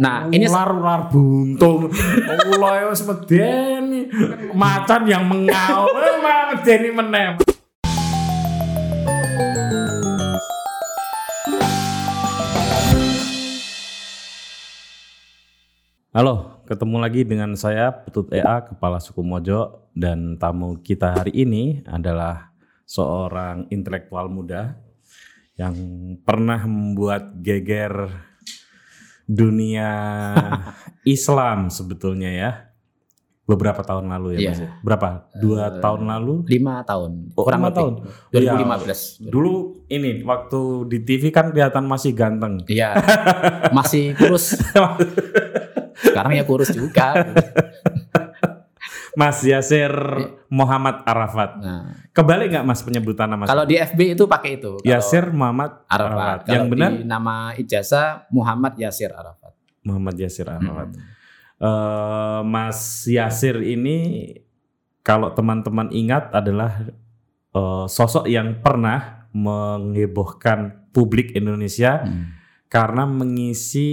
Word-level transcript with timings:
Nah, 0.00 0.26
ini- 0.30 0.50
ular-ular 0.50 1.06
buntung. 1.10 1.90
Ular 2.50 2.90
wis 2.90 3.02
medeni. 3.06 4.10
Macan 4.54 5.02
yang 5.06 5.22
mengaul 5.26 5.94
eh, 6.02 6.16
malah 6.18 6.44
medeni 6.54 6.90
meneh. 6.90 7.28
Halo, 16.14 16.62
ketemu 16.70 16.96
lagi 17.02 17.26
dengan 17.26 17.58
saya 17.58 17.90
Petut 17.90 18.30
EA 18.30 18.62
Kepala 18.62 19.02
Suku 19.02 19.26
Mojo 19.26 19.90
dan 19.98 20.38
tamu 20.38 20.78
kita 20.78 21.10
hari 21.10 21.34
ini 21.34 21.82
adalah 21.90 22.54
seorang 22.86 23.66
intelektual 23.74 24.30
muda 24.30 24.78
yang 25.58 25.74
pernah 26.22 26.62
membuat 26.66 27.34
geger 27.42 28.10
dunia 29.24 29.90
Islam 31.04 31.68
sebetulnya 31.68 32.30
ya. 32.30 32.50
Beberapa 33.44 33.84
tahun 33.84 34.08
lalu 34.08 34.28
ya 34.34 34.38
Iya. 34.40 34.50
Mas? 34.50 34.60
Ya? 34.64 34.70
berapa? 34.80 35.08
Dua 35.36 35.64
tahun 35.76 36.08
lalu? 36.08 36.48
lima 36.48 36.80
tahun. 36.80 37.28
Oh, 37.36 37.44
kurang 37.44 37.60
lima 37.60 37.76
tahun. 37.76 37.94
2015 38.32 39.20
dulu 39.28 39.84
ini 39.92 40.24
waktu 40.24 40.60
di 40.88 40.98
TV 41.04 41.28
kan 41.28 41.52
kelihatan 41.52 41.84
masih 41.84 42.16
ganteng. 42.16 42.64
Iya. 42.64 42.96
Masih 43.68 44.16
kurus. 44.16 44.56
Sekarang 46.08 46.32
ya 46.32 46.48
kurus 46.48 46.72
juga 46.72 47.12
Mas 49.14 49.42
Yasir 49.42 49.90
Muhammad 50.50 51.06
Arafat 51.06 51.50
nah 51.58 51.94
kebalik 52.10 52.50
nggak 52.50 52.66
Mas 52.66 52.82
penyebutan 52.82 53.30
nama 53.30 53.46
kalau 53.46 53.62
di 53.62 53.78
FB 53.78 54.18
itu 54.18 54.24
pakai 54.26 54.58
itu 54.58 54.78
Yasir 54.82 55.30
Muhammad 55.30 55.86
Arafat 55.86 56.42
Arafat. 56.42 56.50
Yang 56.50 56.64
benar 56.70 56.90
di 56.94 57.04
nama 57.06 57.34
ijazah 57.54 58.26
Muhammad 58.30 58.74
Yasir 58.74 59.14
Arafat 59.14 59.52
Muhammad 59.84 60.16
Yasir 60.16 60.48
Arafat. 60.48 60.96
Hmm. 60.96 61.12
Eh, 61.54 62.40
Mas 62.42 63.04
Yasir 63.04 63.60
ini 63.60 64.32
kalau 65.04 65.30
teman-teman 65.36 65.92
ingat 65.92 66.32
adalah 66.32 66.88
eh, 67.52 67.86
sosok 67.86 68.24
yang 68.26 68.58
pernah 68.64 69.28
mengebohkan 69.30 70.88
publik 70.90 71.34
Indonesia 71.34 72.02
Hmm. 72.02 72.32
karena 72.66 73.04
mengisi 73.04 73.90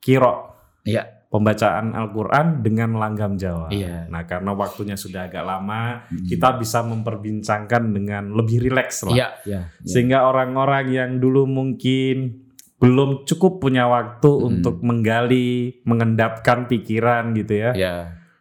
kiro 0.00 0.48
Iya. 0.82 1.19
Pembacaan 1.30 1.94
Al-Quran 1.94 2.58
dengan 2.58 2.98
langgam 2.98 3.38
Jawa. 3.38 3.70
Iya. 3.70 4.10
Nah 4.10 4.26
karena 4.26 4.50
waktunya 4.50 4.98
sudah 4.98 5.30
agak 5.30 5.46
lama, 5.46 6.02
Hmm. 6.10 6.26
kita 6.26 6.58
bisa 6.58 6.82
memperbincangkan 6.82 7.82
dengan 7.94 8.34
lebih 8.34 8.66
rileks 8.66 9.06
lah. 9.06 9.14
iya 9.14 9.28
iya 9.46 9.60
iya. 9.70 9.86
Sehingga 9.86 10.26
orang-orang 10.26 10.90
yang 10.90 11.10
dulu 11.16 11.46
mungkin 11.46 12.42
belum 12.76 13.22
cukup 13.24 13.62
punya 13.62 13.86
waktu 13.86 14.26
Hmm. 14.26 14.46
untuk 14.50 14.82
menggali, 14.82 15.78
mengendapkan 15.86 16.66
pikiran 16.66 17.30
gitu 17.32 17.54
ya. 17.54 17.70
Iya. 17.78 17.94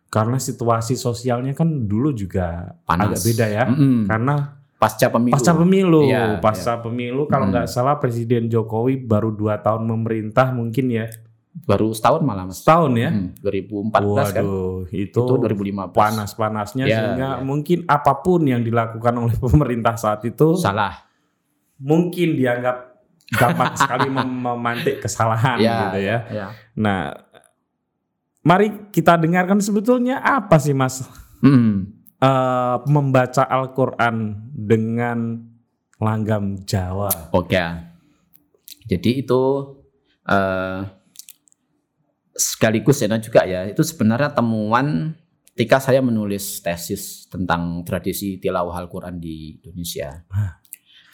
Karena 0.10 0.42
situasi 0.42 0.98
sosialnya 0.98 1.54
kan 1.54 1.86
dulu 1.86 2.10
juga 2.12 2.74
Panas. 2.90 3.14
agak 3.14 3.20
beda 3.22 3.46
ya. 3.46 3.64
Mm-mm. 3.70 4.10
Karena 4.10 4.36
pasca 4.80 5.12
pemilu 5.14 5.36
pasca 5.38 5.54
pemilu, 5.54 6.02
Iya, 6.10 6.42
pasca 6.42 6.74
pemilu 6.82 7.30
kalau 7.30 7.46
Hmm. 7.46 7.54
nggak 7.54 7.68
salah 7.70 8.02
Presiden 8.02 8.50
Jokowi 8.50 8.98
baru 8.98 9.30
dua 9.30 9.62
tahun 9.62 9.86
memerintah 9.86 10.50
mungkin 10.50 10.90
ya, 10.90 11.06
baru 11.50 11.90
setahun 11.92 12.22
malah 12.22 12.46
mas 12.46 12.62
setahun 12.62 12.94
ya. 12.94 13.10
Hmm, 13.10 13.34
2014 13.42 14.38
kan 14.38 14.44
Waduh, 14.46 14.78
itu, 14.94 15.18
itu 15.18 15.34
2015 15.34 15.92
panas-panasnya 15.92 16.86
Ya, 16.86 16.96
sehingga 16.96 17.30
ya. 17.36 17.44
mungkin 17.44 17.84
apa 17.86 18.22
pun 18.22 18.46
yang 18.46 18.62
dilakukan 18.62 19.14
oleh 19.18 19.36
pemerintah 19.44 19.98
saat 19.98 20.22
itu 20.24 20.54
salah 20.56 21.04
mungkin 21.78 22.36
dianggap 22.36 23.02
gampang 23.32 23.74
sekali 23.82 24.08
mem- 24.08 24.42
memantik 24.46 25.02
kesalahan 25.02 25.58
ya 25.58 25.76
gitu 25.90 26.00
ya. 26.00 26.18
ya. 26.30 26.48
Nah, 26.76 27.14
mari 28.42 28.90
kita 28.90 29.16
dengarkan 29.16 29.60
sebetulnya 29.60 30.20
apa 30.20 30.58
sih 30.58 30.74
Mas 30.74 31.04
Hmm. 31.40 31.88
eh, 32.20 32.78
membaca 32.86 33.48
Al-Qur'an 33.48 34.36
dengan 34.52 35.40
langgam 35.98 36.60
Jawa. 36.64 37.32
Oke. 37.32 37.56
Jadi 38.86 39.24
itu 39.24 39.42
eh 40.26 40.99
sekaligus 42.40 43.04
ya 43.04 43.12
juga 43.20 43.44
ya 43.44 43.68
itu 43.68 43.84
sebenarnya 43.84 44.32
temuan 44.32 45.14
ketika 45.60 45.84
saya 45.84 46.00
menulis 46.00 46.64
tesis 46.64 47.28
tentang 47.28 47.84
tradisi 47.84 48.40
tilawah 48.40 48.80
Al-Quran 48.80 49.20
di 49.20 49.60
Indonesia. 49.60 50.24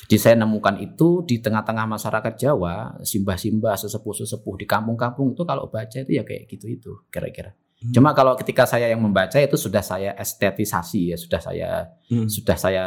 Jadi 0.05 0.21
saya 0.21 0.35
nemukan 0.37 0.77
itu 0.85 1.25
di 1.25 1.41
tengah-tengah 1.41 1.89
masyarakat 1.89 2.33
Jawa, 2.37 3.01
simbah-simbah, 3.01 3.73
sesepuh-sesepuh 3.73 4.61
di 4.61 4.69
kampung-kampung 4.69 5.33
itu 5.33 5.41
kalau 5.49 5.65
baca 5.65 5.97
itu 5.97 6.13
ya 6.13 6.21
kayak 6.21 6.45
gitu 6.45 6.69
itu 6.69 6.91
kira-kira. 7.09 7.57
Hmm. 7.81 7.89
Cuma 7.89 8.13
kalau 8.13 8.37
ketika 8.37 8.69
saya 8.69 8.85
yang 8.85 9.01
membaca 9.01 9.33
itu 9.41 9.57
sudah 9.57 9.81
saya 9.81 10.13
estetisasi 10.13 11.09
ya, 11.09 11.17
sudah 11.17 11.41
saya 11.41 11.69
Hmm. 12.05 12.29
sudah 12.29 12.53
saya 12.53 12.85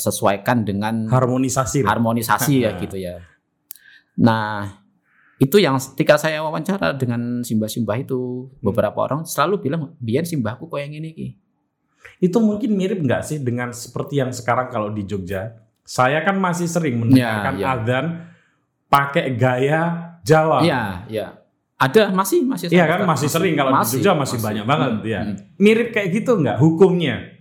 sesuaikan 0.00 0.64
dengan 0.64 1.04
Harmonisasi. 1.12 1.84
harmonisasi 1.84 2.64
ya 2.64 2.80
gitu 2.80 2.96
ya. 2.96 3.20
Nah, 4.16 4.87
itu 5.38 5.56
yang 5.56 5.78
ketika 5.78 6.18
saya 6.18 6.42
wawancara 6.42 6.92
dengan 6.92 7.46
simbah-simbah 7.46 7.94
itu 7.98 8.50
beberapa 8.58 9.06
orang 9.06 9.22
selalu 9.22 9.62
bilang 9.62 9.94
biar 9.96 10.26
simbahku 10.26 10.66
kok 10.66 10.78
yang 10.78 10.90
ini 10.92 11.10
ki. 11.14 11.28
Itu 12.18 12.42
mungkin 12.42 12.74
mirip 12.74 12.98
nggak 12.98 13.22
sih 13.22 13.38
dengan 13.38 13.70
seperti 13.70 14.18
yang 14.18 14.34
sekarang 14.34 14.66
kalau 14.68 14.90
di 14.90 15.06
Jogja? 15.06 15.54
Saya 15.86 16.20
kan 16.20 16.36
masih 16.36 16.66
sering 16.66 16.98
mendengarkan 16.98 17.54
Ya, 17.54 17.62
ya. 17.64 17.74
adzan 17.78 18.06
pakai 18.90 19.38
gaya 19.38 19.82
Jawa. 20.26 20.60
Iya, 20.60 20.82
iya. 21.06 21.26
Ada 21.78 22.10
masih 22.10 22.42
masih 22.42 22.66
Iya 22.74 22.90
kan 22.90 23.06
masih 23.06 23.30
sering 23.30 23.54
kalau 23.54 23.70
di 23.70 23.86
Jogja 23.94 24.12
masih, 24.18 24.42
banyak 24.42 24.66
banget 24.66 24.90
Hmm, 24.98 25.06
ya. 25.06 25.20
hmm. 25.22 25.36
Mirip 25.56 25.88
kayak 25.94 26.08
gitu 26.12 26.34
nggak 26.34 26.58
hukumnya? 26.58 27.38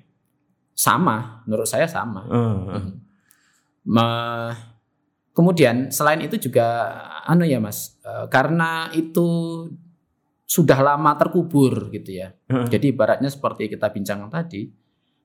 Sama, 0.78 1.41
menurut 1.50 1.66
saya 1.66 1.90
sama. 1.90 2.22
Eh, 2.30 2.38
eh. 2.38 2.78
Hmm. 2.78 2.91
Me- 3.88 4.53
kemudian 5.34 5.90
selain 5.90 6.22
itu 6.22 6.38
juga 6.38 6.66
anu 7.27 7.43
ya 7.43 7.59
Mas, 7.59 7.99
eh, 8.01 8.25
karena 8.27 8.88
itu 8.91 9.27
sudah 10.47 10.79
lama 10.79 11.11
terkubur 11.19 11.91
gitu 11.91 12.15
ya. 12.15 12.31
Jadi 12.47 12.95
ibaratnya 12.95 13.27
seperti 13.27 13.67
kita 13.67 13.91
bincang 13.91 14.31
tadi, 14.31 14.71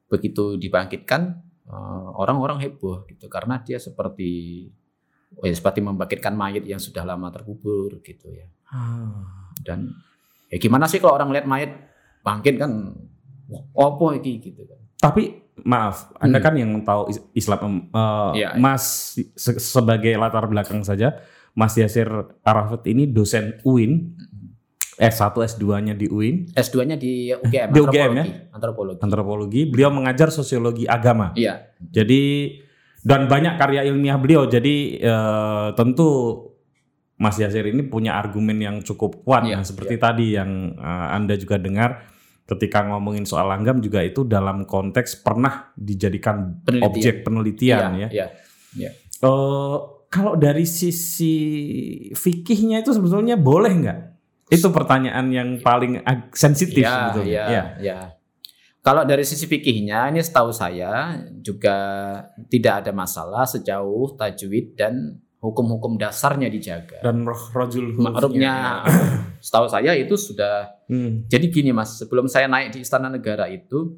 begitu 0.07 0.59
dibangkitkan 0.59 1.23
eh, 1.63 2.09
orang-orang 2.19 2.59
heboh 2.61 3.07
gitu 3.07 3.31
karena 3.31 3.63
dia 3.63 3.79
seperti 3.79 4.67
oh 5.33 5.47
ya, 5.47 5.55
seperti 5.55 5.81
membangkitkan 5.81 6.35
mayat 6.35 6.67
yang 6.67 6.77
sudah 6.77 7.07
lama 7.07 7.31
terkubur 7.31 8.03
gitu 8.03 8.29
ya. 8.29 8.51
Ah. 8.69 9.55
Dan 9.57 9.95
ya 10.51 10.59
gimana 10.59 10.85
sih 10.85 10.99
kalau 10.99 11.15
orang 11.15 11.31
lihat 11.31 11.47
mayat 11.47 11.71
bangkit 12.21 12.59
kan 12.59 12.93
opo 13.73 14.13
iki 14.13 14.43
gitu 14.43 14.67
kan. 14.67 14.79
Tapi 14.99 15.23
maaf, 15.63 16.11
Anda 16.19 16.39
Hmm. 16.39 16.45
kan 16.45 16.55
yang 16.57 16.71
tahu 16.83 17.03
is- 17.09 17.25
Islam 17.33 17.89
eh, 17.89 18.31
Iya. 18.43 18.59
Mas 18.59 19.15
se- 19.33 19.63
sebagai 19.63 20.13
latar 20.15 20.45
belakang 20.47 20.83
saja, 20.83 21.15
Mas 21.53 21.77
Yasir 21.77 22.09
Arafat 22.41 22.87
ini 22.89 23.05
dosen 23.07 23.61
UIN, 23.63 24.17
S1 24.97 25.33
S2-nya 25.35 25.93
di 25.93 26.07
UIN, 26.07 26.49
S2-nya 26.53 26.97
di 26.97 27.29
UGM, 27.29 27.69
Di 27.73 27.81
UGM 27.81 28.13
ya? 28.13 28.25
antropologi, 28.49 28.53
antropologi. 28.53 28.99
antropologi. 29.01 29.61
Beliau 29.67 29.91
mengajar 29.91 30.29
sosiologi 30.29 30.85
agama. 30.85 31.33
Iya. 31.35 31.73
Jadi 31.81 32.55
dan 33.03 33.27
banyak 33.27 33.59
karya 33.59 33.83
ilmiah 33.85 34.17
beliau. 34.17 34.47
Jadi 34.47 34.97
eh, 34.97 35.69
tentu 35.75 36.09
Mas 37.19 37.39
Yasir 37.39 37.67
ini 37.67 37.83
punya 37.85 38.17
argumen 38.17 38.59
yang 38.59 38.77
cukup 38.81 39.23
kuat. 39.23 39.45
Iya, 39.45 39.61
seperti 39.63 39.95
tadi 39.97 40.35
yang 40.35 40.73
eh, 40.75 41.07
Anda 41.13 41.35
juga 41.37 41.59
dengar 41.59 42.09
ketika 42.43 42.85
ngomongin 42.85 43.23
soal 43.25 43.49
langgam 43.49 43.79
juga 43.79 44.03
itu 44.03 44.25
dalam 44.25 44.65
konteks 44.65 45.21
pernah 45.21 45.71
dijadikan 45.75 46.61
Penelitian. 46.65 46.89
objek 46.89 47.15
penelitian 47.23 47.91
ya. 47.97 48.09
Iya. 48.09 48.91
Eh, 49.23 49.77
kalau 50.13 50.37
dari 50.37 50.69
sisi 50.69 51.35
fikihnya 52.13 52.85
itu 52.85 52.93
sebetulnya 52.93 53.41
boleh 53.41 53.73
nggak? 53.73 54.01
Itu 54.53 54.69
pertanyaan 54.69 55.33
yang 55.33 55.49
paling 55.65 56.05
sensitif 56.37 56.85
sebetulnya. 56.85 57.25
iya, 57.25 57.45
Iya. 57.49 57.65
iya. 57.81 57.99
Kalau 58.83 59.07
dari 59.07 59.23
sisi 59.23 59.47
fikihnya 59.47 60.11
ini 60.11 60.21
setahu 60.21 60.53
saya 60.53 61.17
juga 61.41 61.79
tidak 62.51 62.85
ada 62.85 62.93
masalah 62.93 63.47
sejauh 63.47 64.13
tajwid 64.19 64.75
dan 64.77 65.17
hukum-hukum 65.39 65.97
dasarnya 65.97 66.51
dijaga. 66.51 66.99
Dan 67.01 67.23
roh 67.25 67.39
rojul 67.55 67.95
Ma'rufnya 67.97 68.83
setahu 69.47 69.67
saya 69.67 69.97
itu 69.97 70.15
sudah 70.15 70.69
Hmm. 70.93 71.25
jadi 71.25 71.49
gini 71.49 71.73
Mas, 71.73 71.97
sebelum 71.97 72.29
saya 72.29 72.53
naik 72.53 72.77
di 72.77 72.85
Istana 72.85 73.09
Negara 73.09 73.49
itu 73.49 73.97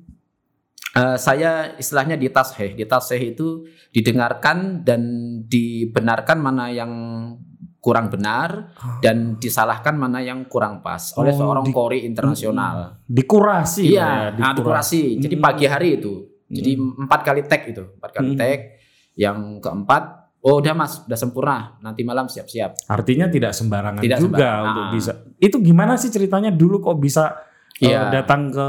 eh, 0.94 1.16
saya 1.16 1.50
istilahnya 1.74 2.14
di 2.14 2.28
tasheh. 2.28 2.72
Di 2.72 2.84
tasheh 2.84 3.20
itu 3.26 3.62
didengarkan 3.90 4.80
dan 4.80 5.02
dibenarkan 5.44 6.38
mana 6.38 6.68
yang 6.68 6.92
kurang 7.78 8.08
benar 8.08 8.72
Ah. 8.74 8.96
dan 8.98 9.36
disalahkan 9.36 9.92
mana 9.92 10.18
yang 10.18 10.46
kurang 10.46 10.80
pas 10.80 11.12
oleh 11.14 11.30
Oh, 11.30 11.38
seorang 11.38 11.64
di- 11.64 11.74
kori 11.74 11.98
internasional. 12.02 12.96
Dikurasi 13.04 13.84
Iya, 13.86 14.32
ya, 14.32 14.40
nah, 14.40 14.52
dikurasi. 14.52 15.18
Jadi 15.18 15.34
Hmm. 15.34 15.44
pagi 15.44 15.66
hari 15.66 15.88
itu. 15.98 16.12
Jadi 16.46 16.70
empat 16.76 17.20
kali 17.22 17.44
tag 17.44 17.62
itu, 17.66 17.84
empat 17.92 18.10
kali 18.12 18.32
Hmm. 18.32 18.38
tag. 18.38 18.60
Yang 19.14 19.38
keempat 19.60 20.02
oh 20.40 20.58
udah 20.58 20.72
mas 20.72 21.00
udah 21.02 21.14
sempurna 21.14 21.56
nanti 21.78 22.02
malam 22.02 22.26
siap-siap 22.26 22.84
Artinya 22.84 23.28
tidak 23.28 23.52
sembarangan 23.52 24.00
Tidak 24.00 24.18
juga 24.18 24.36
sembarangan. 24.36 24.64
untuk 24.66 24.82
Ah. 24.82 24.92
bisa. 24.92 25.12
Itu 25.36 25.56
gimana 25.60 25.92
sih 25.94 26.08
ceritanya 26.08 26.50
dulu 26.50 26.80
kok 26.80 26.96
bisa 26.96 27.36
Iya. 27.82 28.22
datang 28.22 28.54
ke 28.54 28.68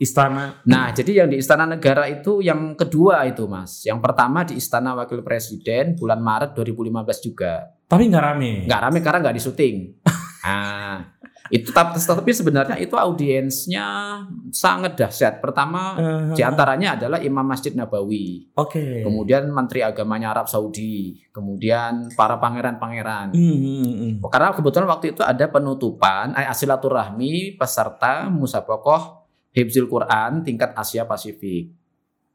istana? 0.00 0.64
Nah, 0.64 0.88
jadi 0.88 1.24
yang 1.24 1.28
di 1.28 1.36
Istana 1.36 1.68
Negara 1.68 2.08
itu 2.08 2.40
yang 2.40 2.72
kedua 2.72 3.28
itu, 3.28 3.44
Mas. 3.44 3.84
Yang 3.84 4.00
pertama 4.00 4.48
di 4.48 4.56
Istana 4.56 4.96
Wakil 4.96 5.20
Presiden 5.20 5.92
bulan 5.92 6.24
Maret 6.24 6.56
2015 6.56 7.20
juga. 7.20 7.68
Tapi 7.84 8.08
nggak 8.08 8.24
rame. 8.24 8.52
Nggak 8.64 8.80
rame 8.88 8.98
karena 9.04 9.18
nggak 9.28 9.36
di 9.36 9.42
syuting. 9.44 9.76
Nah, 10.40 10.96
itu 11.48 11.70
tapi, 11.70 11.96
sebenarnya 12.32 12.76
itu 12.76 12.94
audiensnya 12.94 14.20
sangat 14.50 14.98
dahsyat. 14.98 15.38
Pertama 15.38 15.94
Eh, 15.96 16.34
di 16.34 16.42
antaranya 16.42 16.98
adalah 16.98 17.18
Imam 17.20 17.46
Masjid 17.46 17.72
Nabawi, 17.72 18.50
Oke. 18.58 19.02
kemudian 19.02 19.46
Menteri 19.48 19.80
Agamanya 19.82 20.34
Arab 20.34 20.50
Saudi, 20.50 21.22
kemudian 21.30 22.10
para 22.14 22.36
pangeran-pangeran. 22.36 23.30
Hmm, 23.32 24.20
hmm. 24.20 24.26
Karena 24.26 24.52
kebetulan 24.52 24.88
waktu 24.88 25.14
itu 25.14 25.22
ada 25.22 25.46
penutupan 25.46 26.34
eh, 26.34 26.50
silaturahmi 26.50 27.54
peserta 27.54 28.26
musabakoh 28.26 29.24
Hibzil 29.52 29.88
Quran 29.88 30.44
tingkat 30.44 30.76
Asia 30.76 31.08
Pasifik. 31.08 31.72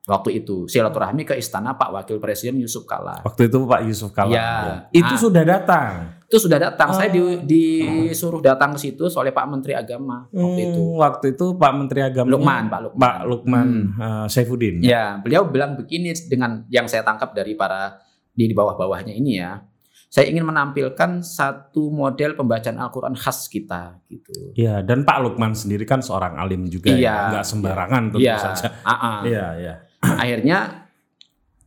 Waktu 0.09 0.41
itu 0.41 0.65
silaturahmi 0.65 1.21
ke 1.21 1.37
istana 1.37 1.77
Pak 1.77 1.93
Wakil 1.93 2.17
Presiden 2.17 2.57
Yusuf 2.57 2.89
Kala. 2.89 3.21
Waktu 3.21 3.45
itu 3.45 3.57
Pak 3.69 3.81
Yusuf 3.85 4.09
Kala. 4.09 4.33
Ya. 4.33 4.49
Itu 4.89 5.13
Ah. 5.13 5.21
sudah 5.21 5.43
datang. 5.45 5.93
Itu 6.31 6.39
sudah 6.39 6.55
datang. 6.57 6.95
Saya 6.95 7.11
di- 7.11 7.19
Oh. 7.19 7.43
disuruh 7.43 8.39
datang 8.39 8.71
ke 8.71 8.79
situ 8.79 9.03
oleh 9.11 9.29
Pak 9.29 9.45
Menteri 9.45 9.75
Agama 9.75 10.31
waktu 10.31 10.61
itu. 10.63 10.79
Hmm, 10.81 10.95
waktu 10.97 11.25
itu 11.29 11.45
Pak 11.53 11.71
Menteri 11.75 11.99
Agama 12.01 12.31
Lukman, 12.31 12.63
Pak 12.65 12.79
Lukman. 12.81 13.01
Pak 13.01 13.17
Lukman 13.27 13.67
Hmm. 13.67 13.99
eh, 13.99 14.25
Saifuddin. 14.25 14.79
Ya, 14.79 15.19
beliau 15.19 15.43
bilang 15.43 15.75
begini 15.75 16.15
dengan 16.25 16.63
yang 16.67 16.87
saya 16.87 17.03
tangkap 17.03 17.31
dari 17.31 17.51
para 17.53 17.99
di 18.31 18.47
di 18.47 18.55
bawah-bawahnya 18.55 19.11
ini 19.11 19.37
ya. 19.37 19.59
Saya 20.07 20.27
ingin 20.27 20.43
menampilkan 20.43 21.19
satu 21.19 21.87
model 21.87 22.35
pembacaan 22.35 22.75
Al-Qur'an 22.75 23.11
khas 23.13 23.47
kita 23.47 23.99
gitu. 24.05 24.51
Iya, 24.53 24.79
dan 24.81 25.03
Pak 25.03 25.19
Lukman 25.21 25.51
sendiri 25.51 25.83
kan 25.83 25.99
seorang 25.99 26.35
alim 26.35 26.63
juga 26.65 26.91
Iya, 26.91 26.99
ya, 27.01 27.15
nggak 27.29 27.45
sembarangan 27.45 28.03
tentu 28.09 28.19
Iya, 28.19 28.35
saja. 28.37 28.67
ah, 28.81 28.91
ah. 28.91 29.17
Iya, 29.23 29.45
iya. 29.57 29.73
akhirnya 30.01 30.57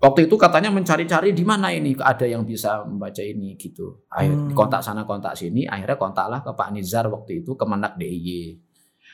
waktu 0.04 0.28
itu 0.28 0.36
katanya 0.36 0.68
mencari-cari 0.68 1.32
di 1.32 1.44
mana 1.48 1.72
ini 1.72 1.96
ada 1.96 2.28
yang 2.28 2.44
bisa 2.44 2.84
membaca 2.84 3.24
ini 3.24 3.56
gitu. 3.56 4.04
Akhir 4.12 4.36
Hmm. 4.36 4.52
kontak 4.52 4.84
sana 4.84 5.08
kontak 5.08 5.32
sini, 5.32 5.64
akhirnya 5.64 5.96
kontaklah 5.96 6.44
ke 6.44 6.52
Pak 6.52 6.68
Nizar 6.76 7.08
waktu 7.08 7.40
itu 7.40 7.56
Kemenak 7.56 7.96
DIY. 7.96 8.60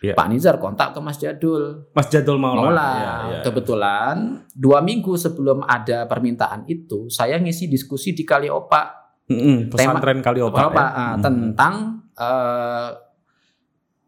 Iya. 0.00 0.16
Pak 0.16 0.26
Nizar 0.32 0.56
kontak 0.56 0.96
ke 0.96 1.00
Mas 1.04 1.20
Jadul. 1.20 1.92
Mas 1.92 2.08
Jadul 2.08 2.40
Maula. 2.40 2.56
Maula. 2.56 2.90
Iya, 2.90 3.12
iya. 3.30 3.40
Kebetulan 3.44 4.16
dua 4.56 4.80
minggu 4.80 5.12
sebelum 5.14 5.60
ada 5.62 6.08
permintaan 6.08 6.64
itu, 6.66 7.12
saya 7.12 7.36
ngisi 7.36 7.68
diskusi 7.68 8.16
di 8.16 8.24
Kaliopa, 8.24 8.96
Mm-mm, 9.28 9.68
pesantren 9.68 10.24
Kaliopa. 10.24 10.56
Kaliopa, 10.56 10.84
ya. 10.88 11.04
Mm. 11.14 11.20
tentang 11.20 11.74
eh, 12.16 12.90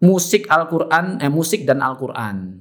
musik 0.02 0.48
Al-Qur'an, 0.50 1.20
eh 1.20 1.30
musik 1.30 1.62
dan 1.62 1.78
Al-Qur'an. 1.84 2.58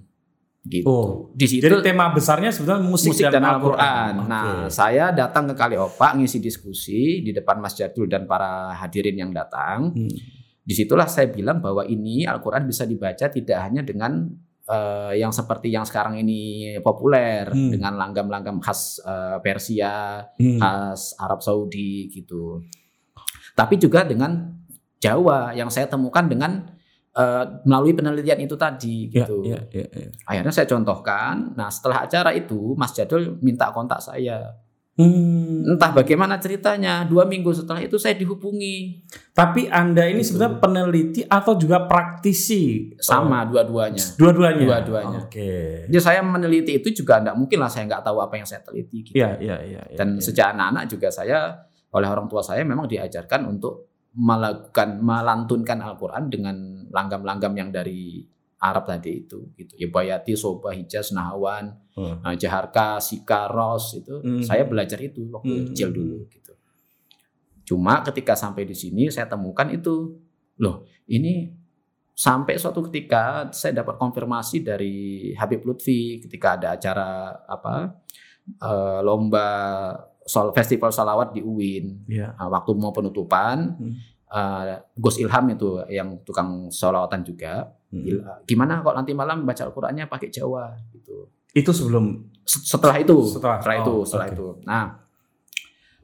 Gitu. 0.61 0.85
Oh, 0.85 1.33
di 1.33 1.49
situ 1.49 1.65
Jadi 1.65 1.81
tema 1.81 2.13
besarnya 2.13 2.53
sebenarnya 2.53 2.85
musik, 2.85 3.17
musik, 3.17 3.25
dan, 3.33 3.41
Al-Quran. 3.41 3.81
Al-Quran. 3.81 4.13
Nah, 4.29 4.45
Oke. 4.45 4.69
saya 4.69 5.09
datang 5.09 5.49
ke 5.49 5.57
Kaliopa 5.57 6.13
ngisi 6.13 6.37
diskusi 6.37 7.25
di 7.25 7.33
depan 7.33 7.57
Mas 7.57 7.73
Jadul 7.73 8.05
dan 8.05 8.29
para 8.29 8.69
hadirin 8.77 9.17
yang 9.17 9.33
datang. 9.33 9.89
Hmm. 9.89 10.13
Di 10.61 10.73
situlah 10.77 11.09
saya 11.09 11.33
bilang 11.33 11.57
bahwa 11.65 11.81
ini 11.89 12.29
Al-Quran 12.29 12.69
bisa 12.69 12.85
dibaca 12.85 13.25
tidak 13.25 13.57
hanya 13.57 13.81
dengan 13.81 14.29
eh, 14.61 15.17
yang 15.17 15.33
seperti 15.33 15.73
yang 15.73 15.81
sekarang 15.81 16.21
ini 16.21 16.77
populer 16.85 17.49
Hmm. 17.49 17.73
dengan 17.73 17.97
langgam-langgam 17.97 18.61
khas 18.61 19.01
eh, 19.01 19.41
Persia, 19.41 20.21
Hmm. 20.37 20.61
khas 20.61 21.17
Arab 21.17 21.41
Saudi 21.41 22.05
gitu. 22.13 22.61
Tapi 23.57 23.81
juga 23.81 24.05
dengan 24.05 24.61
Jawa 25.01 25.57
yang 25.57 25.73
saya 25.73 25.89
temukan 25.89 26.29
dengan 26.29 26.69
eh, 27.11 27.43
melalui 27.63 27.91
penelitian 27.91 28.39
itu 28.39 28.55
tadi 28.55 29.09
Ya, 29.09 29.27
gitu. 29.27 29.43
ya, 29.43 29.59
ya, 29.67 29.85
ya. 29.87 30.07
Akhirnya 30.23 30.51
saya 30.51 30.65
contohkan. 30.65 31.51
Nah 31.53 31.67
setelah 31.67 32.03
acara 32.03 32.31
itu 32.31 32.71
Mas 32.75 32.91
Jadul 32.91 33.35
minta 33.39 33.67
kontak 33.69 33.99
saya. 33.99 34.55
Hmm. 34.91 35.63
Entah 35.65 35.95
bagaimana 35.95 36.35
ceritanya. 36.37 37.07
Dua 37.07 37.23
minggu 37.23 37.55
setelah 37.55 37.79
itu 37.79 37.95
saya 37.95 38.13
dihubungi. 38.13 39.07
Tapi 39.31 39.65
Anda 39.65 40.03
ini 40.05 40.19
Gitu. 40.19 40.35
sebenarnya 40.35 40.59
peneliti 40.59 41.21
atau 41.23 41.55
juga 41.55 41.87
praktisi? 41.87 42.91
Sama 42.99 43.47
Oh, 43.47 43.55
dua-duanya. 43.55 44.03
dua-duanya. 44.19 44.61
Dua-duanya. 44.67 45.19
Oke. 45.25 45.87
Jadi 45.87 45.97
saya 45.97 46.19
meneliti 46.21 46.75
itu 46.75 46.91
juga 46.93 47.19
tidak 47.19 47.35
mungkin 47.35 47.57
lah 47.59 47.71
saya 47.71 47.87
nggak 47.87 48.03
tahu 48.03 48.19
apa 48.19 48.35
yang 48.35 48.45
saya 48.45 48.61
teliti. 48.61 48.97
Gitu. 49.01 49.15
Iya, 49.15 49.39
iya, 49.39 49.57
iya. 49.63 49.81
iya, 49.89 49.95
Dan 49.95 50.19
iya. 50.19 50.21
sejak 50.21 50.53
anak-anak 50.53 50.83
juga 50.87 51.07
saya 51.07 51.39
oleh 51.91 52.07
orang 52.07 52.27
tua 52.27 52.39
saya 52.39 52.63
memang 52.63 52.87
diajarkan 52.87 53.47
untuk 53.47 53.90
melakukan 54.11 54.99
melantunkan 54.99 55.79
Al-Quran 55.79 56.27
dengan 56.27 56.55
langgam-langgam 56.91 57.53
yang 57.55 57.69
dari 57.71 58.27
Arab 58.61 58.85
tadi 58.85 59.25
itu 59.25 59.49
gitu. 59.57 59.73
Ya 59.79 59.87
Bayati, 59.89 60.37
Soba, 60.37 60.75
Hijaz, 60.75 61.11
Nahawan, 61.15 61.81
Hmm. 61.91 62.23
Nah, 62.23 62.31
Jaharka, 62.39 63.03
Sika, 63.03 63.51
Ros 63.51 63.99
itu 63.99 64.15
Hmm. 64.23 64.39
saya 64.39 64.63
belajar 64.63 64.95
itu 65.03 65.27
waktu 65.27 65.51
Hmm. 65.51 65.65
kecil 65.71 65.91
dulu 65.91 66.23
gitu. 66.31 66.53
Cuma 67.67 67.99
ketika 67.99 68.31
sampai 68.31 68.63
di 68.63 68.71
sini 68.71 69.11
saya 69.11 69.27
temukan 69.27 69.67
itu 69.67 70.15
loh 70.63 70.87
ini 71.11 71.51
sampai 72.15 72.55
suatu 72.55 72.85
ketika 72.87 73.51
saya 73.51 73.83
dapat 73.83 73.99
konfirmasi 73.99 74.63
dari 74.63 75.31
Habib 75.35 75.67
Lutfi 75.67 76.23
ketika 76.23 76.55
ada 76.55 76.79
acara 76.79 77.33
apa 77.43 77.91
eh, 78.47 78.99
lomba 79.03 79.47
sol 80.23 80.49
festival 80.51 80.89
salawat 80.89 81.31
di 81.31 81.41
UIN 81.41 82.05
Iya. 82.05 82.33
Nah, 82.33 82.47
waktu 82.49 82.71
mau 82.73 82.89
penutupan 82.89 83.73
Hmm. 83.73 83.93
eh, 84.27 84.73
Gus 84.93 85.17
Ilham 85.17 85.45
itu 85.49 85.81
yang 85.87 86.21
tukang 86.21 86.67
solawatan 86.67 87.21
juga 87.21 87.67
Hmm. 87.87 88.07
Il- 88.07 88.23
gimana 88.45 88.79
kok 88.79 88.93
nanti 88.93 89.11
malam 89.11 89.43
baca 89.43 89.61
Al-Qur'annya 89.61 90.07
pakai 90.07 90.29
Jawa 90.29 90.71
gitu 90.89 91.27
Itu 91.51 91.69
sebelum 91.69 92.23
Se- 92.41 92.63
setelah 92.65 92.95
itu 92.95 93.19
Setelah. 93.27 93.59
itu 93.59 93.91
Oh, 93.91 94.01
setelah 94.01 94.25
oke. 94.25 94.33
itu 94.33 94.47
nah 94.63 94.85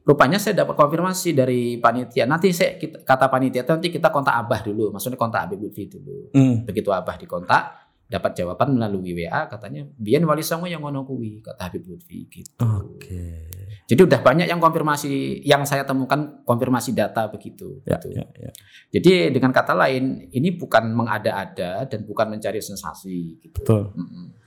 rupanya 0.04 0.36
saya 0.36 0.56
dapat 0.58 0.72
konfirmasi 0.74 1.32
dari 1.32 1.76
panitia 1.76 2.24
nanti 2.24 2.48
saya 2.48 2.76
kita- 2.76 3.00
kata 3.02 3.28
panitia 3.28 3.60
itu 3.60 3.70
nanti 3.70 3.88
kita 3.88 4.08
kontak 4.08 4.32
abah 4.34 4.60
dulu 4.62 4.88
maksudnya 4.88 5.16
kontak 5.16 5.44
Habib 5.44 5.60
Lutfi 5.62 5.84
dulu 5.86 6.32
Hmm. 6.32 6.64
begitu 6.64 6.88
abah 6.88 7.16
dikontak 7.16 7.87
dapat 8.08 8.32
jawaban 8.40 8.74
melalui 8.74 9.12
WA 9.12 9.46
katanya 9.52 9.84
biyen 10.00 10.24
wali 10.24 10.40
songo 10.40 10.64
yang 10.64 10.80
ngono 10.80 11.04
kuwi 11.04 11.44
kata 11.44 11.68
Habib 11.68 11.84
Lutfi 11.84 12.24
gitu 12.32 12.56
Oke. 12.64 13.52
jadi 13.84 14.00
udah 14.00 14.20
banyak 14.24 14.48
yang 14.48 14.58
konfirmasi 14.58 15.44
yang 15.44 15.68
saya 15.68 15.84
temukan 15.84 16.40
konfirmasi 16.48 16.96
data 16.96 17.28
begitu 17.28 17.84
Ya, 17.84 18.00
gitu. 18.00 18.16
ya, 18.16 18.24
ya. 18.32 18.50
jadi 18.96 19.28
dengan 19.28 19.52
kata 19.52 19.76
lain 19.76 20.24
ini 20.32 20.56
bukan 20.56 20.88
mengada-ada 20.96 21.84
dan 21.84 22.00
bukan 22.08 22.32
mencari 22.32 22.64
sensasi 22.64 23.36
gitu 23.44 23.68
Betul. 23.68 23.92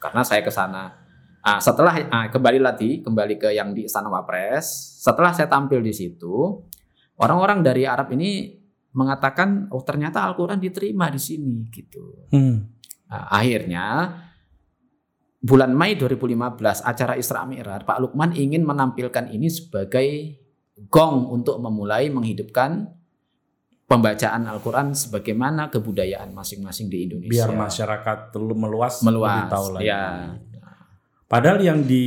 Karena 0.01 0.25
saya 0.25 0.41
ke 0.41 0.50
sana. 0.50 0.89
Ah, 1.45 1.62
setelah 1.62 1.93
ah, 2.09 2.25
kembali 2.33 2.57
lagi, 2.57 3.05
kembali 3.05 3.38
ke 3.38 3.53
yang 3.53 3.77
di 3.77 3.85
Istana 3.85 4.09
Wapres. 4.09 4.97
Setelah 5.05 5.29
saya 5.29 5.45
tampil 5.45 5.85
di 5.85 5.93
situ, 5.93 6.65
orang-orang 7.21 7.62
dari 7.62 7.85
Arab 7.85 8.09
ini 8.17 8.57
mengatakan, 8.97 9.69
oh 9.69 9.85
ternyata 9.85 10.25
Al-Quran 10.25 10.57
diterima 10.57 11.13
di 11.13 11.21
sini 11.21 11.69
gitu. 11.69 12.29
Hmm. 12.33 12.80
Nah, 13.11 13.27
akhirnya 13.29 13.85
bulan 15.37 15.71
Mei 15.71 15.93
2015 15.93 16.31
acara 16.81 17.13
Isra 17.13 17.43
Mi'raj, 17.43 17.83
Pak 17.83 17.97
Lukman 17.99 18.31
ingin 18.31 18.63
menampilkan 18.63 19.27
ini 19.27 19.51
sebagai 19.51 20.39
gong 20.87 21.27
untuk 21.27 21.59
memulai 21.59 22.07
menghidupkan 22.07 22.87
pembacaan 23.83 24.47
Al-Quran 24.47 24.95
sebagaimana 24.95 25.67
kebudayaan 25.67 26.31
masing-masing 26.31 26.87
di 26.87 27.03
Indonesia. 27.03 27.43
Biar 27.43 27.51
masyarakat 27.51 28.17
meluas, 28.55 29.03
meluas. 29.03 29.27
lebih 29.35 29.51
tahu 29.51 29.67
lagi. 29.75 29.85
Ya. 29.85 30.05
Padahal 31.27 31.59
yang 31.59 31.79
di 31.83 32.05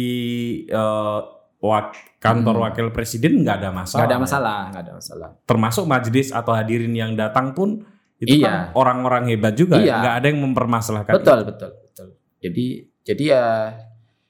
eh, 0.64 1.18
wak- 1.60 2.16
kantor 2.16 2.56
Hmm. 2.56 2.64
wakil 2.64 2.86
presiden 2.88 3.44
nggak 3.44 3.60
ada 3.60 3.68
masalah. 3.68 4.00
Nggak 4.00 4.08
ada 4.08 4.16
ya. 4.16 4.22
masalah, 4.24 4.58
nggak 4.72 4.82
ada 4.82 4.92
masalah. 4.96 5.28
Termasuk 5.44 5.84
majelis 5.84 6.28
atau 6.32 6.52
hadirin 6.56 6.96
yang 6.96 7.12
datang 7.12 7.52
pun 7.52 7.84
itu 8.22 8.40
Iya. 8.40 8.46
kan 8.46 8.56
orang-orang 8.78 9.24
hebat 9.30 9.54
juga. 9.58 9.78
Iya. 9.78 9.86
ya. 9.86 9.96
Nggak 10.00 10.14
ada 10.20 10.26
yang 10.30 10.40
mempermasalahkan. 10.44 11.12
Betul, 11.18 11.38
betul, 11.44 11.70
betul. 11.82 12.08
Jadi, 12.40 12.66
jadi 13.02 13.24
ya 13.24 13.44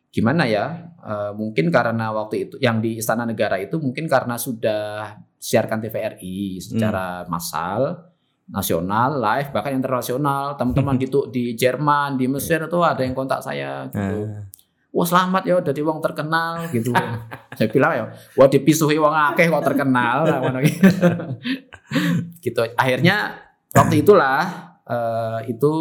gimana 0.08 0.46
ya? 0.46 0.64
Eh, 1.04 1.32
mungkin 1.36 1.68
karena 1.68 2.08
waktu 2.16 2.48
itu 2.48 2.56
yang 2.64 2.80
di 2.80 2.96
Istana 2.96 3.28
Negara 3.28 3.60
itu 3.60 3.76
mungkin 3.76 4.08
karena 4.08 4.40
sudah 4.40 5.12
siarkan 5.36 5.84
TVRI 5.84 6.56
secara 6.64 7.28
massal, 7.28 8.08
nasional, 8.48 9.20
live, 9.20 9.52
bahkan 9.52 9.76
internasional. 9.76 10.56
Teman-teman 10.56 10.96
gitu 11.04 11.28
di 11.28 11.52
Jerman, 11.52 12.16
di 12.16 12.24
Mesir 12.24 12.64
itu 12.64 12.78
ada 12.80 13.04
yang 13.04 13.12
kontak 13.12 13.44
saya 13.44 13.84
gitu. 13.92 14.24
Nah, 14.32 14.48
Wah 14.94 15.02
selamat 15.02 15.42
ya 15.42 15.58
dari 15.58 15.82
wong 15.82 15.98
terkenal 15.98 16.70
gitu. 16.70 16.94
Saya 17.58 17.66
bilang 17.66 17.90
ya, 17.98 18.04
wah 18.38 18.46
dipisuhi 18.46 18.94
wong 18.94 19.10
akeh 19.10 19.50
kok 19.50 19.66
terkenal. 19.66 20.22
Gitu. 20.62 20.78
gitu. 22.38 22.60
Akhirnya 22.78 23.43
waktu 23.74 24.06
itulah 24.06 24.40
eh, 24.86 25.50
itu 25.50 25.72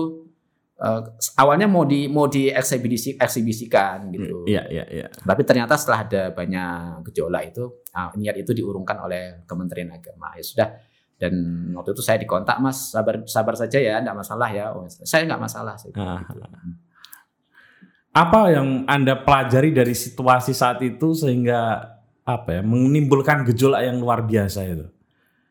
eh, 0.81 1.01
awalnya 1.37 1.69
mau 1.69 1.85
di 1.85 2.09
mau 2.09 2.25
dieksibisi 2.27 3.15
eksibisikan 3.15 4.09
gitu. 4.11 4.43
Iya, 4.49 4.67
iya, 4.67 4.85
iya. 4.89 5.07
Tapi 5.13 5.45
ternyata 5.45 5.77
setelah 5.77 6.03
ada 6.03 6.23
banyak 6.33 7.05
gejolak 7.07 7.53
itu 7.53 7.85
ah, 7.93 8.09
niat 8.17 8.35
itu 8.41 8.51
diurungkan 8.51 8.97
oleh 9.05 9.45
Kementerian 9.45 9.93
Agama. 9.93 10.33
Ya 10.35 10.43
sudah. 10.43 10.69
Dan 11.13 11.33
waktu 11.77 11.95
itu 11.95 12.03
saya 12.03 12.19
dikontak 12.19 12.59
Mas 12.59 12.91
sabar 12.91 13.23
sabar 13.29 13.55
saja 13.55 13.79
ya, 13.79 14.01
enggak 14.01 14.17
masalah 14.17 14.49
ya. 14.51 14.75
Oh, 14.75 14.83
saya 14.89 15.23
enggak 15.23 15.39
masalah. 15.39 15.77
Saya 15.79 15.93
Ah. 15.95 16.19
gitu. 16.19 16.41
Apa 18.13 18.53
yang 18.53 18.85
Anda 18.85 19.17
pelajari 19.17 19.73
dari 19.73 19.97
situasi 19.97 20.53
saat 20.53 20.77
itu 20.85 21.17
sehingga 21.17 21.81
apa 22.23 22.59
ya 22.59 22.61
menimbulkan 22.61 23.41
gejolak 23.49 23.81
yang 23.89 23.97
luar 23.97 24.21
biasa 24.21 24.69
itu? 24.69 24.85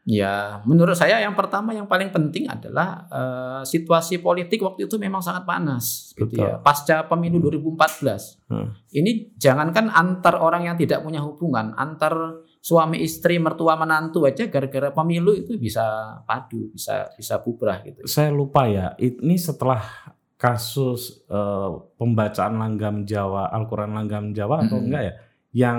Ya, 0.02 0.58
menurut 0.66 0.98
saya 0.98 1.22
yang 1.22 1.38
pertama 1.38 1.70
yang 1.70 1.86
paling 1.86 2.10
penting 2.10 2.50
adalah 2.50 3.06
eh, 3.06 3.62
situasi 3.62 4.18
politik 4.18 4.58
waktu 4.58 4.90
itu 4.90 4.98
memang 4.98 5.22
sangat 5.22 5.46
panas, 5.46 6.10
gitu 6.18 6.26
Betul. 6.26 6.42
ya. 6.42 6.58
Pasca 6.58 7.06
pemilu 7.06 7.38
2014, 7.38 8.42
Hmm. 8.50 8.74
ini 8.90 9.30
jangankan 9.38 9.88
antar 9.88 10.42
orang 10.42 10.66
yang 10.66 10.76
tidak 10.76 11.00
punya 11.00 11.22
hubungan, 11.22 11.70
antar 11.78 12.42
suami 12.58 12.98
istri, 12.98 13.38
mertua 13.38 13.78
menantu 13.78 14.26
aja 14.26 14.50
gara-gara 14.50 14.90
pemilu 14.90 15.32
itu 15.32 15.54
bisa 15.54 16.18
padu, 16.26 16.74
bisa 16.74 17.06
bisa 17.14 17.38
bubrah 17.38 17.78
gitu. 17.82 18.02
Saya 18.02 18.34
lupa 18.34 18.66
ya. 18.66 18.98
Ini 18.98 19.38
setelah 19.38 19.86
kasus 20.34 21.22
eh, 21.30 21.70
pembacaan 21.94 22.58
langgam 22.58 23.06
Jawa, 23.06 23.54
Al-Quran 23.54 23.94
langgam 23.94 24.34
Jawa 24.34 24.66
atau 24.66 24.82
Mm-mm. 24.82 24.86
enggak 24.90 25.02
ya? 25.06 25.14
Yang 25.54 25.78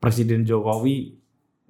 Presiden 0.00 0.42
Jokowi 0.42 1.21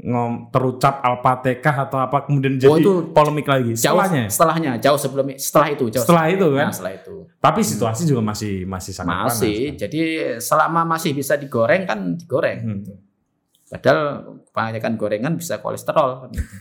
ngom 0.02 0.50
terucap 0.50 0.98
Al-Fatihah 0.98 1.86
atau 1.86 2.02
apa 2.02 2.26
kemudian 2.26 2.58
jadi 2.58 2.66
Oh, 2.66 2.76
itu 2.76 2.92
polemik 3.14 3.46
lagi. 3.46 3.70
Jauh 3.72 3.94
Setelahnya. 3.94 4.24
setelahnya, 4.26 4.72
jauh 4.76 4.98
sebelum 4.98 5.30
setelah 5.38 5.68
itu, 5.70 5.84
jauh 5.88 6.02
Setelah 6.02 6.26
itu 6.26 6.46
kan. 6.50 6.66
Nah, 6.66 6.74
setelah 6.74 6.94
itu. 6.98 7.14
Tapi 7.38 7.60
situasi 7.62 8.02
juga 8.04 8.20
masih 8.20 8.66
masih 8.66 8.92
sangat 8.92 9.14
panas. 9.14 9.38
Masih, 9.38 9.58
kan? 9.62 9.74
jadi 9.78 10.00
selama 10.42 10.80
masih 10.84 11.10
bisa 11.12 11.38
digoreng 11.38 11.86
kan 11.86 12.18
digoreng. 12.18 12.58
Hmm. 12.60 12.82
Padahal 13.70 14.00
kebanyakan 14.50 14.92
gorengan 14.96 15.32
bisa 15.34 15.56
kolesterol. 15.56 16.08
kan 16.20 16.30
gitu. 16.34 16.54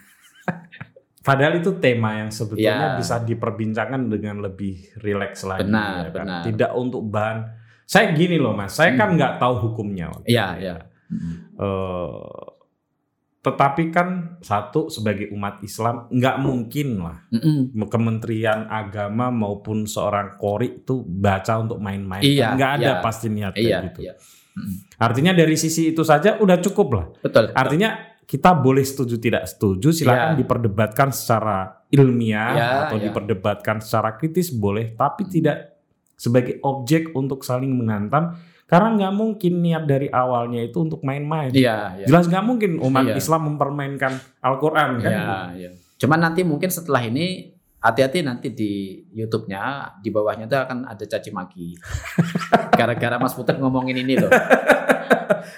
Padahal 1.21 1.53
itu 1.57 1.77
tema 1.77 2.17
yang 2.17 2.29
sebetulnya 2.29 2.93
Ya. 2.93 2.97
bisa 2.97 3.21
diperbincangkan 3.21 4.05
dengan 4.05 4.41
lebih 4.41 4.73
rileks 4.97 5.45
lagi. 5.45 5.65
Benar, 5.65 5.89
ya 5.97 6.09
kan? 6.09 6.13
benar. 6.13 6.41
Tidak 6.45 6.71
untuk 6.73 7.01
bahan. 7.05 7.37
Saya 7.85 8.09
gini 8.11 8.37
loh 8.37 8.53
mas, 8.53 8.73
saya 8.73 8.93
kan 8.93 9.13
nggak 9.13 9.37
tahu 9.37 9.69
hukumnya. 9.69 10.09
Iya, 10.23 10.47
iya. 10.57 10.75
Tetapi 13.41 13.89
kan 13.89 14.37
satu 14.37 14.85
sebagai 14.93 15.33
umat 15.33 15.65
Islam 15.65 16.05
nggak 16.13 16.37
mungkin 16.37 17.01
lah 17.01 17.25
Mm-mm. 17.33 17.73
Kementerian 17.89 18.69
Agama 18.69 19.33
maupun 19.33 19.89
seorang 19.89 20.37
kori 20.37 20.85
itu 20.85 21.01
baca 21.01 21.57
untuk 21.57 21.81
main-main. 21.81 22.21
Iya, 22.21 22.53
nggak 22.53 22.71
ada 22.77 22.91
iya. 22.93 23.01
pasti 23.01 23.33
niat 23.33 23.57
kayak 23.57 23.65
Iya, 23.65 23.77
gitu. 23.89 23.99
iya. 24.05 24.13
Artinya 25.01 25.33
dari 25.33 25.57
sisi 25.57 25.89
itu 25.89 26.05
saja 26.05 26.37
udah 26.37 26.61
cukup 26.61 26.87
lah. 26.93 27.05
Betul. 27.17 27.49
Artinya 27.55 27.97
kita 28.21 28.53
boleh 28.53 28.85
setuju 28.85 29.17
tidak 29.17 29.43
setuju 29.49 29.89
silakan 29.89 30.37
Ya. 30.37 30.39
diperdebatkan 30.39 31.09
secara 31.09 31.81
ilmiah 31.89 32.51
Ya, 32.53 32.67
atau 32.87 33.01
ya. 33.01 33.09
diperdebatkan 33.09 33.81
secara 33.81 34.15
kritis 34.15 34.53
boleh, 34.53 34.93
tapi 34.93 35.25
tidak 35.27 35.81
sebagai 36.13 36.61
objek 36.61 37.09
untuk 37.17 37.41
saling 37.41 37.73
menghantam 37.73 38.37
karena 38.71 38.87
nggak 38.95 39.13
mungkin 39.19 39.53
niat 39.59 39.83
dari 39.83 40.07
awalnya 40.07 40.63
itu 40.63 40.79
untuk 40.79 41.03
main-main. 41.03 41.51
Iya, 41.51 41.99
iya. 41.99 42.05
Jelas 42.07 42.31
nggak 42.31 42.45
mungkin 42.47 42.79
umat 42.79 43.11
Iya. 43.11 43.19
Islam 43.19 43.51
mempermainkan 43.51 44.15
Al-Quran 44.39 45.03
kan? 45.03 45.11
Iya, 45.11 45.35
iya. 45.59 45.69
Cuman 45.99 46.23
nanti 46.23 46.47
mungkin 46.47 46.71
setelah 46.71 47.03
ini 47.03 47.51
hati-hati 47.83 48.23
nanti 48.23 48.55
di 48.55 49.03
YouTube-nya 49.11 49.99
di 49.99 50.07
bawahnya 50.07 50.47
tuh 50.47 50.63
akan 50.63 50.87
ada 50.87 51.03
caci 51.03 51.35
maki. 51.35 51.75
Gara-gara 52.79 53.19
Mas 53.19 53.35
Putet 53.35 53.59
ngomongin 53.59 53.99
ini 53.99 54.15
loh. 54.15 54.31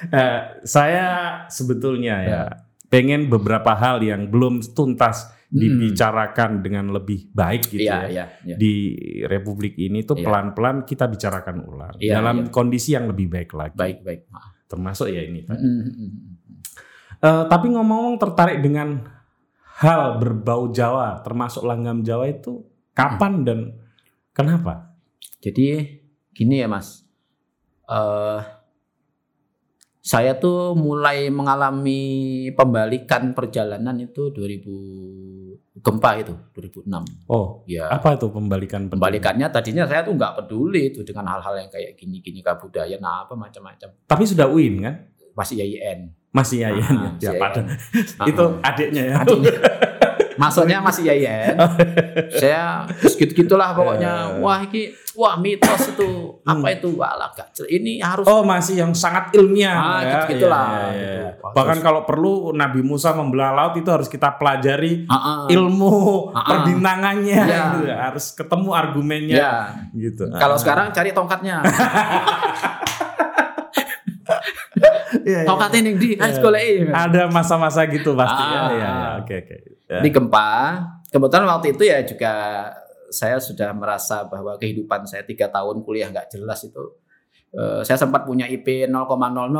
Eh, 0.03 0.39
saya 0.67 1.08
sebetulnya 1.48 2.15
ya, 2.24 2.41
pengen 2.88 3.27
beberapa 3.27 3.72
hal 3.75 4.00
yang 4.03 4.27
belum 4.32 4.63
tuntas 4.75 5.32
Hmm. 5.53 5.62
dibicarakan 5.62 6.65
dengan 6.65 6.89
lebih 6.89 7.29
baik 7.29 7.69
gitu 7.69 7.86
ya. 7.86 8.10
Iya, 8.10 8.10
iya, 8.10 8.25
iya. 8.41 8.55
di 8.57 8.74
Republik 9.29 9.77
ini 9.77 10.01
tuh 10.01 10.17
Iya. 10.17 10.25
pelan-pelan 10.25 10.81
kita 10.81 11.05
bicarakan 11.05 11.62
ulang 11.69 11.93
Iya, 12.01 12.17
dalam 12.17 12.38
iya. 12.41 12.50
kondisi 12.50 12.98
yang 12.98 13.05
lebih 13.05 13.29
baik 13.29 13.53
lagi. 13.53 13.77
Baik, 13.77 14.01
baik. 14.01 14.22
Termasuk 14.65 15.13
ya 15.13 15.22
ini. 15.22 15.45
Mm, 15.45 15.53
mm, 15.53 15.62
mm, 15.62 15.93
mm. 15.93 16.12
Eh, 17.24 17.43
tapi 17.53 17.69
ngomong-ngomong 17.69 18.17
tertarik 18.17 18.65
dengan 18.65 19.05
hal 19.77 20.17
berbau 20.17 20.74
Jawa, 20.74 21.22
termasuk 21.22 21.62
langgam 21.69 22.01
Jawa 22.01 22.33
itu 22.33 22.65
kapan 22.98 23.45
dan 23.45 23.60
kenapa? 24.33 24.98
Jadi 25.38 25.86
gini 26.33 26.60
ya 26.60 26.67
Mas, 26.67 27.05
eh 27.86 28.41
saya 30.03 30.36
tuh 30.36 30.75
mulai 30.75 31.31
mengalami 31.31 32.51
pembalikan 32.60 33.31
perjalanan 33.31 33.95
itu 34.03 34.36
2000 34.36 35.23
gempa 35.74 36.22
itu 36.22 36.34
2006. 36.53 37.01
Oh, 37.25 37.65
Ya. 37.65 37.89
apa 37.89 38.13
itu 38.13 38.30
pembalikan 38.30 38.86
Pembalikannya 38.94 39.50
tadinya 39.50 39.89
saya 39.89 40.06
tuh 40.06 40.13
nggak 40.13 40.46
peduli 40.46 40.94
itu 40.94 41.01
dengan 41.01 41.25
hal-hal 41.25 41.65
yang 41.65 41.70
kayak 41.74 41.98
gini-gini 41.98 42.46
kebudayaan 42.46 43.01
apa 43.01 43.34
macam-macam. 43.34 43.89
Tapi 44.06 44.24
sudah 44.30 44.46
UIN 44.46 44.86
kan? 44.86 44.96
Masih 45.34 45.65
YIN. 45.65 46.13
Masih 46.30 46.62
ya, 46.62 46.70
Ah, 46.70 46.77
ya, 46.77 46.86
ya, 47.18 47.32
YIN. 47.34 47.42
padahal. 47.42 47.65
Ah, 48.22 48.25
Itu 48.30 48.44
ah. 48.46 48.70
adiknya 48.70 49.03
ya. 49.06 49.15
Adiknya. 49.22 49.53
Masuknya 50.36 50.78
masih 50.80 51.04
YIN. 51.06 51.56
saya 52.34 52.86
gitu-gitulah 53.13 53.72
pokoknya. 53.72 54.38
Wah 54.38 54.60
ini 54.62 54.88
wah 55.13 55.36
mitos 55.36 55.90
itu 55.90 56.10
apa 56.42 56.68
itu? 56.70 56.90
Walah 56.94 57.30
gak. 57.32 57.54
Ini 57.62 58.00
harus 58.00 58.25
Oh 58.25 58.42
masih 58.42 58.78
yang 58.78 58.92
sangat 58.92 59.30
ilmiah 59.32 59.74
Ah, 59.74 60.00
ya. 60.00 60.10
gitu-gitulah. 60.16 60.66
Iya, 60.66 60.82
iya, 60.90 60.90
iya. 60.90 61.30
Gitu. 61.34 61.54
Bahkan 61.54 61.78
kalau 61.80 62.02
perlu 62.04 62.34
Nabi 62.52 62.82
Musa 62.82 63.12
membelah 63.12 63.52
laut 63.52 63.74
itu 63.75 63.88
harus 63.88 64.08
kita 64.08 64.34
pelajari 64.34 65.06
ah. 65.06 65.46
ilmu 65.48 66.30
ah. 66.32 66.44
perbintangannya 66.44 67.40
Iya. 67.40 67.63
gitu. 67.75 67.92
harus 67.92 68.25
ketemu 68.32 68.70
argumennya 68.72 69.36
Ya. 69.36 69.54
gitu. 69.94 70.28
Kalau 70.32 70.56
Ah. 70.56 70.60
sekarang 70.60 70.88
cari 70.90 71.10
tongkatnya. 71.12 71.62
Iya, 75.24 75.40
iya. 75.44 75.48
Tongkatnya 75.48 75.80
ning 75.84 75.96
di 75.96 76.18
sekolah 76.18 76.60
ini. 76.60 76.90
ada 76.90 77.30
masa-masa 77.30 77.86
gitu 77.86 78.12
pasti 78.13 78.44
ya. 78.44 78.50
Ah. 78.50 78.52
Iya, 78.52 78.72
iya. 78.74 78.94
Oke, 79.22 79.36
oke. 79.40 79.56
Ya. 79.86 80.00
Di 80.00 80.10
gempa, 80.10 80.80
kebetulan 81.08 81.46
waktu 81.46 81.75
itu 81.75 81.84
ya 81.84 82.00
juga 82.02 82.34
saya 83.08 83.38
sudah 83.38 83.70
merasa 83.72 84.25
bahwa 84.25 84.58
kehidupan 84.58 85.06
saya 85.06 85.22
tiga 85.22 85.46
tahun 85.48 85.84
kuliah 85.84 86.10
nggak 86.10 86.32
jelas 86.32 86.63
itu. 86.63 86.82
eh, 87.54 87.86
saya 87.86 88.02
sempat 88.02 88.25
punya 88.25 88.50
IP 88.50 88.90
0,00 88.90 88.90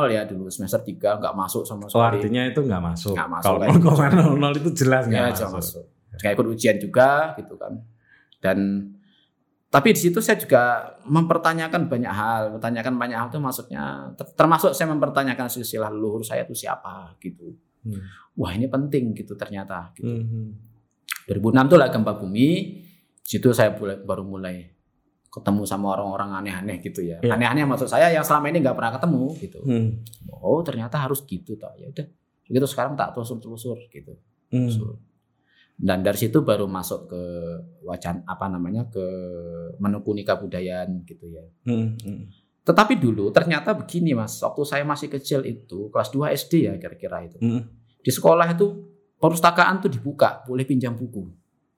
ya 0.10 0.26
dulu 0.26 0.50
semester 0.50 0.82
3 0.82 1.22
nggak 1.22 1.36
masuk 1.38 1.62
sama 1.62 1.86
Oh, 1.86 1.90
sekali. 1.94 2.18
artinya 2.18 2.42
itu 2.50 2.66
nggak 2.66 2.82
masuk. 2.82 3.14
Nggak 3.14 3.30
masuk, 3.30 3.46
Kalau 3.46 3.60
kayak 3.62 3.74
gitu. 3.78 3.90
0,00 4.34 4.58
itu 4.58 4.70
jelas 4.82 5.04
nggak 5.06 5.22
ya, 5.22 5.30
masuk. 5.30 5.50
masuk. 5.54 5.84
Kayak 6.18 6.34
ikut 6.34 6.48
ujian 6.50 6.78
juga 6.82 7.10
gitu 7.38 7.54
kan. 7.54 7.74
Dan 8.42 8.58
tapi 9.70 9.94
di 9.94 10.00
situ 10.02 10.22
saya 10.22 10.38
juga 10.38 10.64
mempertanyakan 11.06 11.82
banyak 11.86 12.10
hal, 12.10 12.42
mempertanyakan 12.50 12.94
banyak 12.98 13.18
hal 13.18 13.28
itu 13.30 13.38
maksudnya 13.38 13.84
ter- 14.14 14.34
termasuk 14.34 14.74
saya 14.74 14.90
mempertanyakan 14.90 15.46
silsilah 15.46 15.94
leluhur 15.94 16.26
saya 16.26 16.46
itu 16.46 16.58
siapa 16.58 17.14
gitu. 17.22 17.54
Hmm. 17.84 18.02
Wah, 18.34 18.52
ini 18.56 18.66
penting 18.66 19.14
gitu 19.14 19.36
ternyata 19.36 19.92
gitu. 19.94 20.08
Mhm. 20.10 20.46
2006 21.30 21.68
tuh 21.70 21.78
lah 21.80 21.88
gempa 21.88 22.16
bumi. 22.18 22.48
Di 23.24 23.40
situ 23.40 23.56
saya 23.56 23.72
mulai- 23.72 24.02
baru 24.04 24.24
mulai 24.28 24.68
ketemu 25.32 25.64
sama 25.66 25.98
orang-orang 25.98 26.44
aneh-aneh 26.44 26.78
gitu 26.84 27.02
ya. 27.02 27.18
Iya. 27.24 27.34
Aneh-aneh 27.34 27.66
maksud 27.66 27.90
saya 27.90 28.12
yang 28.12 28.22
selama 28.22 28.52
ini 28.54 28.62
nggak 28.62 28.76
pernah 28.78 28.92
ketemu 28.94 29.26
gitu. 29.40 29.60
Hmm. 29.64 29.90
Oh, 30.30 30.62
ternyata 30.62 31.00
harus 31.00 31.24
gitu 31.26 31.56
toh. 31.56 31.72
Ya 31.80 31.90
udah. 31.90 32.06
Gitu 32.44 32.66
sekarang 32.70 32.94
tak 32.94 33.16
telusur-telusur 33.16 33.80
gitu. 33.90 34.14
Hmm. 34.52 34.68
Telusur. 34.70 35.00
Dan 35.74 36.06
dari 36.06 36.20
situ 36.22 36.46
baru 36.46 36.70
masuk 36.70 37.10
ke 37.10 37.22
wacan 37.82 38.22
apa 38.30 38.46
namanya 38.46 38.86
ke 38.94 39.02
menekuni 39.82 40.22
kebudayaan 40.22 41.02
gitu 41.02 41.26
ya. 41.34 41.42
Hmm. 41.66 41.98
Hmm. 41.98 42.30
Tetapi 42.64 42.96
dulu 42.96 43.28
ternyata 43.36 43.76
begini 43.76 44.16
Mas, 44.16 44.40
waktu 44.40 44.64
saya 44.64 44.84
masih 44.88 45.12
kecil 45.12 45.44
itu 45.44 45.92
kelas 45.92 46.10
2 46.16 46.32
SD 46.32 46.54
ya 46.72 46.74
kira-kira 46.80 47.28
itu. 47.28 47.38
Hmm. 47.44 47.68
Di 48.00 48.12
sekolah 48.12 48.48
itu 48.56 48.68
perpustakaan 49.20 49.84
tuh 49.84 49.92
dibuka, 49.92 50.44
boleh 50.48 50.64
pinjam 50.64 50.96
buku. 50.96 51.28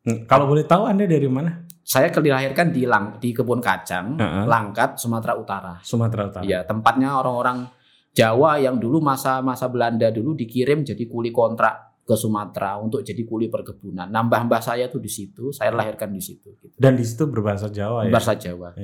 Hmm. 0.05 0.29
Kalau 0.29 0.45
boleh 0.45 0.61
tahu 0.65 0.85
Anda 0.85 1.09
dari 1.09 1.25
mana? 1.25 1.65
Saya 1.85 2.09
dilahirkan 2.09 2.73
di 2.73 2.85
Lang 2.89 3.21
di 3.21 3.29
kebun 3.29 3.61
kacang, 3.61 4.17
Heeh. 4.17 4.45
Langkat, 4.49 4.97
Sumatera 4.97 5.37
Utara. 5.37 5.73
Sumatera 5.85 6.29
Utara. 6.29 6.45
Iya, 6.45 6.65
tempatnya 6.65 7.17
orang-orang 7.21 7.69
Jawa 8.15 8.57
yang 8.57 8.79
dulu 8.79 9.03
masa-masa 9.03 9.67
Belanda 9.67 10.07
dulu 10.07 10.33
dikirim 10.33 10.87
jadi 10.87 11.03
kuli 11.03 11.35
kontrak 11.35 11.99
ke 12.05 12.15
Sumatera 12.15 12.77
untuk 12.77 13.01
jadi 13.01 13.25
kuli 13.25 13.49
perkebunan. 13.49 14.07
Mbah-mbah 14.07 14.61
saya 14.61 14.87
tuh 14.87 15.01
di 15.01 15.09
situ, 15.09 15.49
saya 15.49 15.73
lahirkan 15.73 16.13
di 16.13 16.21
situ. 16.21 16.53
Gitu. 16.61 16.77
Dan 16.77 16.95
di 16.95 17.03
situ 17.03 17.25
berbahasa 17.27 17.67
Jawa 17.67 18.07
ya. 18.07 18.13
Bahasa 18.13 18.33
Jawa. 18.37 18.77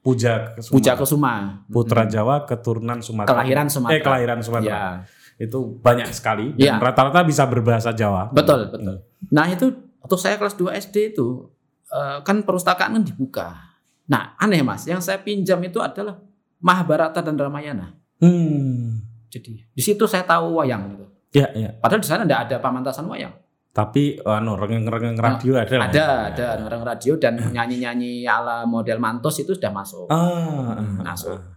Puja 0.00 0.54
Kesuma. 0.54 0.74
Puja 0.74 0.92
Kesuma. 0.94 1.32
Putra 1.66 2.02
Mm-mm. 2.06 2.12
Jawa 2.12 2.34
keturunan 2.42 2.98
Sumatera. 2.98 3.34
Kelahiran 3.34 3.66
Sumatera. 3.66 3.94
Eh 3.94 4.00
kelahiran 4.00 4.38
Sumatera. 4.40 4.70
Ya, 4.70 4.82
Itu 5.38 5.78
banyak 5.78 6.10
sekali 6.10 6.50
dan 6.52 6.58
Iya. 6.58 6.74
rata-rata 6.80 7.22
bisa 7.22 7.46
berbahasa 7.46 7.90
Jawa. 7.92 8.30
betul, 8.30 8.58
Hmm. 8.60 8.72
betul. 8.72 8.96
Nah, 9.28 9.46
itu 9.46 9.66
waktu 9.98 10.16
saya 10.16 10.34
kelas 10.34 10.54
2 10.54 10.72
SD 10.72 11.12
itu 11.12 11.46
eh, 11.88 12.18
kan 12.20 12.42
perpustakaan 12.42 12.92
kan 12.92 13.02
dibuka. 13.02 13.48
Nah, 14.06 14.36
aneh 14.36 14.60
Mas, 14.60 14.84
yang 14.84 15.00
saya 15.00 15.16
pinjam 15.18 15.56
itu 15.60 15.80
adalah 15.80 16.20
Mahabharata 16.58 17.20
dan 17.20 17.32
Ramayana. 17.32 17.96
Hmm. 18.18 19.00
Jadi 19.28 19.62
di 19.68 19.82
situ 19.82 20.04
saya 20.04 20.20
tahu 20.22 20.58
wayang 20.58 20.84
gitu. 20.90 21.04
Ya, 21.30 21.48
ya. 21.52 21.70
Padahal 21.76 22.00
di 22.00 22.08
sana 22.08 22.24
tidak 22.24 22.48
ada 22.48 22.56
pamantasan 22.58 23.06
wayang. 23.06 23.32
Tapi 23.78 24.18
anu 24.26 24.58
rengeng-rengeng 24.58 25.14
radio 25.14 25.54
ada 25.54 25.74
lah. 25.78 25.86
Ada, 25.86 26.06
ada 26.34 26.44
orang 26.66 26.82
radio 26.82 27.14
dan 27.14 27.38
nyanyi-nyanyi 27.54 28.26
ala 28.26 28.66
model 28.66 28.98
mantos 28.98 29.38
itu 29.38 29.54
sudah 29.54 29.70
masuk. 29.70 30.10
Ah, 30.10 30.74
ah, 30.74 31.14
Masuk. 31.14 31.38
ah. 31.38 31.54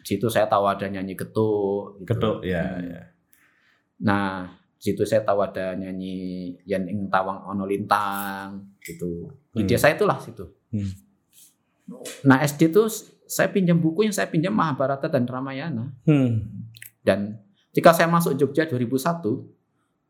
Di 0.00 0.16
situ 0.16 0.32
saya 0.32 0.48
tahu 0.48 0.64
ada 0.64 0.88
nyanyi 0.88 1.12
getuk. 1.12 2.00
gitu. 2.00 2.08
Ketuk, 2.08 2.36
ya, 2.48 2.64
Hmm. 2.64 2.88
ya. 2.88 3.00
Nah, 4.00 4.48
di 4.72 4.88
situ 4.88 5.04
saya 5.04 5.20
tahu 5.20 5.44
ada 5.44 5.76
nyanyi 5.76 6.16
Yen 6.64 6.88
Ing 6.88 7.12
Tawang 7.12 7.44
Ono 7.44 7.68
Lintang 7.68 8.80
gitu. 8.80 9.28
Di 9.52 9.60
Hmm. 9.60 9.68
desa 9.68 9.92
itulah 9.92 10.16
situ. 10.16 10.48
Hmm. 10.72 10.88
Nah, 12.24 12.40
SD 12.40 12.72
itu 12.72 12.88
saya 13.26 13.52
pinjam 13.52 13.76
buku 13.76 14.08
yang 14.08 14.14
saya 14.14 14.32
pinjam 14.32 14.56
Mahabharata 14.56 15.12
dan 15.12 15.28
Ramayana. 15.28 15.92
Hmm. 16.08 16.40
Dan 17.04 17.36
ketika 17.68 17.92
saya 17.92 18.08
masuk 18.08 18.32
Jogja 18.34 18.64
2001, 18.64 19.44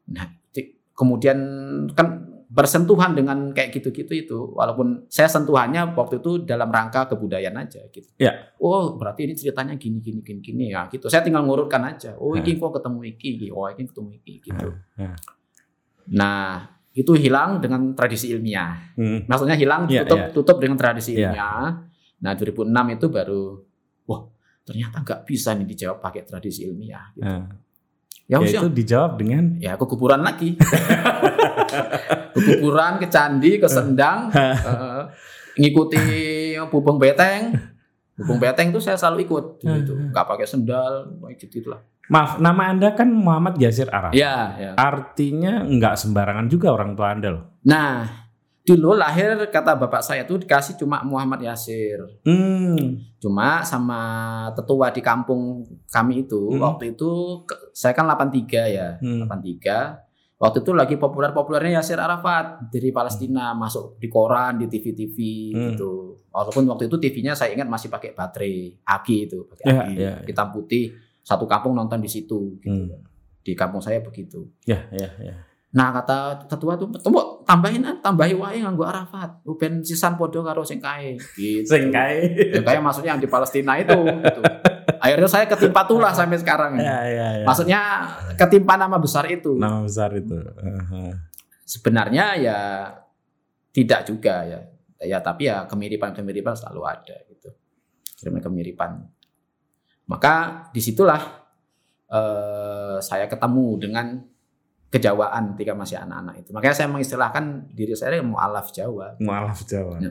nah 0.07 0.29
kemudian 1.01 1.39
kan 1.97 2.29
bersentuhan 2.51 3.15
dengan 3.15 3.55
kayak 3.55 3.71
gitu-gitu 3.79 4.11
itu, 4.11 4.39
walaupun 4.59 5.07
saya 5.07 5.31
sentuhannya 5.31 5.95
waktu 5.95 6.19
itu 6.19 6.43
dalam 6.43 6.67
rangka 6.67 7.07
kebudayaan 7.07 7.55
aja 7.63 7.87
gitu. 7.95 8.11
Ya. 8.19 8.51
Oh 8.59 8.99
berarti 8.99 9.31
ini 9.31 9.39
ceritanya 9.39 9.79
gini 9.79 10.03
gini 10.03 10.19
gini 10.21 10.43
gini 10.43 10.65
ya 10.75 10.91
gitu. 10.91 11.07
Saya 11.07 11.23
tinggal 11.23 11.47
ngurutkan 11.47 11.81
aja. 11.87 12.19
Oh 12.19 12.35
ini 12.35 12.59
kok 12.59 12.75
ketemu 12.75 13.01
iki, 13.07 13.29
iki. 13.39 13.49
oh 13.55 13.71
ini 13.71 13.87
ketemu 13.87 14.11
iki 14.19 14.35
gitu. 14.51 14.69
Ya. 14.99 15.15
Nah 16.11 16.75
itu 16.91 17.15
hilang 17.15 17.63
dengan 17.63 17.95
tradisi 17.95 18.35
ilmiah. 18.35 18.99
Hmm. 18.99 19.31
Maksudnya 19.31 19.55
hilang 19.55 19.87
tutup 19.87 20.19
iya. 20.19 20.35
tutup 20.35 20.57
dengan 20.59 20.75
tradisi 20.75 21.15
ilmiah. 21.15 21.87
Nah 22.21 22.33
2006 22.35 22.67
itu 22.99 23.07
baru, 23.15 23.45
wah 24.11 24.27
ternyata 24.67 25.07
nggak 25.07 25.21
bisa 25.23 25.55
nih 25.55 25.71
dijawab 25.71 26.03
pakai 26.03 26.27
tradisi 26.27 26.67
ilmiah. 26.67 27.15
Gitu. 27.15 27.31
Ya, 28.31 28.39
ya 28.39 28.63
itu 28.63 28.71
dijawab 28.71 29.19
dengan 29.19 29.59
ya 29.59 29.75
ke 29.75 29.83
kuburan 29.91 30.23
lagi. 30.23 30.55
kuburan, 32.39 33.03
ke 33.03 33.11
candi, 33.11 33.59
ke 33.59 33.67
sendang, 33.67 34.31
eh, 34.31 35.03
ngikuti 35.59 36.03
bubung 36.71 37.03
beteng. 37.03 37.59
Bubung 38.15 38.39
beteng 38.39 38.71
itu 38.71 38.79
saya 38.79 38.95
selalu 38.95 39.27
ikut 39.27 39.45
gitu. 39.67 39.99
Nggak 40.15 40.27
pakai 40.31 40.47
sendal, 40.47 41.11
kayak 41.27 41.51
gitu 41.51 41.75
lah. 41.75 41.83
Maaf, 42.11 42.43
nama 42.43 42.71
Anda 42.71 42.95
kan 42.95 43.11
Muhammad 43.11 43.59
Yasir 43.59 43.91
Araf. 43.91 44.15
Ya, 44.15 44.55
ya. 44.59 44.73
Artinya 44.75 45.63
nggak 45.67 45.95
sembarangan 45.95 46.47
juga 46.47 46.75
orang 46.75 46.99
tua 46.99 47.15
Anda 47.15 47.29
loh. 47.35 47.45
Nah, 47.67 48.30
dulu 48.61 48.93
lahir 48.95 49.35
kata 49.49 49.75
bapak 49.75 50.05
saya 50.05 50.23
tuh 50.29 50.37
dikasih 50.39 50.77
cuma 50.77 51.01
Muhammad 51.03 51.41
Yasir. 51.43 52.01
Hmm. 52.23 53.01
Cuma 53.19 53.65
sama 53.65 54.01
tetua 54.55 54.93
di 54.93 55.01
kampung 55.01 55.65
kami 55.89 56.25
itu 56.25 56.39
Hmm. 56.55 56.61
waktu 56.61 56.95
itu 56.95 57.43
saya 57.73 57.97
kan 57.97 58.07
83 58.07 58.69
ya, 58.69 58.97
Hmm. 59.01 59.25
83. 59.27 60.07
Waktu 60.41 60.65
itu 60.65 60.73
lagi 60.73 60.97
populer-populernya 60.97 61.85
Yasir 61.85 62.01
Arafat 62.01 62.73
dari 62.73 62.89
Palestina 62.89 63.53
masuk 63.53 64.01
di 64.01 64.09
koran, 64.09 64.57
di 64.57 64.73
TV-TV 64.73 65.17
Hmm. 65.53 65.61
gitu. 65.73 65.93
Walaupun 66.33 66.65
waktu 66.65 66.89
itu 66.89 66.97
TV-nya 66.97 67.37
saya 67.37 67.53
ingat 67.53 67.69
masih 67.69 67.93
pakai 67.93 68.17
baterai 68.17 68.73
aki 68.87 69.17
itu, 69.29 69.45
pakai 69.45 69.65
Ya, 69.69 69.77
aki 69.85 69.95
ya, 69.99 70.13
hitam 70.25 70.49
putih. 70.49 70.97
Satu 71.21 71.45
kampung 71.45 71.77
nonton 71.77 72.01
di 72.01 72.09
situ 72.09 72.57
gitu. 72.63 72.73
Hmm. 72.73 73.05
Di 73.41 73.53
kampung 73.53 73.85
saya 73.85 74.01
begitu. 74.01 74.49
Ya, 74.65 74.89
ya, 74.93 75.13
ya. 75.21 75.35
Nah 75.71 75.95
kata 75.95 76.51
tetua 76.51 76.75
tuh, 76.75 76.91
tembok 76.99 77.47
tambahin 77.47 77.87
ah, 77.87 77.95
tambahi 78.03 78.35
wae 78.35 78.59
nganggo 78.59 78.83
Arafat. 78.83 79.39
Ben 79.55 79.87
sisan 79.87 80.19
podo 80.19 80.43
karo 80.43 80.67
sing 80.67 80.83
kae. 80.83 81.15
Gitu. 81.39 81.63
Sing 81.63 81.95
kae. 81.95 82.27
Ya, 82.51 82.61
kayak 82.67 82.83
maksudnya 82.83 83.15
yang 83.15 83.23
di 83.23 83.31
Palestina 83.31 83.79
itu 83.79 83.95
gitu. 83.95 84.43
Akhirnya 84.99 85.31
saya 85.31 85.47
ketimpa 85.47 85.87
tulah 85.87 86.11
sampai 86.11 86.43
sekarang. 86.43 86.75
Ya, 86.75 87.07
ya, 87.07 87.29
ya. 87.41 87.47
Maksudnya 87.47 87.81
ketimpa 88.35 88.75
nama 88.75 88.99
besar 88.99 89.31
itu. 89.31 89.55
nama 89.55 89.87
besar 89.87 90.11
itu. 90.19 90.35
Aha. 90.43 91.15
Sebenarnya 91.63 92.35
ya 92.35 92.59
tidak 93.71 94.11
juga 94.11 94.43
ya. 94.43 94.61
Ya 95.01 95.23
tapi 95.23 95.47
ya 95.47 95.71
kemiripan-kemiripan 95.71 96.59
selalu 96.59 96.83
ada 96.83 97.17
gitu. 97.31 97.55
Kemiripan. 98.27 99.07
Maka 100.11 100.67
di 100.75 100.83
situlah 100.83 101.47
eh, 102.11 102.99
saya 102.99 103.31
ketemu 103.31 103.79
dengan 103.79 104.30
kejawaan 104.91 105.55
ketika 105.55 105.73
masih 105.73 105.97
anak-anak 105.97 106.43
itu. 106.43 106.51
Makanya 106.51 106.75
saya 106.75 106.89
mengistilahkan 106.91 107.71
diri 107.71 107.95
saya 107.95 108.19
mualaf 108.21 108.71
Jawa. 108.71 109.15
Mualaf 109.23 109.63
Jawa. 109.63 110.03
Ya. 110.03 110.11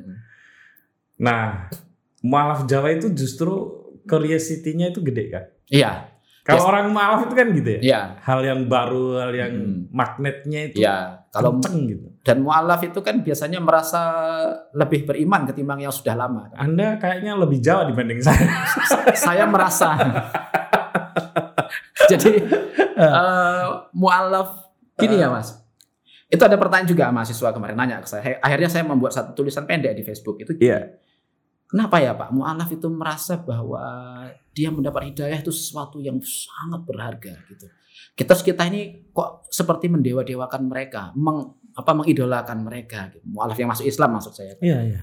Nah, 1.20 1.68
mualaf 2.22 2.64
Jawa 2.64 2.90
itu 2.90 3.12
justru 3.12 3.52
curiosity-nya 4.04 4.90
itu 4.90 5.00
gede 5.04 5.24
kan? 5.30 5.46
Iya, 5.68 5.92
Kalau 6.40 6.66
Yes. 6.66 6.72
orang 6.72 6.86
mualaf 6.90 7.20
itu 7.30 7.34
kan 7.36 7.48
gitu 7.54 7.70
ya. 7.70 7.80
iya, 7.80 8.02
Hal 8.26 8.42
yang 8.42 8.66
baru, 8.66 9.22
hal 9.22 9.32
yang 9.36 9.54
Hmm. 9.54 9.86
magnetnya 9.94 10.60
itu 10.66 10.82
iya. 10.82 11.22
Kalau 11.30 11.62
kenceng 11.62 11.86
gitu. 11.86 12.08
dan 12.26 12.42
mualaf 12.42 12.82
itu 12.82 13.06
kan 13.06 13.22
biasanya 13.22 13.62
merasa 13.62 14.02
lebih 14.74 15.06
beriman 15.06 15.46
ketimbang 15.46 15.78
yang 15.78 15.94
sudah 15.94 16.18
lama. 16.18 16.50
kan. 16.50 16.58
Anda 16.66 16.98
kayaknya 16.98 17.38
lebih 17.38 17.62
Jawa 17.62 17.86
dibanding 17.86 18.18
saya. 18.18 18.50
saya 19.30 19.46
merasa. 19.46 19.94
Jadi 22.10 22.32
eh, 22.98 23.66
mualaf 23.94 24.69
gini 25.00 25.16
ya 25.18 25.32
mas. 25.32 25.56
Itu 26.30 26.46
ada 26.46 26.62
pertanyaan 26.62 26.86
juga 26.86 27.10
mahasiswa 27.10 27.50
kemarin 27.50 27.74
nanya 27.74 28.06
ke 28.06 28.08
saya. 28.12 28.38
Akhirnya 28.38 28.70
saya 28.70 28.86
membuat 28.86 29.18
satu 29.18 29.34
tulisan 29.34 29.66
pendek 29.66 29.98
di 29.98 30.06
Facebook 30.06 30.38
itu. 30.38 30.54
Iya. 30.62 31.02
Kenapa 31.70 32.02
ya 32.02 32.18
Pak? 32.18 32.34
Mualaf 32.34 32.70
itu 32.74 32.90
merasa 32.90 33.38
bahwa 33.38 33.82
dia 34.54 34.74
mendapat 34.74 35.14
hidayah 35.14 35.38
itu 35.38 35.54
sesuatu 35.54 36.02
yang 36.02 36.18
sangat 36.22 36.82
berharga 36.86 37.34
gitu. 37.50 37.66
Kita 38.18 38.34
kita 38.34 38.66
ini 38.70 39.10
kok 39.14 39.50
seperti 39.54 39.86
mendewa-dewakan 39.86 40.66
mereka, 40.66 41.14
meng, 41.14 41.62
apa 41.78 41.92
mengidolakan 41.94 42.66
mereka. 42.66 43.14
Gitu. 43.14 43.26
Mualaf 43.30 43.58
yang 43.58 43.70
masuk 43.70 43.86
Islam 43.86 44.18
maksud 44.18 44.34
saya. 44.34 44.54
Iya, 44.62 44.80
iya. 44.86 45.02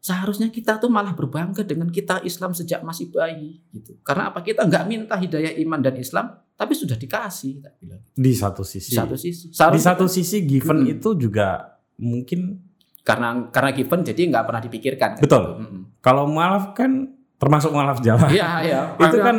Seharusnya 0.00 0.50
kita 0.50 0.82
tuh 0.82 0.90
malah 0.90 1.14
berbangga 1.14 1.62
dengan 1.62 1.92
kita 1.92 2.26
Islam 2.26 2.50
sejak 2.50 2.82
masih 2.82 3.14
bayi 3.14 3.62
gitu. 3.70 4.02
Karena 4.02 4.34
apa? 4.34 4.42
Kita 4.42 4.66
nggak 4.66 4.84
minta 4.90 5.14
hidayah 5.14 5.54
iman 5.62 5.78
dan 5.78 5.94
Islam, 5.94 6.26
tapi 6.60 6.76
sudah 6.76 6.92
dikasih. 7.00 7.64
Tak 7.64 7.72
bilang. 7.80 8.04
Di 8.12 8.32
satu 8.36 8.60
Di 8.60 8.76
sisi. 8.76 8.92
satu 8.92 9.16
sisi. 9.16 9.48
Di 9.48 9.80
satu 9.80 10.04
sisi 10.04 10.44
given 10.44 10.84
Mm-mm. 10.84 10.92
itu 11.00 11.16
juga 11.16 11.80
mungkin 11.96 12.60
karena 13.00 13.48
karena 13.48 13.72
given 13.72 14.04
jadi 14.04 14.20
nggak 14.28 14.44
pernah 14.44 14.60
dipikirkan. 14.60 15.10
Kan? 15.16 15.22
Betul. 15.24 15.44
Mm-mm. 15.56 15.82
kalau 16.04 16.28
mualaf 16.28 16.76
kan 16.76 17.16
termasuk 17.40 17.72
mualaf 17.72 18.04
Jawa. 18.04 18.28
Iya 18.28 18.48
iya. 18.60 18.80
itu 19.08 19.16
kan 19.24 19.36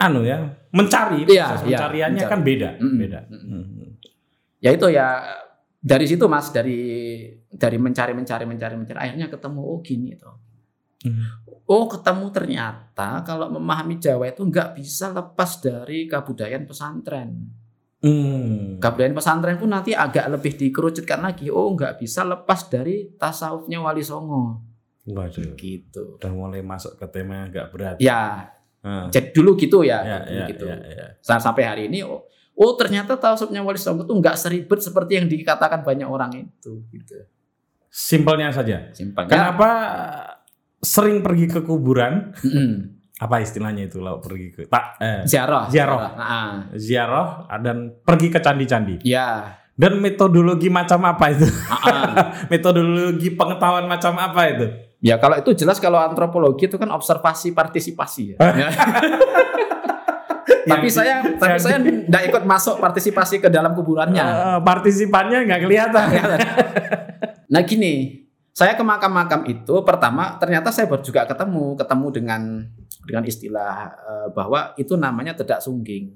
anu 0.00 0.24
ya, 0.24 0.40
mencari. 0.72 1.28
Iya, 1.28 1.52
proses 1.52 1.68
pencariannya 1.68 2.24
mencari. 2.24 2.32
kan 2.32 2.40
beda, 2.40 2.68
Mm-mm. 2.80 2.96
beda. 2.96 3.20
Mm-mm. 3.28 3.62
Mm. 3.68 3.90
ya 4.64 4.70
itu 4.72 4.86
ya 4.88 5.06
dari 5.76 6.06
situ 6.08 6.24
mas 6.24 6.48
dari 6.54 6.80
dari 7.52 7.76
mencari 7.76 8.16
mencari 8.16 8.48
mencari 8.48 8.74
mencari 8.80 8.96
akhirnya 8.96 9.28
ketemu 9.28 9.60
oh 9.60 9.78
gini 9.84 10.16
itu. 10.16 10.30
Oh 11.72 11.88
ketemu 11.88 12.28
ternyata 12.28 13.24
kalau 13.24 13.48
memahami 13.48 13.96
Jawa 13.96 14.28
itu 14.28 14.44
nggak 14.44 14.76
bisa 14.76 15.08
lepas 15.08 15.56
dari 15.56 16.04
kebudayaan 16.04 16.68
pesantren. 16.68 17.48
Mm. 18.02 18.76
Kebudayaan 18.76 19.16
pesantren 19.16 19.56
pun 19.56 19.72
nanti 19.72 19.96
agak 19.96 20.28
lebih 20.28 20.52
dikerucutkan 20.52 21.24
lagi. 21.24 21.48
Oh, 21.48 21.72
nggak 21.72 21.96
bisa 21.96 22.28
lepas 22.28 22.68
dari 22.68 23.16
tasawufnya 23.16 23.80
Wali 23.80 24.04
Songo. 24.04 24.60
Waduh, 25.02 25.56
Gitu. 25.56 26.20
udah 26.20 26.30
mulai 26.30 26.60
masuk 26.60 26.94
ke 26.94 27.06
tema 27.08 27.40
yang 27.40 27.46
agak 27.48 27.66
berat. 27.72 27.96
Ya, 27.98 28.52
Ah. 28.84 29.06
jadi 29.08 29.32
dulu 29.32 29.54
gitu 29.56 29.80
ya. 29.80 30.02
Ya, 30.02 30.18
dulu 30.26 30.38
ya, 30.38 30.46
gitu. 30.50 30.64
ya, 30.68 30.76
ya. 30.76 31.06
Sa- 31.22 31.38
Sampai 31.40 31.62
hari 31.64 31.82
ini, 31.86 32.02
oh, 32.02 32.26
oh 32.52 32.72
ternyata 32.76 33.14
tasawufnya 33.16 33.62
Wali 33.62 33.78
Songo 33.78 34.04
itu 34.04 34.12
nggak 34.12 34.36
seribet 34.36 34.82
seperti 34.82 35.16
yang 35.16 35.26
dikatakan 35.30 35.80
banyak 35.80 36.04
orang 36.06 36.30
itu. 36.36 36.84
Gitu. 36.90 37.16
Simpelnya 37.88 38.50
saja. 38.50 38.90
Simpel. 38.90 39.24
Kenapa 39.24 39.70
sering 40.82 41.22
pergi 41.22 41.46
ke 41.46 41.60
kuburan? 41.62 42.34
Mm-mm. 42.42 42.70
Apa 43.22 43.38
istilahnya 43.38 43.86
itu 43.86 44.02
kalau 44.02 44.18
pergi 44.18 44.50
ke 44.50 44.66
tak 44.66 44.98
eh, 44.98 45.22
Ziarah. 45.30 45.70
Ziarah. 45.70 46.00
Ziarah 46.74 47.26
dan 47.62 47.94
pergi 48.02 48.28
ke 48.34 48.42
candi-candi. 48.42 49.06
ya. 49.06 49.58
Dan 49.72 50.04
metodologi 50.04 50.68
macam 50.68 51.00
apa 51.08 51.32
itu? 51.32 51.48
Ah, 51.72 52.28
metodologi 52.52 53.32
pengetahuan 53.32 53.88
macam 53.88 54.20
apa 54.20 54.42
itu? 54.52 54.66
ya 55.02 55.18
kalau 55.18 55.34
itu 55.34 55.50
jelas 55.58 55.82
kalau 55.82 55.98
antropologi 55.98 56.70
itu 56.70 56.78
kan 56.78 56.86
observasi 56.94 57.50
partisipasi 57.50 58.36
ya. 58.36 58.38
Ya. 58.38 58.68
tapi 60.70 60.86
saya 60.86 61.26
tapi 61.34 61.58
saya 61.58 61.82
nggak 61.82 62.22
ikut 62.30 62.42
masuk 62.46 62.78
partisipasi 62.78 63.42
ke 63.42 63.50
dalam 63.50 63.74
kuburannya. 63.74 64.22
Eh, 64.22 64.58
partisipannya 64.62 65.38
nggak 65.50 65.60
kelihatan. 65.66 66.06
Nah 67.50 67.60
gini, 67.66 68.21
saya 68.52 68.76
ke 68.76 68.84
makam-makam 68.84 69.48
itu 69.48 69.80
pertama 69.80 70.36
ternyata 70.36 70.68
saya 70.68 70.84
baru 70.84 71.00
juga 71.00 71.24
ketemu 71.24 71.72
ketemu 71.80 72.06
dengan 72.12 72.42
dengan 73.08 73.24
istilah 73.24 73.76
eh, 73.88 74.28
bahwa 74.36 74.76
itu 74.76 74.94
namanya 74.94 75.32
tedak 75.32 75.64
sungging. 75.64 76.12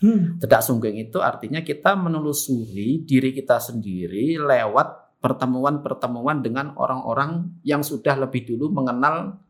Hmm. 0.00 0.40
Tedak 0.40 0.64
sungging 0.64 0.96
itu 0.96 1.20
artinya 1.20 1.60
kita 1.60 1.96
menelusuri 1.96 3.04
diri 3.04 3.32
kita 3.32 3.60
sendiri 3.60 4.40
lewat 4.40 5.20
pertemuan-pertemuan 5.20 6.44
dengan 6.44 6.76
orang-orang 6.76 7.60
yang 7.64 7.80
sudah 7.80 8.24
lebih 8.24 8.44
dulu 8.44 8.72
mengenal 8.72 9.40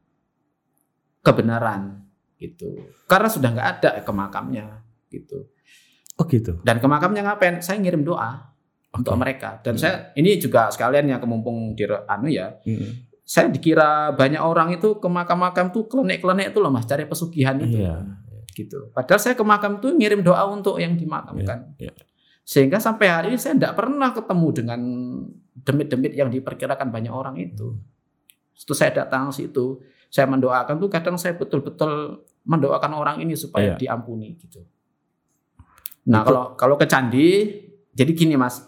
kebenaran 1.23 2.07
gitu. 2.39 2.91
Karena 3.07 3.29
sudah 3.31 3.49
nggak 3.55 3.69
ada 3.79 3.91
ke 4.03 4.13
makamnya 4.15 4.83
gitu. 5.11 5.47
Oh 6.19 6.27
gitu. 6.27 6.59
Dan 6.63 6.83
ke 6.83 6.87
makamnya 6.91 7.23
ngapain? 7.23 7.63
Saya 7.63 7.79
ngirim 7.83 8.03
doa 8.03 8.56
untuk 8.95 9.15
Oke. 9.15 9.21
mereka. 9.21 9.59
Dan 9.61 9.75
Hmm. 9.75 9.81
saya 9.83 9.95
ini 10.15 10.39
juga 10.39 10.71
sekalian 10.71 11.07
yang 11.09 11.21
kemumpung 11.21 11.75
di 11.75 11.85
anu 11.85 12.29
ya. 12.31 12.55
Mm. 12.63 13.09
Saya 13.27 13.51
dikira 13.51 14.15
banyak 14.15 14.39
orang 14.39 14.79
itu 14.79 15.03
ke 15.03 15.09
makam-makam 15.11 15.75
tuh 15.75 15.91
klenek-klenek 15.91 16.55
tuh 16.55 16.63
loh 16.63 16.71
Mas, 16.71 16.87
cari 16.87 17.05
pesugihan 17.05 17.59
itu. 17.59 17.83
Iya. 17.83 18.07
Gitu. 18.55 18.95
Padahal 18.95 19.19
saya 19.21 19.35
ke 19.35 19.43
makam 19.43 19.83
tuh 19.83 19.93
ngirim 19.93 20.23
doa 20.23 20.47
untuk 20.47 20.79
yang 20.79 20.95
dimakamkan. 20.95 21.75
Iya, 21.77 21.91
iya. 21.91 22.05
Sehingga 22.47 22.79
sampai 22.79 23.07
hari 23.11 23.27
ini 23.35 23.39
saya 23.43 23.59
tidak 23.59 23.75
pernah 23.75 24.15
ketemu 24.15 24.49
dengan 24.55 24.81
demit-demit 25.59 26.15
yang 26.15 26.31
diperkirakan 26.31 26.89
banyak 26.89 27.11
orang 27.11 27.35
itu. 27.37 27.75
Itu 28.55 28.73
saya 28.73 28.95
datang 28.95 29.35
situ, 29.35 29.83
saya 30.09 30.31
mendoakan 30.31 30.79
tuh 30.79 30.89
kadang 30.89 31.19
saya 31.19 31.35
betul-betul 31.35 32.23
mendoakan 32.47 32.93
orang 32.95 33.17
ini 33.21 33.35
supaya 33.35 33.75
Iya. 33.75 33.79
diampuni 33.83 34.39
gitu. 34.39 34.63
Nah, 36.07 36.23
Itu- 36.23 36.27
kalau 36.31 36.45
kalau 36.55 36.77
ke 36.79 36.87
candi 36.87 37.29
jadi 37.91 38.13
gini 38.15 38.39
Mas. 38.39 38.63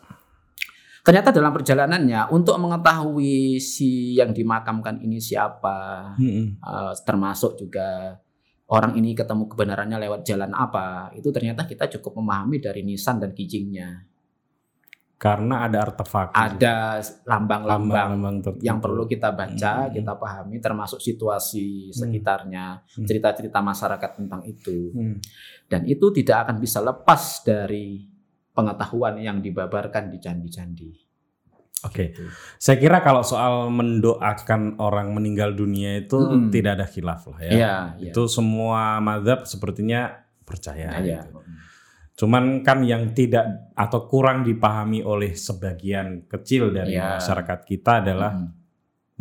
Ternyata 1.08 1.32
dalam 1.32 1.56
perjalanannya 1.56 2.28
untuk 2.36 2.60
mengetahui 2.60 3.56
si 3.64 4.12
yang 4.12 4.36
dimakamkan 4.36 5.00
ini 5.00 5.16
siapa, 5.16 6.12
Mm-mm. 6.20 6.60
eh, 6.60 6.92
termasuk 7.00 7.56
juga 7.56 8.12
orang 8.68 8.92
ini 9.00 9.16
ketemu 9.16 9.48
kebenarannya 9.48 9.96
lewat 10.04 10.20
jalan 10.28 10.52
apa, 10.52 11.08
itu 11.16 11.32
ternyata 11.32 11.64
kita 11.64 11.88
cukup 11.96 12.20
memahami 12.20 12.60
dari 12.60 12.84
nisan 12.84 13.16
dan 13.16 13.32
kijingnya. 13.32 14.04
Karena 15.18 15.64
ada 15.66 15.82
artefak. 15.82 16.30
Ada 16.30 17.00
lambang-lambang 17.26 18.38
yang 18.60 18.78
perlu 18.78 19.08
kita 19.08 19.32
baca, 19.34 19.88
Hmm. 19.88 19.90
kita 19.90 20.12
pahami, 20.14 20.60
termasuk 20.60 21.00
situasi 21.00 21.90
sekitarnya, 21.90 22.84
Hmm. 22.84 23.08
cerita-cerita 23.08 23.64
masyarakat 23.64 24.10
tentang 24.14 24.44
itu. 24.44 24.92
Hmm. 24.92 25.18
Dan 25.66 25.88
itu 25.88 26.12
tidak 26.12 26.46
akan 26.46 26.60
bisa 26.60 26.84
lepas 26.84 27.42
dari 27.42 28.17
pengetahuan 28.58 29.14
yang 29.22 29.38
dibabarkan 29.38 30.10
di 30.10 30.18
candi-candi. 30.18 30.90
Oke. 31.86 32.10
Gitu. 32.10 32.26
Saya 32.58 32.76
kira 32.82 32.98
kalau 33.06 33.22
soal 33.22 33.70
mendoakan 33.70 34.82
orang 34.82 35.14
meninggal 35.14 35.54
dunia 35.54 36.02
itu 36.02 36.18
Mm. 36.18 36.50
tidak 36.50 36.72
ada 36.74 36.86
khilaf 36.90 37.22
lah 37.30 37.38
ya. 37.38 37.50
Iya. 37.54 37.74
Itu 38.10 38.26
semua 38.26 38.98
mazhab 38.98 39.46
sepertinya 39.46 40.10
percaya. 40.42 40.98
Iya. 40.98 41.22
gitu. 41.22 41.38
Cuman 42.18 42.66
kan 42.66 42.82
yang 42.82 43.14
tidak 43.14 43.70
atau 43.78 44.10
kurang 44.10 44.42
dipahami 44.42 45.06
oleh 45.06 45.38
sebagian 45.38 46.26
kecil 46.26 46.74
dari 46.74 46.98
Iya. 46.98 47.22
masyarakat 47.22 47.62
kita 47.62 48.02
adalah 48.02 48.34
Mm. 48.34 48.50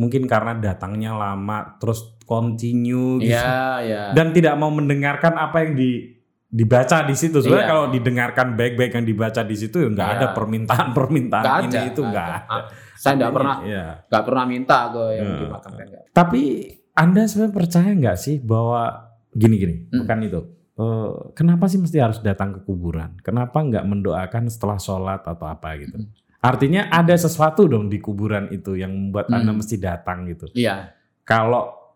mungkin 0.01 0.25
karena 0.25 0.57
datangnya 0.57 1.13
lama 1.13 1.77
terus 1.77 2.17
continue 2.25 3.21
gitu. 3.21 3.37
Iya. 3.37 4.17
dan 4.17 4.33
tidak 4.33 4.57
mau 4.57 4.73
mendengarkan 4.73 5.37
apa 5.37 5.61
yang 5.61 5.77
di 5.77 6.16
dibaca 6.57 7.05
di 7.05 7.13
situ. 7.13 7.37
Sebenarnya 7.37 7.63
Iya. 7.63 7.71
kalau 7.71 7.85
didengarkan 7.93 8.47
baik-baik 8.57 8.91
yang 8.97 9.05
dibaca 9.05 9.41
di 9.41 9.53
situ 9.53 9.77
ya 9.77 9.87
nggak 9.87 10.09
Iya. 10.09 10.17
ada 10.17 10.27
permintaan-permintaan 10.33 11.43
Nggak 11.45 11.59
ini 11.63 11.77
ada, 11.77 11.81
itu 11.85 12.01
nggak 12.01 12.11
nggak 12.11 12.27
ada. 12.27 12.49
ada. 12.49 12.57
Ah, 12.57 12.85
Saya 12.97 13.13
Ini, 13.13 13.29
pernah 13.29 13.55
Iya. 13.61 13.85
nggak 14.09 14.23
pernah 14.25 14.43
minta 14.43 14.77
ke 14.89 15.03
yang 15.13 15.27
Hmm. 15.29 15.39
dimakamkan 15.39 15.85
nggak. 15.85 16.03
Tapi 16.11 16.41
Anda 16.91 17.21
sebenarnya 17.23 17.53
percaya 17.53 17.89
nggak 17.93 18.17
sih 18.17 18.35
bahwa 18.41 18.81
gini-gini, 19.29 19.85
Hmm. 19.85 20.01
bukan 20.01 20.19
itu. 20.23 20.41
Eh, 20.73 21.09
kenapa 21.33 21.65
sih 21.65 21.77
mesti 21.77 21.97
harus 21.97 22.19
datang 22.19 22.53
ke 22.53 22.59
kuburan? 22.63 23.17
Kenapa 23.21 23.61
nggak 23.61 23.81
mendoakan 23.83 24.45
setelah 24.47 24.77
sholat 24.77 25.21
atau 25.21 25.45
apa 25.45 25.77
gitu? 25.77 25.93
Hmm. 25.95 26.09
Artinya 26.37 26.85
ada 26.87 27.13
sesuatu 27.13 27.65
dong 27.65 27.85
di 27.85 27.97
kuburan 27.97 28.49
itu 28.49 28.73
yang 28.73 28.89
membuat 28.89 29.29
Anda 29.29 29.49
Hmm. 29.51 29.57
mesti 29.57 29.77
datang 29.77 30.25
gitu. 30.25 30.49
Iya, 30.53 30.93
Kalau 31.21 31.86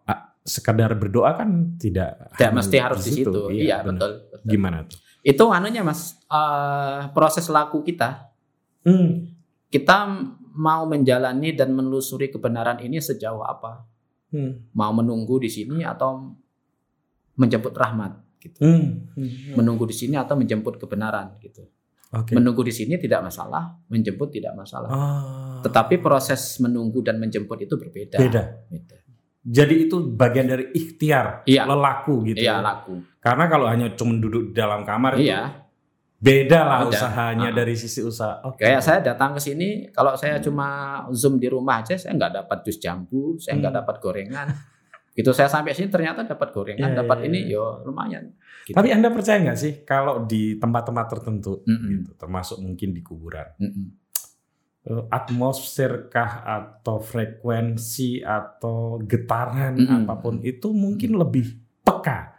sekedar 0.41 0.97
berdoa 0.97 1.37
kan 1.37 1.77
tidak 1.77 2.33
tidak 2.33 2.53
mesti 2.57 2.77
harus 2.81 3.01
di 3.05 3.11
situ. 3.21 3.53
Iya, 3.53 3.85
benar. 3.85 3.93
betul, 3.93 4.11
betul. 4.33 4.49
Gimana 4.49 4.77
tuh? 4.89 4.97
Itu 5.21 5.43
anunya 5.53 5.85
Mas, 5.85 6.17
eh, 6.25 6.99
proses 7.13 7.45
laku 7.47 7.85
kita. 7.85 8.33
Hmm. 8.81 9.29
Kita 9.69 10.09
mau 10.57 10.83
menjalani 10.89 11.53
dan 11.53 11.71
menelusuri 11.71 12.33
kebenaran 12.33 12.81
ini 12.81 12.97
sejauh 12.97 13.45
apa? 13.45 13.85
Hmm. 14.33 14.73
Mau 14.73 14.91
menunggu 14.97 15.37
di 15.37 15.49
sini 15.51 15.85
atau 15.85 16.33
menjemput 17.37 17.73
rahmat 17.77 18.41
gitu. 18.41 18.59
Hmm. 18.65 19.13
Hmm. 19.13 19.61
Menunggu 19.61 19.85
di 19.85 19.95
sini 19.95 20.17
atau 20.17 20.33
menjemput 20.33 20.81
kebenaran 20.81 21.37
gitu. 21.39 21.69
Oke. 22.11 22.35
Menunggu 22.35 22.67
di 22.67 22.75
sini 22.75 22.99
tidak 22.99 23.31
masalah, 23.31 23.71
menjemput 23.87 24.35
tidak 24.35 24.51
masalah. 24.51 24.89
Ah. 24.91 25.63
Tetapi 25.63 26.03
proses 26.03 26.59
menunggu 26.59 26.99
dan 26.99 27.15
menjemput 27.23 27.55
itu 27.63 27.79
berbeda. 27.79 28.19
beda. 28.19 28.43
Beda. 28.67 28.97
Jadi 29.41 29.89
itu 29.89 29.97
bagian 30.13 30.45
dari 30.45 30.69
ikhtiar, 30.69 31.41
Iya. 31.43 31.65
lelaku 31.65 32.29
gitu. 32.29 32.45
Iya, 32.45 32.57
ya. 32.57 32.61
laku. 32.61 33.01
Karena 33.17 33.45
kalau 33.45 33.65
hanya 33.65 33.89
cuma 33.93 34.13
duduk 34.15 34.49
di 34.49 34.53
dalam 34.53 34.85
kamar 34.85 35.17
itu 35.17 35.25
Iya. 35.27 35.65
beda 36.17 36.59
lah 36.61 36.79
usahanya 36.85 37.49
Ah. 37.49 37.55
dari 37.55 37.73
sisi 37.73 38.05
usaha. 38.05 38.37
Oke. 38.45 38.61
Kayak 38.61 38.81
saya 38.81 38.99
datang 39.01 39.33
ke 39.33 39.41
sini, 39.41 39.89
kalau 39.89 40.13
saya 40.13 40.37
cuma 40.37 40.67
zoom 41.09 41.41
di 41.41 41.49
rumah 41.49 41.81
aja, 41.81 41.97
saya 41.97 42.13
nggak 42.13 42.33
dapat 42.37 42.57
jus 42.61 42.77
jambu, 42.77 43.37
saya 43.37 43.57
nggak 43.57 43.73
Hmm. 43.73 43.81
dapat 43.81 43.95
gorengan. 43.97 44.47
Gitu 45.11 45.27
saya 45.33 45.49
sampai 45.49 45.73
sini 45.73 45.89
ternyata 45.89 46.23
dapat 46.23 46.53
gorengan, 46.53 46.93
Iya, 46.93 47.03
dapat 47.03 47.17
iya, 47.19 47.27
ini, 47.27 47.39
iya. 47.43 47.57
yo 47.57 47.83
lumayan. 47.83 48.31
Gitu. 48.63 48.71
Tapi 48.71 48.89
Anda 48.89 49.09
percaya 49.09 49.41
nggak 49.41 49.59
sih 49.59 49.73
kalau 49.81 50.23
di 50.23 50.55
tempat-tempat 50.55 51.05
tertentu 51.09 51.65
Mm-mm. 51.65 51.89
gitu, 51.91 52.09
termasuk 52.15 52.61
mungkin 52.61 52.93
di 52.93 53.01
kuburan, 53.01 53.43
Mm-mm. 53.57 53.85
eh, 53.91 54.00
atmosfer 55.13 56.09
kah 56.09 56.41
atau 56.41 56.97
frekuensi 56.97 58.25
atau 58.25 58.97
getaran 59.05 59.77
Mm-mm. 59.77 60.09
apa 60.09 60.17
pun 60.17 60.41
itu 60.41 60.73
mungkin 60.73 61.21
lebih 61.21 61.53
peka. 61.85 62.33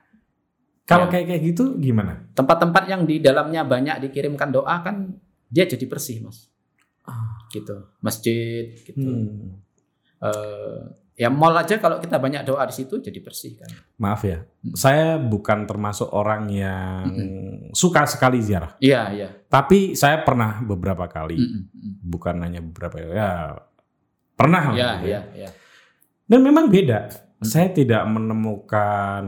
Kalau 0.83 1.07
Ya. 1.07 1.11
kayak 1.15 1.27
kayak 1.31 1.43
gitu 1.55 1.65
gimana? 1.79 2.27
Tempat-tempat 2.35 2.91
yang 2.91 3.07
di 3.07 3.23
dalamnya 3.23 3.63
banyak 3.63 4.03
dikirimkan 4.11 4.51
doa 4.51 4.83
kan 4.83 5.15
dia 5.47 5.65
jadi 5.65 5.87
bersih, 5.87 6.27
mas. 6.27 6.51
Gitu, 7.55 7.77
masjid, 8.03 8.75
gitu. 8.83 9.07
Hmm. 9.07 9.63
Eh, 10.19 10.81
ya 11.13 11.29
mall 11.29 11.53
aja 11.55 11.77
kalau 11.77 12.01
kita 12.01 12.17
banyak 12.17 12.43
doa 12.43 12.65
di 12.65 12.75
situ 12.75 12.97
jadi 12.99 13.21
bersih 13.21 13.61
kan. 13.61 13.69
Maaf 14.01 14.25
ya, 14.25 14.43
Mm. 14.63 14.75
saya 14.75 15.19
bukan 15.19 15.67
termasuk 15.67 16.09
orang 16.09 16.47
yang 16.49 17.05
suka 17.73 18.07
sekali 18.07 18.39
ziarah. 18.41 18.79
Iya, 18.79 19.03
iya. 19.13 19.29
Tapi 19.47 19.93
saya 19.93 20.23
pernah 20.23 20.63
beberapa 20.63 21.05
kali, 21.07 21.37
Mm-mm, 21.37 21.63
mm. 21.69 21.95
bukan 22.07 22.35
hanya 22.41 22.61
beberapa 22.63 22.97
ya 22.99 23.55
pernah 24.33 24.73
Iya, 24.73 24.89
gitu 24.99 25.07
ya. 25.07 25.07
iya, 25.07 25.21
iya. 25.37 25.51
Dan 26.25 26.41
memang 26.41 26.71
beda. 26.71 26.99
Mm. 27.11 27.45
Saya 27.45 27.69
tidak 27.71 28.03
menemukan 28.07 29.25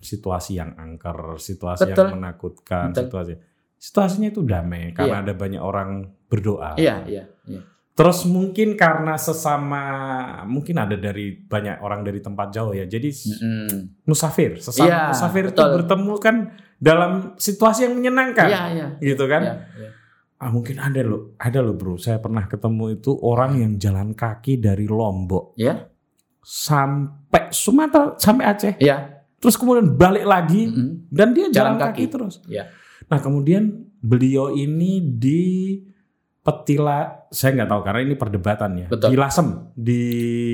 situasi 0.00 0.56
yang 0.56 0.72
angker, 0.74 1.36
situasi 1.36 1.84
Betul. 1.84 2.08
yang 2.08 2.16
menakutkan, 2.16 2.84
Betul. 2.90 3.02
situasi. 3.04 3.34
Situasinya 3.76 4.28
itu 4.28 4.40
damai 4.44 4.92
karena 4.92 5.20
Iya. 5.20 5.24
ada 5.28 5.32
banyak 5.34 5.62
orang 5.62 5.90
berdoa. 6.28 6.76
Iya, 6.76 7.04
iya, 7.04 7.24
iya. 7.44 7.60
Terus 8.00 8.24
mungkin 8.24 8.80
karena 8.80 9.20
sesama 9.20 9.82
mungkin 10.48 10.80
ada 10.80 10.96
dari 10.96 11.36
banyak 11.36 11.84
orang 11.84 12.00
dari 12.00 12.24
tempat 12.24 12.48
jauh 12.48 12.72
ya. 12.72 12.88
Jadi 12.88 13.12
Mm-mm. 13.12 14.00
musafir, 14.08 14.56
sesama 14.56 14.88
Iya, 14.88 15.00
musafir 15.12 15.44
itu 15.46 15.60
betul. 15.60 15.68
bertemu 15.76 16.12
kan 16.16 16.36
dalam 16.80 17.36
situasi 17.36 17.84
yang 17.84 18.00
menyenangkan. 18.00 18.48
Iya, 18.48 18.62
iya. 18.72 18.86
Gitu 18.96 19.24
kan? 19.28 19.42
Iya, 19.44 19.54
iya. 19.76 19.90
Ah 20.40 20.48
mungkin 20.48 20.80
ada 20.80 20.96
loh, 21.04 21.36
ada 21.36 21.60
loh 21.60 21.76
bro. 21.76 22.00
Saya 22.00 22.16
pernah 22.16 22.48
ketemu 22.48 22.96
itu 22.96 23.12
orang 23.20 23.60
yang 23.60 23.72
jalan 23.76 24.16
kaki 24.16 24.56
dari 24.56 24.88
Lombok 24.88 25.52
Iya, 25.60 25.84
sampai 26.40 27.52
Sumatera 27.52 28.16
sampai 28.16 28.44
Aceh, 28.48 28.74
iya. 28.80 29.20
terus 29.36 29.60
kemudian 29.60 29.92
balik 29.92 30.24
lagi 30.24 30.72
Mm-mm. 30.72 31.12
dan 31.12 31.36
dia 31.36 31.52
jalan, 31.52 31.76
Jalan 31.76 31.76
kaki. 31.76 31.92
kaki. 31.92 32.04
terus. 32.08 32.34
Iya. 32.48 32.72
Nah 33.06 33.20
kemudian 33.20 33.62
beliau 34.00 34.48
ini 34.50 35.04
di 35.04 35.42
Petila, 36.40 37.28
saya 37.28 37.52
nggak 37.52 37.68
tahu 37.68 37.80
karena 37.84 38.00
ini 38.00 38.14
perdebatan 38.16 38.70
ya. 38.74 38.86
Betul. 38.88 39.12
Di 39.12 39.18
Lasem, 39.18 39.48
di, 39.70 40.02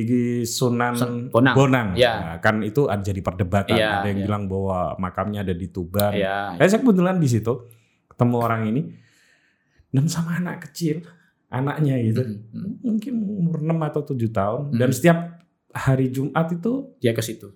di 0.03 0.21
Sunan 0.43 0.99
Sun- 0.99 1.31
Bonang. 1.31 1.95
Iya. 1.95 2.13
Nah, 2.13 2.37
kan 2.41 2.59
itu 2.61 2.91
ada 2.91 2.99
jadi 2.99 3.23
perdebatan. 3.23 3.71
Iya, 3.71 4.03
ada 4.03 4.09
yang 4.09 4.19
iya. 4.19 4.27
bilang 4.27 4.51
bahwa 4.51 4.99
makamnya 4.99 5.47
ada 5.47 5.55
di 5.55 5.71
Tuban. 5.71 6.11
Iya. 6.11 6.59
Eh, 6.59 6.67
saya 6.67 6.83
kebetulan 6.83 7.17
di 7.17 7.31
situ 7.31 7.71
ketemu 8.09 8.37
orang 8.37 8.63
ini 8.67 8.83
dan 9.89 10.11
sama 10.11 10.37
anak 10.37 10.67
kecil, 10.67 11.07
anaknya 11.47 12.03
gitu. 12.03 12.21
Mm-mm. 12.21 12.83
Mungkin 12.83 13.13
umur 13.23 13.63
6 13.63 13.79
atau 13.87 14.03
7 14.05 14.27
tahun 14.29 14.63
dan 14.73 14.91
Hmm. 14.91 14.97
setiap 14.97 15.19
hari 15.71 16.11
Jumat 16.11 16.51
itu 16.51 16.99
Dia 16.99 17.13
ke 17.13 17.23
situ. 17.23 17.55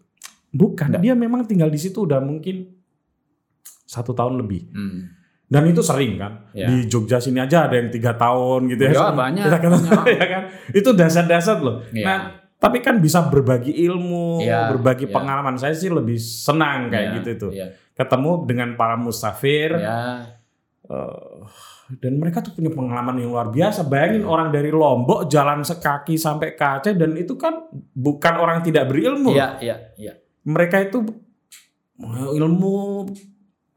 bukan, 0.49 0.87
Nggak. 0.89 1.03
dia 1.03 1.15
memang 1.15 1.43
tinggal 1.45 1.67
di 1.67 1.77
situ 1.77 1.99
udah 2.01 2.19
mungkin 2.19 2.79
satu 3.83 4.13
tahun 4.13 4.39
lebih. 4.39 4.71
Mm. 4.71 5.01
Dan 5.51 5.67
itu 5.67 5.83
sering 5.83 6.15
kan. 6.15 6.47
Ya. 6.55 6.71
Di 6.71 6.87
Jogja 6.87 7.19
sini 7.19 7.43
aja 7.43 7.67
ada 7.67 7.75
yang 7.75 7.91
tiga 7.91 8.15
tahun 8.15 8.71
gitu 8.71 8.87
ya. 8.87 8.93
Ya, 8.95 9.11
banyak, 9.11 9.45
Kita 9.51 9.59
ketemu, 9.59 9.89
banyak. 9.91 10.15
ya 10.23 10.27
kan. 10.31 10.43
Itu 10.71 10.91
dasar-dasar 10.95 11.59
loh. 11.59 11.83
Iya. 11.91 12.07
Nah, 12.07 12.19
tapi 12.63 12.79
kan 12.79 13.03
bisa 13.03 13.27
berbagi 13.27 13.75
ilmu, 13.83 14.47
Iya, 14.47 14.71
berbagi 14.71 15.11
iya. 15.11 15.15
pengalaman. 15.19 15.59
Saya 15.59 15.75
sih 15.75 15.91
lebih 15.91 16.23
senang 16.23 16.87
kayak 16.87 17.03
Iya, 17.03 17.15
gitu 17.19 17.29
itu. 17.35 17.49
Iya. 17.59 17.67
Ketemu 17.99 18.31
dengan 18.47 18.69
para 18.79 18.95
musafir. 18.95 19.75
Iya. 19.75 19.99
eh, 20.87 21.43
dan 21.99 22.23
mereka 22.23 22.39
tuh 22.39 22.55
punya 22.55 22.71
pengalaman 22.71 23.19
yang 23.19 23.35
luar 23.35 23.51
biasa. 23.51 23.83
Bayangin 23.91 24.23
orang 24.23 24.55
dari 24.55 24.71
Lombok 24.71 25.27
jalan 25.27 25.67
sekaki 25.67 26.15
sampai 26.15 26.55
ke 26.55 26.63
Aceh 26.63 26.95
dan 26.95 27.19
itu 27.19 27.35
kan 27.35 27.67
bukan 27.91 28.35
orang 28.39 28.63
tidak 28.63 28.87
berilmu. 28.87 29.35
Iya, 29.35 29.59
iya, 29.59 29.77
iya. 29.99 30.15
Mereka 30.47 30.87
itu 30.87 31.03
ilmu 32.39 33.07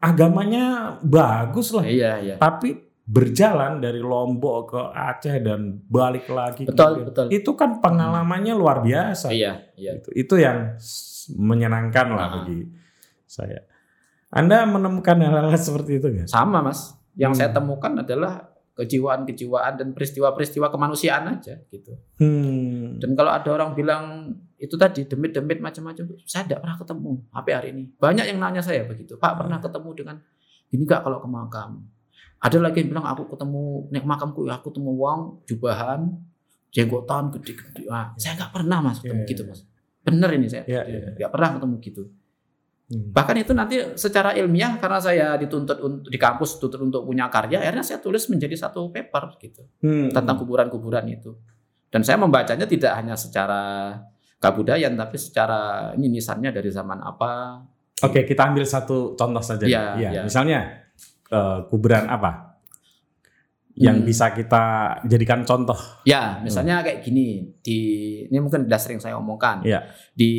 agamanya 0.03 0.65
bagus 0.99 1.71
lah. 1.71 1.87
Iya, 1.87 2.11
iya. 2.19 2.35
Tapi 2.35 2.75
berjalan 3.03 3.79
dari 3.79 3.99
Lombok 3.99 4.59
ke 4.69 4.81
Aceh 4.91 5.39
dan 5.39 5.79
balik 5.87 6.27
lagi. 6.27 6.63
Betul, 6.63 7.03
kemudian. 7.03 7.07
betul. 7.07 7.25
Itu 7.31 7.51
kan 7.55 7.79
pengalamannya 7.79 8.53
luar 8.53 8.83
biasa. 8.83 9.31
Iya, 9.31 9.71
iya. 9.75 9.99
Itu, 9.99 10.09
itu 10.11 10.35
yang 10.35 10.75
menyenangkan 11.35 12.07
lah 12.11 12.27
Ah. 12.27 12.31
bagi 12.43 12.67
saya. 13.23 13.63
Anda 14.29 14.65
menemukan 14.65 15.19
hal-hal 15.19 15.55
seperti 15.55 16.01
itu 16.01 16.07
nggak? 16.09 16.27
Sama, 16.27 16.59
Mas. 16.59 16.95
Yang 17.13 17.31
Hmm. 17.31 17.39
saya 17.39 17.49
temukan 17.53 17.93
adalah 17.95 18.33
kejiwaan-kejiwaan 18.73 19.73
dan 19.77 19.87
peristiwa-peristiwa 19.93 20.73
kemanusiaan 20.73 21.29
aja 21.29 21.61
gitu. 21.69 21.93
Hmm. 22.17 22.97
Dan 22.97 23.13
kalau 23.13 23.29
ada 23.29 23.45
orang 23.53 23.77
bilang 23.77 24.33
itu 24.63 24.79
tadi 24.79 25.03
demit-demit 25.03 25.59
macam-macam, 25.59 26.15
saya 26.23 26.47
tidak 26.47 26.63
pernah 26.63 26.77
ketemu 26.79 27.11
sampai 27.35 27.51
hari 27.51 27.67
ini. 27.75 27.83
Banyak 27.99 28.25
yang 28.31 28.39
nanya 28.39 28.63
saya 28.63 28.87
begitu, 28.87 29.19
Pak 29.19 29.35
pernah 29.35 29.59
ketemu 29.59 29.89
dengan 29.91 30.15
ini 30.71 30.81
nggak 30.87 31.01
kalau 31.03 31.19
ke 31.19 31.27
makam. 31.27 31.83
Ada 32.39 32.63
lagi 32.63 32.79
yang 32.83 32.95
bilang 32.95 33.07
aku 33.11 33.27
ketemu 33.27 33.63
nek 33.91 34.03
makamku 34.07 34.47
ya 34.47 34.55
aku 34.59 34.71
ketemu 34.71 34.91
wong 34.95 35.19
jubahan, 35.43 35.99
jenggotan 36.71 37.31
gede-gede. 37.35 37.83
Nah, 37.91 38.15
saya 38.15 38.39
nggak 38.39 38.51
pernah 38.55 38.79
mas 38.79 39.03
ketemu 39.03 39.23
Iya, 39.23 39.29
gitu 39.35 39.41
iya. 39.43 39.49
mas. 39.51 39.59
Bener 40.03 40.29
ini 40.35 40.47
saya, 40.47 40.63
Iya, 40.63 40.81
iya. 40.87 40.99
nggak 41.19 41.31
pernah 41.31 41.49
ketemu 41.59 41.75
gitu. 41.83 42.03
Hmm. 42.91 43.15
Bahkan 43.15 43.35
itu 43.39 43.51
nanti 43.55 43.75
secara 43.95 44.35
ilmiah 44.35 44.75
karena 44.75 44.99
saya 44.99 45.27
dituntut 45.39 45.79
untuk 45.79 46.11
di 46.11 46.19
kampus 46.19 46.59
tuntut 46.59 46.79
untuk 46.83 47.07
punya 47.07 47.31
karya, 47.31 47.63
akhirnya 47.63 47.83
saya 47.83 47.99
tulis 48.03 48.27
menjadi 48.27 48.55
satu 48.59 48.91
paper 48.91 49.39
gitu 49.39 49.63
Hmm. 49.79 50.11
tentang 50.11 50.35
kuburan-kuburan 50.39 51.07
itu. 51.07 51.35
Dan 51.87 52.03
saya 52.03 52.19
membacanya 52.19 52.67
tidak 52.67 52.91
hanya 52.97 53.15
secara 53.15 53.95
kabudayan 54.43 54.93
tapi 54.93 55.15
secara 55.15 55.59
ini 55.95 56.11
nisannya 56.11 56.51
dari 56.51 56.67
zaman 56.67 56.99
apa. 56.99 57.63
Oke, 58.03 58.27
kita 58.27 58.51
ambil 58.51 58.67
satu 58.67 59.15
contoh 59.15 59.39
saja. 59.39 59.63
Iya, 59.63 59.95
Iya, 59.95 60.09
iya. 60.11 60.21
Misalnya 60.27 60.59
eh, 61.31 61.59
kuburan 61.71 62.11
apa 62.11 62.59
yang 63.73 64.03
Hmm. 64.03 64.05
bisa 64.05 64.29
kita 64.29 64.63
jadikan 65.07 65.41
contoh? 65.41 65.79
Ya, 66.03 66.37
misalnya 66.43 66.83
kayak 66.83 67.01
gini 67.01 67.57
di 67.57 67.79
ini 68.27 68.37
mungkin 68.37 68.67
sudah 68.67 68.77
sering 68.77 68.99
saya 68.99 69.15
omongkan. 69.15 69.63
Iya. 69.63 69.87
Di 70.11 70.31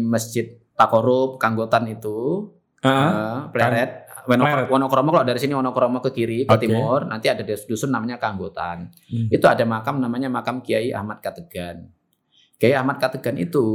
Masjid 0.00 0.48
Takorup 0.72 1.36
Kanggotan 1.36 1.84
itu 1.86 2.48
Ah, 2.82 2.90
eh, 2.90 3.38
Pleret 3.54 3.90
Pleret. 4.26 4.66
Wonokromo 4.66 5.10
kalau 5.10 5.22
dari 5.22 5.38
sini 5.38 5.54
Wonokromo 5.54 5.98
ke 6.00 6.10
kiri 6.10 6.42
ke 6.42 6.50
Oke. 6.50 6.66
timur 6.66 7.06
nanti 7.06 7.30
ada 7.30 7.42
dusun 7.42 7.90
namanya 7.90 8.18
Kanggotan. 8.18 8.90
Hmm. 9.06 9.26
Itu 9.30 9.46
ada 9.46 9.62
makam 9.62 9.98
namanya 9.98 10.26
makam 10.26 10.58
Kiai 10.58 10.90
Ahmad 10.90 11.22
Kategan. 11.22 11.86
Kiai 12.62 12.78
Ahmad 12.78 13.02
Kategan 13.02 13.34
itu 13.34 13.66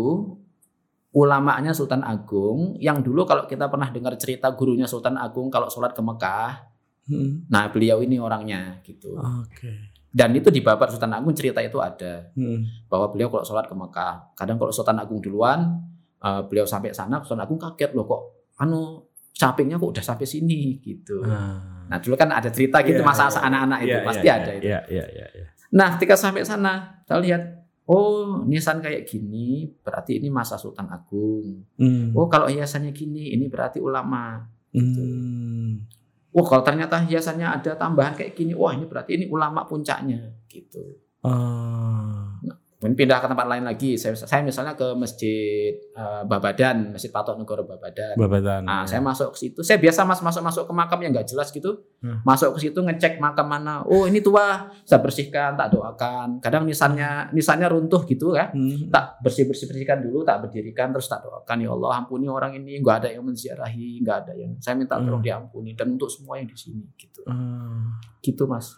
ulamanya 1.12 1.76
Sultan 1.76 2.08
Agung 2.08 2.80
yang 2.80 3.04
dulu 3.04 3.28
kalau 3.28 3.44
kita 3.44 3.68
pernah 3.68 3.92
dengar 3.92 4.16
cerita 4.16 4.48
gurunya 4.56 4.88
Sultan 4.88 5.20
Agung 5.20 5.52
kalau 5.52 5.68
sholat 5.68 5.92
ke 5.92 6.00
Mekah, 6.00 6.72
Hmm. 7.08 7.48
nah 7.48 7.68
beliau 7.72 8.04
ini 8.04 8.20
orangnya 8.20 8.80
gitu. 8.84 9.16
Oke. 9.16 9.96
Dan 10.08 10.36
itu 10.36 10.52
di 10.52 10.60
babat 10.60 10.92
Sultan 10.92 11.16
Agung 11.16 11.32
cerita 11.36 11.60
itu 11.60 11.80
ada 11.80 12.32
Hmm. 12.32 12.64
bahwa 12.88 13.12
beliau 13.12 13.28
kalau 13.28 13.44
sholat 13.44 13.68
ke 13.68 13.76
Mekah, 13.76 14.36
kadang 14.36 14.56
kalau 14.56 14.72
Sultan 14.72 15.00
Agung 15.00 15.20
duluan, 15.20 15.84
eh, 16.20 16.42
beliau 16.48 16.64
sampai 16.64 16.92
sana, 16.92 17.20
Sultan 17.24 17.44
Agung 17.44 17.60
kaget 17.60 17.92
loh 17.92 18.08
kok, 18.08 18.22
anu 18.60 19.04
sampingnya 19.32 19.80
kok 19.80 19.96
udah 19.96 20.04
sampai 20.04 20.28
sini 20.28 20.80
gitu. 20.80 21.24
Ah. 21.28 21.88
Nah 21.88 21.98
dulu 22.00 22.16
kan 22.20 22.28
ada 22.28 22.52
cerita 22.52 22.84
gitu 22.84 23.00
Iya, 23.00 23.08
masa 23.08 23.32
iya, 23.32 23.40
anak-anak 23.40 23.80
itu 23.84 23.98
Iya, 24.00 24.04
pasti 24.04 24.28
iya, 24.28 24.36
ada 24.36 24.52
iya, 24.52 24.56
itu. 24.60 24.68
Iya, 24.68 24.80
iya, 24.92 25.06
iya, 25.12 25.28
iya. 25.44 25.46
Nah, 25.68 25.88
ketika 26.00 26.16
sampai 26.16 26.48
sana, 26.48 27.04
kita 27.04 27.20
lihat, 27.20 27.44
oh, 27.88 28.44
nisan 28.44 28.84
kayak 28.84 29.08
gini, 29.08 29.72
berarti 29.82 30.20
ini 30.20 30.28
masa 30.28 30.60
Sultan 30.60 30.92
Agung. 30.92 31.64
Hmm. 31.80 32.12
Oh, 32.14 32.28
kalau 32.28 32.52
hiasannya 32.52 32.92
gini, 32.92 33.32
ini 33.32 33.48
berarti 33.48 33.80
ulama. 33.80 34.44
Hmm. 34.76 35.88
Oh, 36.36 36.46
kalau 36.46 36.62
ternyata 36.62 37.02
hiasannya 37.02 37.48
ada 37.48 37.74
tambahan 37.80 38.14
kayak 38.14 38.36
gini, 38.36 38.54
wah 38.54 38.76
ini 38.76 38.86
berarti 38.86 39.16
ini 39.16 39.26
ulama 39.32 39.64
puncaknya, 39.66 40.36
gitu. 40.52 41.00
Ah. 41.24 42.38
Kemudian 42.78 42.94
pindah 42.94 43.18
ke 43.18 43.26
tempat 43.26 43.48
lain 43.50 43.66
lagi. 43.66 43.98
Saya, 43.98 44.14
saya 44.14 44.46
misalnya 44.46 44.78
ke 44.78 44.94
masjid 44.94 45.74
eh, 45.74 46.22
Babadan, 46.30 46.94
masjid 46.94 47.10
Patok 47.10 47.42
Negoro 47.42 47.66
Babadan. 47.66 48.14
Babatan. 48.14 48.70
Nah, 48.70 48.86
saya 48.86 49.02
masuk 49.02 49.34
ke 49.34 49.38
situ. 49.50 49.66
Saya 49.66 49.82
biasa 49.82 50.06
mas 50.06 50.22
masuk 50.22 50.46
masuk 50.46 50.64
ke 50.70 50.74
makam 50.78 51.02
yang 51.02 51.10
nggak 51.10 51.26
jelas 51.26 51.50
gitu. 51.50 51.82
Hmm. 52.06 52.22
Masuk 52.22 52.54
ke 52.54 52.70
situ 52.70 52.78
ngecek 52.78 53.18
makam 53.18 53.50
mana. 53.50 53.82
Oh 53.82 54.06
ini 54.06 54.22
tua, 54.22 54.70
saya 54.86 55.02
bersihkan, 55.02 55.58
tak 55.58 55.74
doakan. 55.74 56.38
Kadang 56.38 56.70
nisannya 56.70 57.34
nisannya 57.34 57.66
runtuh 57.66 58.06
gitu 58.06 58.30
kan. 58.38 58.54
Hmm. 58.54 58.94
Tak 58.94 59.26
bersih 59.26 59.50
bersih 59.50 59.66
bersihkan 59.66 60.06
dulu, 60.06 60.22
tak 60.22 60.46
berdirikan, 60.46 60.94
terus 60.94 61.10
tak 61.10 61.26
doakan 61.26 61.58
ya 61.58 61.74
Allah 61.74 62.06
ampuni 62.06 62.30
orang 62.30 62.62
ini. 62.62 62.78
Nggak 62.78 62.96
ada 63.02 63.10
yang 63.10 63.26
menziarahi, 63.26 64.06
nggak 64.06 64.18
ada 64.22 64.34
yang. 64.38 64.54
Saya 64.62 64.78
minta 64.78 65.02
tolong 65.02 65.18
Hmm. 65.18 65.26
diampuni 65.26 65.74
dan 65.74 65.98
untuk 65.98 66.14
semua 66.14 66.38
yang 66.38 66.46
di 66.46 66.54
sini 66.54 66.86
gitu. 66.94 67.26
Ah. 67.26 67.98
Gitu 68.22 68.46
mas. 68.46 68.78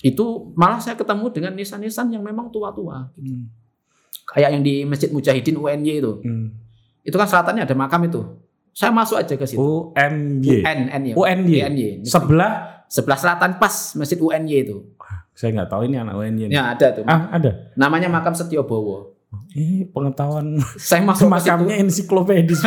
Itu 0.00 0.56
malah 0.56 0.80
saya 0.80 0.96
ketemu 0.96 1.28
dengan 1.32 1.52
nisan-nisan 1.56 2.08
yang 2.12 2.24
memang 2.24 2.48
tua-tua. 2.48 3.12
Gitu. 3.16 3.36
Hmm. 3.36 3.44
Kayak 4.30 4.50
yang 4.56 4.62
di 4.64 4.74
Masjid 4.88 5.10
Mujahidin 5.12 5.56
UNY 5.60 5.92
itu. 6.00 6.12
Hmm. 6.24 6.56
Itu 7.04 7.16
kan 7.20 7.28
selatannya 7.28 7.68
ada 7.68 7.74
makam 7.76 8.04
itu. 8.08 8.20
Saya 8.72 8.94
masuk 8.94 9.20
aja 9.20 9.34
ke 9.34 9.44
situ. 9.44 9.60
UNY. 9.60 10.64
UN, 10.64 10.80
N 10.88 11.02
ya. 11.10 11.14
UNY. 11.18 11.56
UNY. 11.66 11.88
Sebelah 12.06 12.84
sebelah 12.88 13.18
selatan 13.18 13.60
pas 13.60 13.94
Masjid 13.96 14.16
UNY 14.16 14.56
itu. 14.66 14.78
saya 15.30 15.56
nggak 15.56 15.72
tahu 15.72 15.88
ini 15.88 15.96
anak 15.96 16.14
UNY. 16.20 16.52
nih. 16.52 16.56
Ya 16.56 16.72
ada 16.76 16.86
tuh. 16.92 17.04
Ah, 17.08 17.32
ada. 17.32 17.72
Namanya 17.72 18.12
makam 18.12 18.36
Setiobowo. 18.36 19.16
Ini 19.54 19.88
pengetahuan 19.94 20.58
Saya 20.78 21.00
masuk 21.06 21.30
makamnya 21.30 21.80
ensiklopedis. 21.80 22.60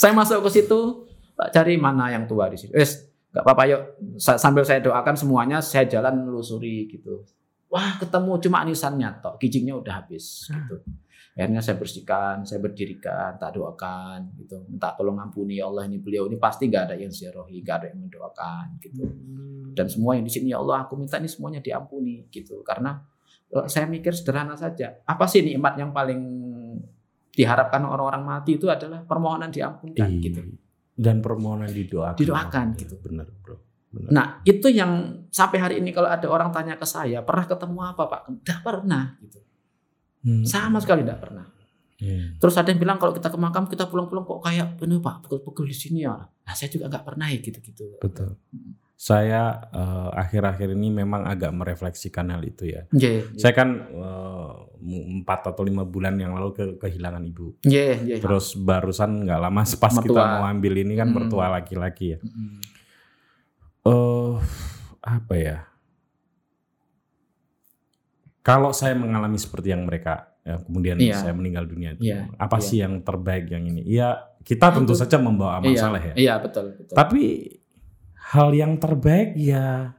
Saya 0.00 0.16
masuk 0.16 0.40
ke 0.48 0.50
situ, 0.60 0.80
cari 1.54 1.76
mana 1.76 2.08
yang 2.08 2.24
tua 2.24 2.48
di 2.48 2.56
situ. 2.56 2.72
Wes, 2.72 3.09
nggak 3.30 3.42
apa-apa 3.42 3.62
yuk. 3.66 3.82
Sa- 4.16 4.36
Sambil 4.36 4.62
saya 4.62 4.78
doakan 4.78 5.14
semuanya, 5.14 5.58
saya 5.58 5.86
jalan 5.86 6.22
melusuri 6.22 6.86
gitu. 6.86 7.22
Wah, 7.70 7.94
ketemu 7.96 8.32
cuma 8.40 8.66
nisannya 8.66 9.22
tok, 9.22 9.38
kijingnya 9.38 9.74
udah 9.74 10.02
habis 10.02 10.50
gitu. 10.50 10.82
Akhirnya 11.30 11.62
saya 11.62 11.78
bersihkan, 11.78 12.42
saya 12.42 12.58
berdirikan, 12.58 13.38
tak 13.38 13.54
doakan 13.54 14.34
gitu. 14.34 14.66
Minta 14.66 14.90
tolong 14.92 15.14
ampuni 15.16 15.62
ya 15.62 15.70
Allah 15.70 15.86
ini 15.86 15.96
beliau 15.96 16.26
ini 16.26 16.34
pasti 16.36 16.66
nggak 16.66 16.90
ada 16.90 16.94
yang 16.98 17.08
ziarahi, 17.08 17.62
nggak 17.62 17.76
ada 17.78 17.86
yang 17.94 18.02
mendoakan 18.02 18.66
gitu. 18.82 19.06
Dan 19.70 19.86
semua 19.86 20.18
yang 20.18 20.26
di 20.26 20.32
sini 20.32 20.50
ya 20.50 20.58
Allah, 20.58 20.82
aku 20.84 20.98
minta 20.98 21.16
ini 21.16 21.30
semuanya 21.30 21.62
diampuni 21.62 22.26
gitu. 22.28 22.66
Karena 22.66 22.98
eh, 23.48 23.66
saya 23.70 23.86
mikir 23.86 24.10
sederhana 24.10 24.58
saja. 24.58 24.98
Apa 25.06 25.30
sih 25.30 25.46
nikmat 25.46 25.78
yang 25.78 25.94
paling 25.94 26.18
diharapkan 27.30 27.86
orang-orang 27.86 28.26
mati 28.26 28.58
itu 28.58 28.66
adalah 28.66 29.06
permohonan 29.06 29.48
diampunkan 29.48 30.10
Iya. 30.10 30.20
gitu. 30.20 30.40
Dan 31.00 31.24
permohonan 31.24 31.72
didoakan. 31.72 32.20
Didoakan, 32.20 32.66
Ya, 32.76 32.80
gitu. 32.84 32.94
Benar, 33.00 33.26
Bro. 33.40 33.56
Benar. 33.90 34.10
Nah, 34.12 34.26
itu 34.44 34.68
yang 34.68 35.24
sampai 35.32 35.58
hari 35.58 35.74
ini 35.80 35.90
kalau 35.90 36.12
ada 36.12 36.28
orang 36.28 36.52
tanya 36.52 36.76
ke 36.76 36.84
saya, 36.84 37.24
pernah 37.24 37.48
ketemu 37.48 37.78
apa 37.80 38.02
Pak? 38.06 38.20
Tidak 38.44 38.60
pernah 38.60 39.16
gitu. 39.18 39.40
Hmm. 40.20 40.44
Sama 40.44 40.78
sekali 40.78 41.02
tidak 41.02 41.24
pernah. 41.24 41.48
Iya. 42.00 42.36
Terus 42.40 42.54
ada 42.56 42.68
yang 42.72 42.80
bilang 42.80 42.96
kalau 42.96 43.12
kita 43.12 43.28
ke 43.28 43.38
makam 43.40 43.68
kita 43.68 43.88
pulang-pulang 43.88 44.24
kok 44.24 44.40
kayak 44.40 44.78
bener 44.80 45.02
Pak, 45.02 45.26
pukul-pukul 45.26 45.68
di 45.68 45.76
sini 45.76 46.04
ya. 46.06 46.16
Nah, 46.16 46.54
saya 46.54 46.68
juga 46.72 46.88
nggak 46.88 47.04
pernah 47.04 47.26
ya 47.28 47.38
gitu-gitu. 47.42 47.98
Betul. 47.98 48.36
Saya 49.00 49.64
eh, 49.72 50.10
akhir-akhir 50.12 50.76
ini 50.76 50.92
memang 50.92 51.24
agak 51.24 51.48
merefleksikan 51.50 52.28
hal 52.28 52.44
itu 52.44 52.68
ya. 52.68 52.84
Iya, 52.92 53.32
Saya 53.32 53.56
kan 53.56 53.68
eh, 53.88 54.52
empat 55.16 55.48
atau 55.48 55.64
lima 55.64 55.88
bulan 55.88 56.20
yang 56.20 56.36
lalu 56.36 56.52
ke 56.52 56.64
kehilangan 56.76 57.24
ibu. 57.24 57.56
iya, 57.64 57.96
iya. 57.96 58.20
Terus 58.20 58.52
barusan 58.54 59.24
nggak 59.24 59.40
lama 59.40 59.64
pas 59.80 59.94
kita 59.96 60.20
mau 60.36 60.44
ambil 60.44 60.76
ini 60.76 60.92
kan 60.94 61.08
Hmm. 61.08 61.16
mertua 61.16 61.48
laki-laki 61.48 62.12
ya. 62.12 62.18
Mm. 62.20 62.60
Eh 63.80 64.34
apa 65.00 65.34
ya? 65.34 65.58
Kalau 68.40 68.72
saya 68.72 68.92
mengalami 68.92 69.36
seperti 69.36 69.68
yang 69.70 69.84
mereka, 69.84 70.32
ya, 70.42 70.60
kemudian 70.60 70.96
Iya. 70.96 71.16
saya 71.18 71.32
meninggal 71.32 71.64
dunia 71.64 71.92
itu, 71.92 72.08
Iya, 72.08 72.28
apa 72.36 72.56
iya. 72.56 72.64
sih 72.64 72.78
yang 72.80 73.00
terbaik 73.00 73.48
yang 73.48 73.64
ini? 73.64 73.84
Ya 73.84 74.16
kita 74.40 74.72
tentu 74.72 74.92
Itu- 74.92 75.00
saja 75.00 75.16
membawa 75.16 75.60
amal 75.60 75.72
Iya, 75.72 75.80
saleh 75.80 76.02
ya. 76.02 76.14
Iya, 76.16 76.34
betul, 76.40 76.72
betul. 76.76 76.96
Tapi 76.96 77.22
hal 78.30 78.48
yang 78.54 78.78
terbaik 78.78 79.34
ya 79.34 79.94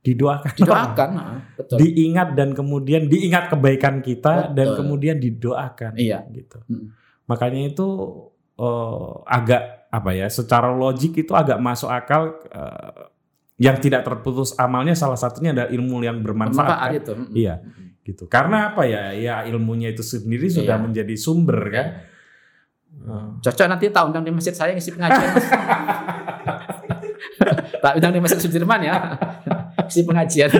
didoakan, 0.00 0.52
Didoakan, 0.56 1.10
ah, 1.20 1.38
betul. 1.52 1.76
diingat 1.84 2.32
dan 2.32 2.56
kemudian 2.56 3.04
diingat 3.06 3.52
kebaikan 3.52 4.00
kita 4.00 4.48
dan 4.56 4.72
Betul. 4.72 4.76
kemudian 4.80 5.16
didoakan. 5.20 5.92
Iya. 6.00 6.24
Gitu. 6.32 6.58
Mm. 6.64 6.96
Makanya 7.28 7.60
itu 7.68 7.86
eh, 8.56 9.10
agak 9.28 9.90
apa 9.92 10.10
ya? 10.16 10.26
Secara 10.32 10.72
logik 10.72 11.12
itu 11.18 11.32
agak 11.36 11.60
masuk 11.60 11.92
akal. 11.92 12.40
eh, 12.48 13.12
yang 13.58 13.74
tidak 13.82 14.06
terputus 14.06 14.54
amalnya 14.54 14.94
salah 14.94 15.18
satunya 15.18 15.50
adalah 15.50 15.66
ilmu 15.66 15.98
yang 16.06 16.22
bermanfaat. 16.22 16.62
Manfaat 16.62 16.88
kan? 16.88 16.98
itu. 17.02 17.12
Mm. 17.12 17.28
Iya. 17.34 17.54
Gitu. 18.06 18.24
Karena 18.30 18.70
apa 18.72 18.82
ya? 18.86 19.12
Ya 19.12 19.34
ilmunya 19.44 19.90
itu 19.92 20.00
sendiri 20.00 20.46
sudah 20.48 20.78
Iya. 20.78 20.84
menjadi 20.88 21.14
sumber 21.18 21.60
kan. 21.68 21.86
Eh, 23.02 23.26
Cocok 23.44 23.66
nanti 23.68 23.90
undang 23.90 24.24
di 24.24 24.32
masjid 24.32 24.54
saya 24.54 24.72
ngisi 24.72 24.94
pengajian. 24.94 25.34
Mas. 27.40 27.82
tak 27.82 27.92
undang 27.98 28.12
di 28.14 28.20
Masjid 28.20 28.40
Sudirman 28.40 28.80
ya. 28.82 28.96
si 29.92 30.04
pengajian. 30.04 30.50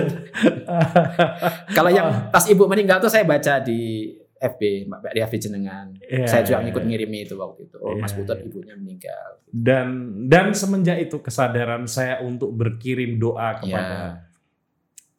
Kalau 1.77 1.91
yang 1.91 2.31
pas 2.33 2.45
ibu 2.49 2.65
meninggal 2.65 2.99
tuh 3.03 3.11
saya 3.11 3.23
baca 3.23 3.61
di 3.61 4.11
FB, 4.39 4.87
Mbak 4.87 5.11
di 5.11 5.19
FB 5.19 5.35
jenengan. 5.35 5.87
Iya, 5.99 6.27
saya 6.27 6.41
juga 6.47 6.63
iya, 6.63 6.65
ngikut 6.71 6.83
iya. 6.83 6.89
ngirimi 6.89 7.19
itu 7.27 7.35
waktu 7.35 7.61
itu. 7.67 7.77
Oh, 7.83 7.95
Mas 7.99 8.15
Iya, 8.15 8.23
Putut 8.23 8.37
iya. 8.39 8.45
ibunya 8.47 8.75
meninggal. 8.79 9.29
Dan 9.51 9.87
dan 10.31 10.45
semenjak 10.55 10.97
itu 11.03 11.19
kesadaran 11.19 11.83
saya 11.85 12.23
untuk 12.23 12.55
berkirim 12.55 13.19
doa 13.19 13.59
kepada 13.59 14.29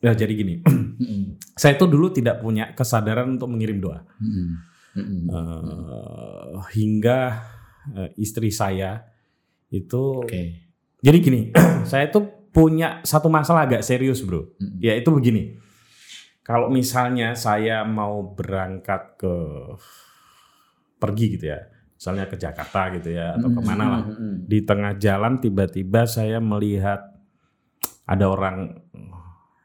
Ya 0.00 0.16
jadi 0.16 0.32
gini, 0.32 0.64
saya 1.60 1.76
tuh 1.76 1.84
dulu 1.84 2.08
tidak 2.08 2.40
punya 2.40 2.72
kesadaran 2.72 3.36
untuk 3.36 3.52
mengirim 3.52 3.84
doa. 3.84 4.00
Eh, 4.96 6.50
hingga 6.74 7.20
eh, 7.92 8.10
istri 8.16 8.48
saya 8.48 9.04
itu 9.68 10.24
Oke. 10.24 10.69
Jadi 11.00 11.18
gini, 11.18 11.40
saya 11.90 12.08
tuh 12.08 12.24
punya 12.50 12.98
satu 13.02 13.28
masalah 13.28 13.64
agak 13.64 13.80
serius, 13.80 14.20
Bro. 14.20 14.52
Mm-mm. 14.56 14.78
Yaitu 14.78 15.10
begini. 15.10 15.56
Kalau 16.42 16.66
misalnya 16.66 17.32
saya 17.32 17.84
mau 17.84 18.34
berangkat 18.34 19.14
ke 19.16 19.34
pergi 20.98 21.38
gitu 21.38 21.46
ya, 21.48 21.60
misalnya 21.94 22.24
ke 22.26 22.36
Jakarta 22.36 22.90
gitu 22.92 23.08
ya 23.12 23.38
atau 23.38 23.48
ke 23.48 23.60
mana 23.62 23.84
lah, 23.86 24.02
di 24.44 24.58
tengah 24.60 24.96
jalan 24.96 25.38
tiba-tiba 25.38 26.04
saya 26.04 26.42
melihat 26.42 27.00
ada 28.04 28.26
orang 28.26 28.82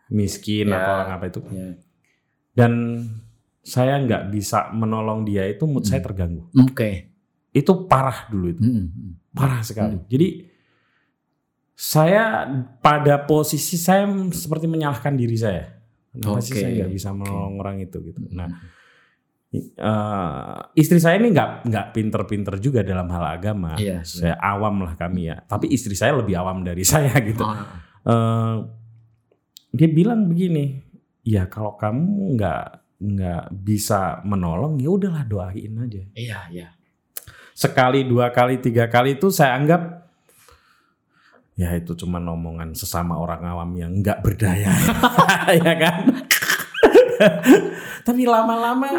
miskin 0.07 0.69
Ya. 0.69 0.77
atau 0.77 0.91
orang 0.95 1.09
apa 1.11 1.25
itu, 1.27 1.39
Ya. 1.49 1.73
dan 2.53 2.71
saya 3.65 3.97
nggak 3.97 4.29
bisa 4.29 4.69
menolong 4.71 5.25
dia 5.25 5.49
itu 5.49 5.65
mood 5.65 5.83
saya 5.83 5.99
Hmm. 5.99 6.07
terganggu. 6.07 6.43
Oke. 6.53 7.09
Itu 7.49 7.89
parah 7.89 8.29
dulu 8.29 8.45
itu, 8.51 8.61
Mm-mm. 8.61 9.33
parah 9.33 9.65
sekali. 9.65 9.97
Jadi 10.05 10.27
saya 11.75 12.47
pada 12.79 13.27
posisi 13.27 13.75
saya 13.75 14.07
seperti 14.31 14.65
menyalahkan 14.65 15.11
diri 15.19 15.35
saya. 15.35 15.75
Kenapa 16.15 16.39
sih 16.39 16.55
Oke, 16.55 16.61
saya 16.63 16.71
nggak 16.71 16.91
bisa 16.95 17.09
menolong 17.11 17.55
orang 17.59 17.83
itu 17.83 17.99
gitu. 17.99 18.23
Nah, 18.31 18.47
eh, 19.51 20.55
istri 20.79 21.03
saya 21.03 21.19
ini 21.19 21.35
nggak 21.35 21.67
nggak 21.67 21.87
pinter-pinter 21.91 22.55
juga 22.63 22.79
dalam 22.79 23.11
hal 23.11 23.35
agama. 23.35 23.75
Iya, 23.75 24.07
saya 24.07 24.39
awam 24.39 24.87
lah 24.87 24.95
kami 24.95 25.27
ya. 25.27 25.43
Tapi 25.43 25.67
istri 25.67 25.91
saya 25.99 26.15
lebih 26.15 26.39
awam 26.39 26.63
dari 26.63 26.87
saya 26.95 27.11
gitu. 27.19 27.43
Oh, 27.43 27.83
Eh, 28.05 28.57
dia 29.73 29.89
bilang 29.89 30.29
begini, 30.29 30.77
ya 31.25 31.49
kalau 31.49 31.73
kamu 31.73 32.37
nggak 32.37 32.63
nggak 33.01 33.43
bisa 33.51 34.21
menolong 34.23 34.77
ya 34.77 34.93
udahlah 34.93 35.25
doain 35.25 35.73
aja. 35.81 36.03
Iya, 36.13 36.39
iya. 36.53 36.67
Sekali, 37.57 38.05
dua 38.05 38.29
kali, 38.29 38.61
tiga 38.61 38.85
kali 38.87 39.17
itu 39.17 39.33
saya 39.33 39.57
anggap 39.57 40.04
ya 41.55 41.71
itu 41.71 41.95
cuma 41.95 42.19
omongan 42.19 42.75
sesama 42.75 43.15
orang 43.15 43.41
awam 43.47 43.71
yang 43.75 43.91
nggak 44.03 44.19
berdaya, 44.21 44.71
ya 45.63 45.73
kan? 45.79 45.95
Tapi 48.03 48.23
lama-lama 48.27 48.89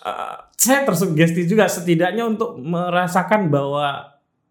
eh, 0.00 0.36
saya 0.54 0.86
tersugesti 0.86 1.44
juga 1.44 1.66
setidaknya 1.66 2.24
untuk 2.24 2.56
merasakan 2.56 3.50
bahwa 3.50 4.06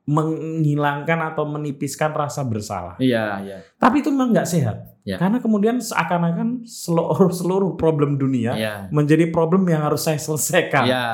menghilangkan 0.10 1.19
atau 1.34 1.45
menipiskan 1.45 2.10
rasa 2.17 2.41
bersalah. 2.41 2.97
Iya, 2.97 3.45
iya. 3.45 3.58
Tapi 3.78 4.02
itu 4.02 4.10
memang 4.10 4.34
nggak 4.34 4.49
sehat. 4.49 4.78
Ya. 5.06 5.21
Karena 5.21 5.38
kemudian 5.38 5.78
seakan-akan 5.78 6.65
seluruh 6.65 7.30
seluruh 7.30 7.71
problem 7.78 8.17
dunia 8.17 8.58
Iya. 8.58 8.73
menjadi 8.89 9.30
problem 9.30 9.69
yang 9.69 9.86
harus 9.86 10.06
saya 10.06 10.17
selesaikan. 10.17 10.86
Iya. 10.89 11.06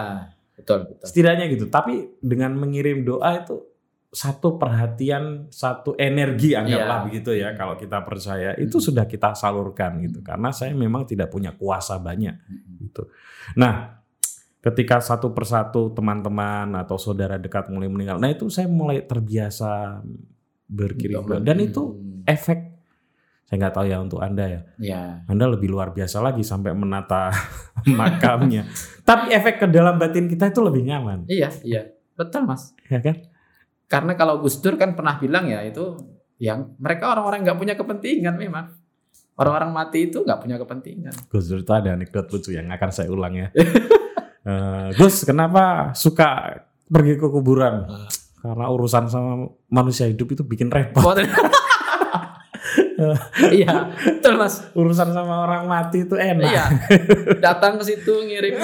Betul, 0.56 0.88
betul. 0.88 1.06
Setidaknya 1.12 1.46
gitu. 1.52 1.68
Tapi 1.68 2.16
dengan 2.24 2.56
mengirim 2.56 3.04
doa 3.04 3.44
itu 3.44 3.60
satu 4.16 4.56
perhatian, 4.56 5.52
satu 5.52 5.92
energi 6.00 6.56
anggaplah 6.56 7.04
Iya. 7.04 7.06
begitu 7.06 7.32
ya. 7.36 7.52
Kalau 7.52 7.76
kita 7.76 8.00
percaya 8.00 8.56
itu 8.56 8.80
sudah 8.80 9.04
kita 9.04 9.36
salurkan 9.36 10.00
gitu. 10.00 10.24
Karena 10.24 10.56
saya 10.56 10.72
memang 10.72 11.04
tidak 11.04 11.28
punya 11.28 11.52
kuasa 11.52 12.00
banyak 12.00 12.32
gitu. 12.80 13.12
Nah, 13.60 14.00
ketika 14.64 15.04
satu 15.04 15.36
persatu 15.36 15.92
teman-teman 15.92 16.80
atau 16.80 16.96
saudara 16.96 17.36
dekat 17.36 17.68
mulai 17.68 17.92
meninggal, 17.92 18.16
nah 18.16 18.32
itu 18.32 18.48
saya 18.48 18.66
mulai 18.66 19.04
terbiasa 19.04 20.00
berkirim. 20.66 21.44
Dan 21.44 21.60
itu 21.60 21.84
efek 22.24 22.72
saya 23.46 23.62
nggak 23.62 23.76
tahu 23.78 23.86
ya 23.86 24.02
untuk 24.02 24.24
anda 24.24 24.48
ya. 24.48 24.62
ya. 24.80 25.02
Anda 25.30 25.46
lebih 25.46 25.70
luar 25.70 25.94
biasa 25.94 26.18
lagi 26.18 26.42
sampai 26.42 26.74
menata 26.74 27.30
makamnya. 28.00 28.66
Tapi 29.04 29.30
efek 29.30 29.62
ke 29.62 29.68
dalam 29.68 30.00
batin 30.00 30.26
kita 30.26 30.50
itu 30.50 30.64
lebih 30.64 30.82
nyaman, 30.82 31.28
Iya, 31.28 31.52
iya. 31.62 31.82
Betul, 32.16 32.48
Mas. 32.48 32.72
ya 32.88 33.04
kan? 33.04 33.22
Karena 33.86 34.18
kalau 34.18 34.42
Gus 34.42 34.58
Dur 34.60 34.76
kan 34.76 34.98
pernah 34.98 35.18
bilang 35.22 35.46
ya 35.46 35.62
itu 35.62 35.98
yang 36.42 36.76
mereka 36.82 37.16
orang-orang 37.16 37.46
nggak 37.46 37.60
punya 37.60 37.76
kepentingan 37.78 38.36
memang. 38.36 38.66
Orang-orang 39.36 39.76
mati 39.76 40.08
itu 40.08 40.24
nggak 40.24 40.40
punya 40.42 40.58
kepentingan. 40.58 41.14
Gus 41.28 41.52
Dur 41.52 41.62
itu 41.62 41.72
ada 41.76 41.94
anekdot 41.94 42.32
lucu 42.32 42.56
yang 42.56 42.72
akan 42.72 42.90
saya 42.90 43.10
ulang 43.12 43.34
ya. 43.36 43.50
Eh, 44.46 44.90
Gus, 44.94 45.26
kenapa 45.26 45.90
suka 45.98 46.62
pergi 46.86 47.18
ke 47.18 47.28
kuburan? 47.34 47.90
Karena 48.46 48.70
urusan 48.70 49.10
sama 49.10 49.50
manusia 49.74 50.06
hidup 50.06 50.38
itu 50.38 50.46
bikin 50.46 50.70
repot. 50.70 51.18
iya, 53.58 53.90
betul 54.06 54.38
Mas. 54.38 54.62
Urusan 54.78 55.10
sama 55.12 55.50
orang 55.50 55.66
mati 55.66 56.06
itu 56.06 56.14
enak. 56.14 56.46
Iya. 56.46 56.66
Datang 57.46 57.82
ke 57.82 57.90
situ 57.90 58.14
ngirim 58.22 58.62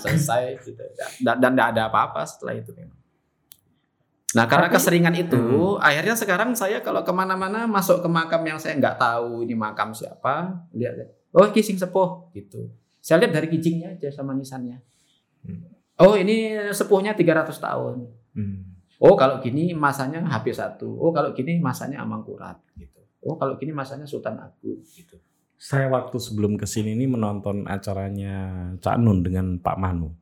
selesai 0.00 0.64
gitu. 0.64 0.80
Dan 1.20 1.52
nggak 1.52 1.76
ada 1.76 1.92
apa-apa 1.92 2.24
setelah 2.24 2.56
itu 2.56 2.72
memang. 2.72 2.97
Nah 4.36 4.44
karena 4.44 4.68
Tapi- 4.68 4.76
keseringan 4.76 5.14
itu, 5.16 5.80
akhirnya 5.80 6.12
sekarang 6.12 6.52
saya 6.52 6.84
kalau 6.84 7.00
ke 7.00 7.12
mana-mana 7.16 7.64
masuk 7.64 8.04
ke 8.04 8.08
makam 8.12 8.44
yang 8.44 8.60
saya 8.60 8.76
nggak 8.76 9.00
tahu 9.00 9.40
ini 9.48 9.56
makam 9.56 9.96
siapa, 9.96 10.68
lihat, 10.76 11.00
oh 11.32 11.48
kising 11.48 11.80
sepuh 11.80 12.28
gitu. 12.36 12.68
Saya 13.00 13.24
lihat 13.24 13.32
dari 13.40 13.48
kijingnya 13.48 13.96
aja 13.96 14.12
sama 14.12 14.36
nisannya. 14.36 14.84
Hmm. 15.48 15.64
Oh 15.96 16.12
ini 16.12 16.54
sepuhnya 16.76 17.16
300 17.16 17.56
tahun. 17.56 18.04
Hmm. 18.36 18.68
Oh 19.00 19.16
kalau 19.16 19.40
gini 19.40 19.72
masanya 19.72 20.20
HP1. 20.28 20.76
Oh 20.84 21.08
kalau 21.14 21.32
gini 21.32 21.56
masanya 21.62 22.04
Amangkurat 22.04 22.60
gitu. 22.76 23.00
Oh 23.24 23.40
kalau 23.40 23.56
gini 23.56 23.72
masanya 23.72 24.04
Sultan 24.04 24.36
Agung 24.36 24.84
gitu. 24.84 25.16
Saya 25.58 25.90
waktu 25.90 26.14
sebelum 26.22 26.54
ke 26.54 26.68
sini 26.68 26.94
ini 26.94 27.10
menonton 27.10 27.66
acaranya 27.66 28.70
Cak 28.78 28.94
Nun 29.02 29.26
dengan 29.26 29.58
Pak 29.58 29.76
Manu. 29.80 30.14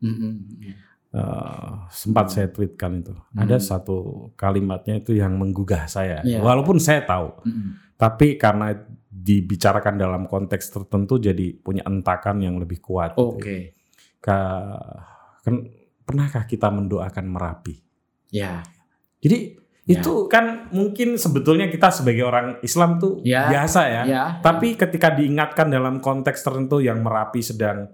Eh, 1.17 1.73
sempat 1.89 2.29
Hmm. 2.29 2.35
saya 2.37 2.49
tweetkan 2.53 3.01
itu. 3.01 3.17
Hmm. 3.17 3.41
Ada 3.41 3.57
satu 3.57 3.97
kalimatnya 4.37 5.01
itu 5.01 5.17
yang 5.17 5.33
menggugah 5.33 5.89
saya. 5.89 6.21
Iya. 6.21 6.45
Walaupun 6.45 6.77
saya 6.77 7.01
tahu, 7.03 7.41
Mm-mm. 7.41 7.97
tapi 7.97 8.37
karena 8.37 8.77
dibicarakan 9.09 9.97
dalam 9.97 10.23
konteks 10.25 10.69
tertentu 10.69 11.17
jadi 11.17 11.57
punya 11.57 11.81
entakan 11.83 12.45
yang 12.45 12.61
lebih 12.61 12.79
kuat. 12.79 13.17
gitu. 13.17 13.33
Oke. 13.33 13.57
Ka- 14.21 14.93
ken- 15.41 15.73
pernahkah 16.05 16.45
kita 16.45 16.69
mendoakan 16.69 17.27
Merapi? 17.27 17.81
Ya. 18.29 18.61
Jadi 19.19 19.57
Ya. 19.83 19.97
itu 19.97 20.27
kan 20.27 20.69
mungkin 20.71 21.17
sebetulnya 21.17 21.67
kita 21.67 21.89
sebagai 21.89 22.23
orang 22.23 22.61
Islam 22.61 22.99
tuh 22.99 23.25
Ya. 23.25 23.49
biasa 23.49 23.81
ya. 23.87 24.03
Ya. 24.05 24.25
Tapi 24.39 24.75
ketika 24.75 25.11
diingatkan 25.11 25.73
dalam 25.73 25.99
konteks 25.99 26.45
tertentu 26.45 26.79
yang 26.79 27.01
Merapi 27.01 27.41
sedang 27.41 27.89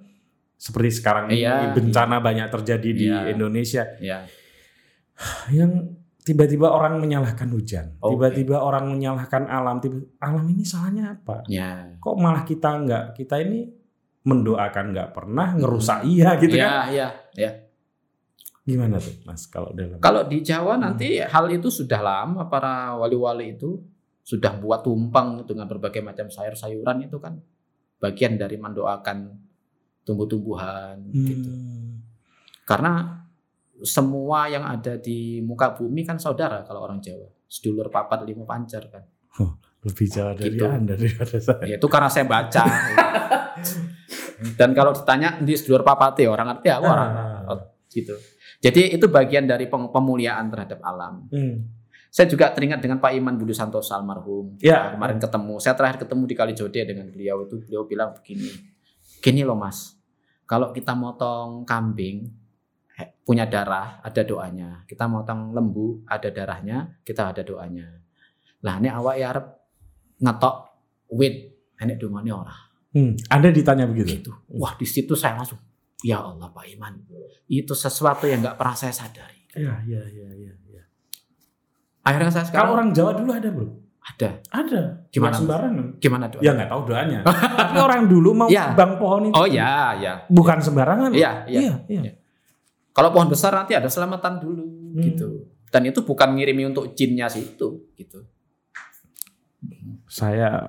seperti 0.63 0.91
sekarang 1.03 1.27
ini 1.27 1.43
Iya. 1.43 1.75
bencana 1.75 2.23
banyak 2.23 2.47
terjadi 2.55 2.91
di 2.95 3.07
Iya. 3.11 3.35
Indonesia 3.35 3.83
Ya. 3.99 4.23
yang 5.51 5.99
tiba-tiba 6.23 6.71
orang 6.71 7.03
menyalahkan 7.03 7.51
hujan, 7.51 7.99
Oke. 7.99 8.15
tiba-tiba 8.15 8.63
orang 8.63 8.95
menyalahkan 8.95 9.51
alam, 9.51 9.83
tiba 9.83 10.07
alam 10.23 10.47
ini 10.47 10.63
salahnya 10.63 11.19
apa? 11.19 11.43
Ya. 11.51 11.99
Kok 11.99 12.15
malah 12.15 12.47
kita 12.47 12.79
nggak 12.79 13.05
kita 13.19 13.43
ini 13.43 13.67
mendoakan 14.23 14.95
nggak 14.95 15.11
pernah 15.11 15.59
ngerusak 15.59 16.07
iya 16.07 16.39
gitu 16.39 16.55
ya, 16.55 16.87
kan? 16.87 16.95
ya, 16.95 17.09
ya. 17.35 17.51
Gimana 18.63 19.03
tuh 19.03 19.19
Mas 19.27 19.51
kalau 19.51 19.75
dalam 19.75 19.99
Kalau 19.99 20.23
di 20.31 20.39
Jawa 20.39 20.79
nanti 20.79 21.19
hal 21.19 21.51
itu 21.51 21.67
sudah 21.67 21.99
lama 21.99 22.47
para 22.47 22.95
wali-wali 22.95 23.59
itu 23.59 23.83
sudah 24.23 24.55
buat 24.63 24.87
tumpeng 24.87 25.43
dengan 25.43 25.67
berbagai 25.67 25.99
macam 25.99 26.31
sayur-sayuran 26.31 27.11
itu 27.11 27.19
kan 27.19 27.43
bagian 27.99 28.39
dari 28.39 28.55
mendoakan 28.55 29.42
tumbuh-tumbuhan 30.03 30.99
gitu. 31.09 31.49
Hmm. 31.49 32.03
Karena 32.63 33.23
semua 33.81 34.47
yang 34.47 34.63
ada 34.63 34.95
di 34.97 35.39
muka 35.41 35.73
bumi 35.73 36.03
kan 36.03 36.17
saudara 36.17 36.63
kalau 36.63 36.83
orang 36.83 36.99
Jawa. 36.99 37.27
Sedulur 37.45 37.87
papat 37.87 38.23
lima 38.23 38.43
pancar 38.43 38.87
kan. 38.89 39.05
lebih 39.83 40.07
jauh 40.07 40.31
dari 40.33 40.55
Gitu. 40.55 40.63
anda 40.63 40.95
daripada 40.95 41.43
saya. 41.43 41.67
Ya, 41.67 41.75
itu 41.75 41.89
karena 41.91 42.07
saya 42.07 42.23
baca. 42.23 42.63
Dan 44.59 44.75
kalau 44.75 44.95
ditanya 44.95 45.39
di 45.39 45.55
sedulur 45.55 45.83
papate 45.83 46.27
orang 46.27 46.55
ngerti 46.55 46.69
aku 46.71 46.87
orang 46.87 47.11
Ah. 47.47 47.59
gitu. 47.89 48.15
Jadi 48.59 48.95
itu 48.95 49.07
bagian 49.07 49.45
dari 49.45 49.67
pem- 49.67 49.91
pemuliaan 49.91 50.47
terhadap 50.49 50.79
alam. 50.83 51.27
Hmm. 51.29 51.67
Saya 52.09 52.29
juga 52.29 52.53
teringat 52.53 52.79
dengan 52.79 53.01
Pak 53.01 53.11
Iman 53.11 53.35
Budi 53.35 53.51
Santoso 53.51 53.91
almarhum. 53.91 54.55
Ya. 54.61 54.93
Nah, 54.93 55.01
kemarin 55.01 55.19
ketemu. 55.19 55.55
Saya 55.59 55.75
terakhir 55.75 55.99
ketemu 55.99 56.23
di 56.29 56.35
Kalijode 56.37 56.81
dengan 56.85 57.07
beliau 57.09 57.37
itu 57.43 57.55
beliau 57.59 57.83
bilang 57.83 58.15
begini. 58.15 58.53
Gini 59.23 59.47
loh 59.47 59.55
Mas. 59.55 59.95
Kalau 60.45 60.75
kita 60.75 60.99
motong 60.99 61.63
kambing 61.63 62.27
eh, 62.99 63.09
punya 63.23 63.47
darah, 63.47 64.03
ada 64.03 64.21
doanya. 64.27 64.83
Kita 64.85 65.07
motong 65.07 65.55
lembu, 65.55 66.03
ada 66.11 66.29
darahnya, 66.29 66.99
kita 67.07 67.31
ada 67.31 67.47
doanya. 67.47 67.87
Lah 68.67 68.83
nek 68.83 68.93
awak 68.99 69.15
ya 69.17 69.27
arep 69.31 69.47
ngetok 70.19 70.57
wit 71.15 71.35
enek 71.79 71.97
dongane 72.03 72.31
ora. 72.35 72.57
Hmm, 72.93 73.17
Anda 73.33 73.49
ditanya 73.49 73.89
begitu. 73.89 74.21
Gitu. 74.21 74.31
Wah, 74.59 74.77
di 74.77 74.85
situ 74.85 75.17
saya 75.17 75.41
langsung 75.41 75.59
ya 76.05 76.21
Allah 76.21 76.51
Pak 76.53 76.67
Iman. 76.69 77.01
Itu 77.49 77.73
sesuatu 77.73 78.29
yang 78.29 78.45
nggak 78.45 78.59
pernah 78.59 78.77
saya 78.77 78.93
sadari. 78.93 79.49
Iya, 79.57 79.75
iya, 79.89 80.03
iya, 80.13 80.29
iya. 80.37 80.53
Ya. 80.69 80.85
Akhirnya 82.05 82.33
saya 82.35 82.45
sekarang 82.49 82.69
Kalau 82.69 82.77
orang 82.77 82.89
Jawa 82.93 83.13
dulu 83.17 83.31
ada, 83.33 83.49
Bro? 83.49 83.82
Ada. 84.03 84.29
Ada. 84.51 84.83
Gimana? 85.15 85.35
Sembarangan. 85.39 85.87
Gimana 86.03 86.27
doa? 86.27 86.43
Ya 86.43 86.51
nggak 86.53 86.69
tahu 86.69 86.83
doanya. 86.91 87.21
Tapi 87.63 87.79
orang 87.79 88.11
dulu 88.11 88.31
mau 88.35 88.49
Iya. 88.51 88.75
bang 88.75 88.99
pohon 88.99 89.31
itu 89.31 89.35
Oh 89.35 89.47
ya, 89.47 89.95
ya. 89.95 90.13
bukan 90.27 90.59
sembarangan. 90.59 91.15
Iya, 91.15 91.47
iya. 91.47 91.61
iya. 91.61 91.75
iya. 91.87 92.01
Iya. 92.03 92.13
Kalau 92.93 93.09
pohon 93.09 93.31
besar 93.31 93.55
nanti 93.55 93.73
ada 93.73 93.87
selamatan 93.87 94.43
dulu 94.43 94.65
Hmm. 94.93 95.01
gitu. 95.01 95.29
Dan 95.73 95.89
itu 95.89 96.05
bukan 96.05 96.37
ngirimi 96.37 96.69
untuk 96.69 96.93
jinnya 96.93 97.31
situ 97.31 97.89
gitu. 97.95 98.21
Saya 100.05 100.69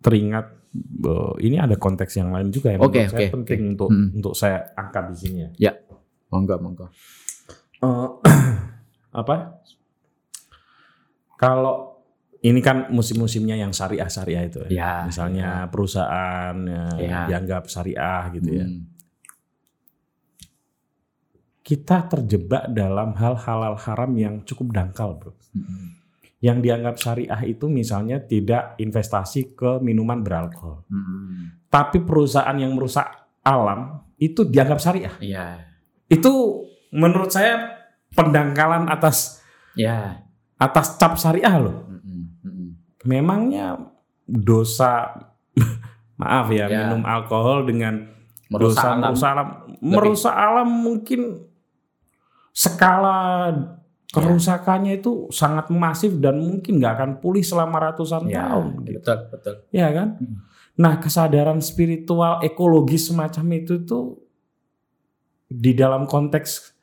teringat 0.00 0.46
eh, 1.04 1.32
ini 1.44 1.60
ada 1.60 1.76
konteks 1.76 2.16
yang 2.16 2.32
lain 2.32 2.48
juga 2.48 2.72
yang 2.72 2.80
Oke, 2.80 3.04
menurut 3.04 3.12
saya 3.12 3.28
penting 3.28 3.60
untuk 3.76 3.88
Hmm. 3.90 4.08
untuk 4.16 4.32
saya 4.32 4.72
angkat 4.72 5.04
di 5.12 5.16
sini 5.18 5.38
ya. 5.58 5.74
Monggo, 6.32 6.56
monggo. 6.56 6.86
Eh, 7.82 8.08
apa? 9.20 9.60
Kalau 11.36 11.91
ini 12.42 12.58
kan 12.58 12.90
musim-musimnya 12.90 13.54
yang 13.54 13.70
syariah-syariah 13.70 14.44
itu 14.50 14.58
ya. 14.66 14.70
Ya. 14.74 14.92
Misalnya 15.06 15.48
perusahaan 15.70 16.54
ya, 16.66 16.84
Ya. 16.98 17.20
dianggap 17.30 17.70
syariah 17.70 18.22
gitu 18.34 18.50
ya. 18.50 18.66
Hmm. 18.66 18.82
Kita 21.62 22.10
terjebak 22.10 22.74
dalam 22.74 23.14
hal 23.14 23.38
halal 23.38 23.78
haram 23.78 24.10
yang 24.18 24.42
cukup 24.42 24.74
dangkal, 24.74 25.14
Bro. 25.14 25.38
Hmm. 25.54 25.94
Yang 26.42 26.58
dianggap 26.66 26.94
syariah 26.98 27.40
itu 27.46 27.70
misalnya 27.70 28.18
tidak 28.18 28.74
investasi 28.82 29.54
ke 29.54 29.78
minuman 29.78 30.26
beralkohol. 30.26 30.82
Hmm. 30.90 31.62
Tapi 31.70 32.02
perusahaan 32.02 32.58
yang 32.58 32.74
merusak 32.74 33.06
alam 33.46 34.02
itu 34.18 34.42
dianggap 34.42 34.82
syariah. 34.82 35.14
Iya. 35.22 35.62
Itu 36.10 36.66
menurut 36.90 37.30
saya 37.30 37.78
pendangkalan 38.10 38.90
atas 38.90 39.38
Ya. 39.78 40.26
atas 40.58 40.98
cap 40.98 41.14
syariah 41.14 41.62
loh. 41.62 41.91
Memangnya 43.04 43.78
dosa 44.24 45.12
maaf 46.20 46.46
ya, 46.48 46.66
Ya. 46.66 46.86
minum 46.86 47.02
alkohol 47.02 47.64
dengan 47.64 48.08
Merusak 48.46 48.84
dosa 48.84 48.88
alam. 48.92 49.00
merusak 49.00 49.28
alam 49.28 49.48
merusak 49.80 50.34
alam 50.34 50.68
mungkin 50.68 51.20
skala 52.52 53.48
kerusakannya 54.06 55.00
itu 55.00 55.32
sangat 55.32 55.72
masif 55.72 56.20
dan 56.20 56.36
mungkin 56.36 56.76
nggak 56.76 56.92
akan 56.92 57.10
pulih 57.16 57.40
selama 57.40 57.80
ratusan 57.82 58.28
Ya, 58.28 58.44
tahun 58.44 58.84
gitu. 58.84 59.00
betul, 59.00 59.18
betul. 59.32 59.54
ya 59.72 59.88
kan 59.88 60.20
Hmm. 60.20 60.36
nah 60.74 61.00
kesadaran 61.00 61.58
spiritual 61.58 62.44
ekologis 62.44 63.08
semacam 63.08 63.46
itu 63.56 63.80
tuh 63.82 64.20
di 65.48 65.72
dalam 65.72 66.04
konteks 66.04 66.76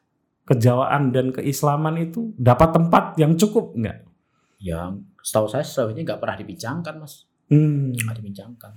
kejawaan 0.43 1.13
dan 1.13 1.30
keislaman 1.30 2.01
itu 2.01 2.34
dapat 2.34 2.74
tempat 2.74 3.13
yang 3.15 3.38
cukup 3.38 3.78
nggak 3.78 4.09
Yang 4.60 5.07
setahu 5.24 5.47
saya 5.47 5.64
sejauh 5.64 5.95
ini 5.95 6.03
nggak 6.03 6.20
pernah 6.20 6.36
dibincangkan, 6.36 6.95
Mas. 6.99 7.24
hmm. 7.47 7.95
Nggak 7.95 8.18
dibincangkan. 8.20 8.74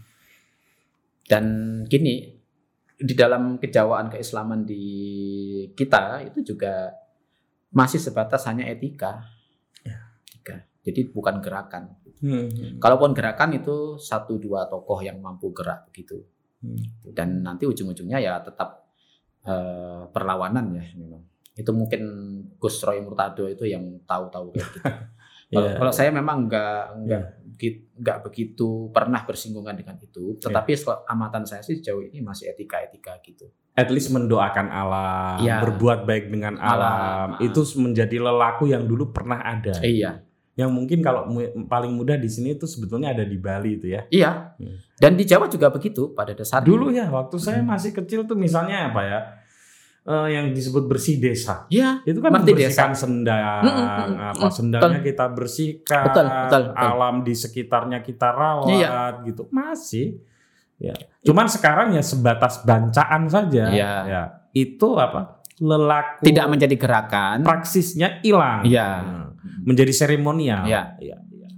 Dan 1.26 1.45
gini, 1.87 2.43
di 3.03 3.14
dalam 3.18 3.59
kejawaan 3.59 4.14
keislaman 4.14 4.62
di 4.62 4.85
kita 5.74 6.22
itu 6.22 6.55
juga 6.55 6.95
masih 7.74 7.99
sebatas 7.99 8.47
hanya 8.47 8.70
etika. 8.70 9.26
Etika. 9.83 10.62
Jadi 10.87 11.11
bukan 11.11 11.43
gerakan. 11.43 11.99
Hmm. 12.22 12.78
Kalaupun 12.78 13.11
gerakan 13.11 13.59
itu 13.59 13.99
satu 13.99 14.39
dua 14.39 14.70
tokoh 14.70 15.03
yang 15.03 15.18
mampu 15.18 15.51
gerak 15.51 15.91
begitu. 15.91 16.22
Hmm. 16.62 16.78
Dan 17.03 17.43
nanti 17.43 17.66
ujung-ujungnya 17.66 18.22
ya 18.22 18.39
tetap 18.39 18.87
eh, 19.43 20.07
perlawanan 20.07 20.78
ya 20.78 20.85
memang. 20.95 21.26
Itu 21.59 21.74
mungkin 21.74 22.03
Gus 22.57 22.78
Roy 22.87 23.03
Murtado 23.03 23.51
itu 23.51 23.66
yang 23.66 23.99
tahu-tahu 24.07 24.55
kayak 24.55 24.68
gitu. 24.70 24.78
Kalau 25.53 25.68
Ya. 25.68 25.76
kalau 25.76 25.92
saya 25.92 26.09
memang 26.09 26.48
nggak 26.48 26.82
nggak 26.98 27.22
begi- 27.53 27.80
nggak 27.94 28.18
begitu 28.24 28.88
pernah 28.88 29.20
bersinggungan 29.22 29.76
dengan 29.76 29.94
itu, 29.96 30.34
tetapi 30.40 30.72
sel- 30.72 31.05
amatan 31.05 31.44
saya 31.44 31.61
sih 31.61 31.76
sejauh 31.76 32.03
ini 32.03 32.18
masih 32.18 32.50
etika-etika 32.50 33.20
gitu. 33.22 33.46
at 33.72 33.88
least 33.88 34.12
mendoakan 34.12 34.68
alam, 34.68 35.40
Iya. 35.40 35.64
berbuat 35.64 36.05
baik 36.05 36.28
dengan 36.28 36.61
alam, 36.61 37.40
Alam. 37.40 37.40
itu 37.40 37.64
menjadi 37.78 38.20
lelaku 38.20 38.68
yang 38.68 38.84
dulu 38.84 39.12
pernah 39.12 39.40
ada. 39.40 39.80
Iya, 39.80 40.20
Yang 40.53 40.70
mungkin 40.70 41.00
kalau 41.00 41.24
mu- 41.24 41.48
paling 41.64 41.88
mudah 41.88 42.20
di 42.20 42.28
sini 42.28 42.53
itu 42.53 42.68
sebetulnya 42.68 43.16
ada 43.16 43.24
di 43.24 43.40
Bali 43.40 43.80
itu 43.80 43.88
ya. 43.88 44.05
iya. 44.09 44.53
Hmm. 44.61 44.76
Dan 44.94 45.16
di 45.16 45.24
Jawa 45.24 45.48
juga 45.48 45.72
begitu 45.72 46.12
pada 46.12 46.32
dasarnya. 46.32 46.68
Dulu 46.68 46.92
ya, 46.92 47.09
waktu 47.09 47.40
saya 47.40 47.64
Hmm. 47.64 47.72
masih 47.72 47.96
kecil 47.96 48.28
tuh 48.28 48.36
misalnya 48.36 48.92
apa 48.92 49.00
ya, 49.00 49.18
eh, 50.03 50.28
yang 50.34 50.50
disebut 50.50 50.90
bersih 50.90 51.22
desa. 51.22 51.66
Iya, 51.70 52.03
Itu 52.03 52.18
kan 52.18 52.34
membersihkan 52.34 52.90
sendang, 52.92 53.62
Mm, 53.62 53.70
mm, 53.70 53.86
mm, 53.86 54.30
apa 54.34 54.46
mm, 54.50 54.55
sendangnya 54.55 55.00
kita 55.00 55.26
bersihkan, 55.30 56.03
Betul, 56.11 56.26
betul, 56.26 56.62
betul. 56.74 56.82
alam 56.90 57.14
di 57.22 57.34
sekitarnya 57.38 57.98
kita 58.03 58.28
rawat, 58.34 58.70
Iya. 58.70 58.90
gitu. 59.26 59.42
Masih, 59.55 60.18
ya. 60.82 60.94
Cuman 61.22 61.46
sekarang 61.46 61.94
ya 61.94 62.03
sebatas 62.03 62.66
bancaan 62.66 63.30
saja. 63.30 63.70
Iya. 63.70 63.92
Ya. 64.11 64.22
Itu 64.50 64.98
apa? 64.98 65.38
Lelaku. 65.62 66.26
tidak 66.26 66.46
menjadi 66.50 66.74
gerakan. 66.74 67.46
praksisnya 67.46 68.18
hilang. 68.26 68.66
Iya. 68.66 68.88
Hmm. 68.98 69.26
Menjadi 69.62 69.94
seremonial. 69.94 70.66
Iya. 70.66 70.98
Iya, 70.98 71.16
iya. 71.30 71.48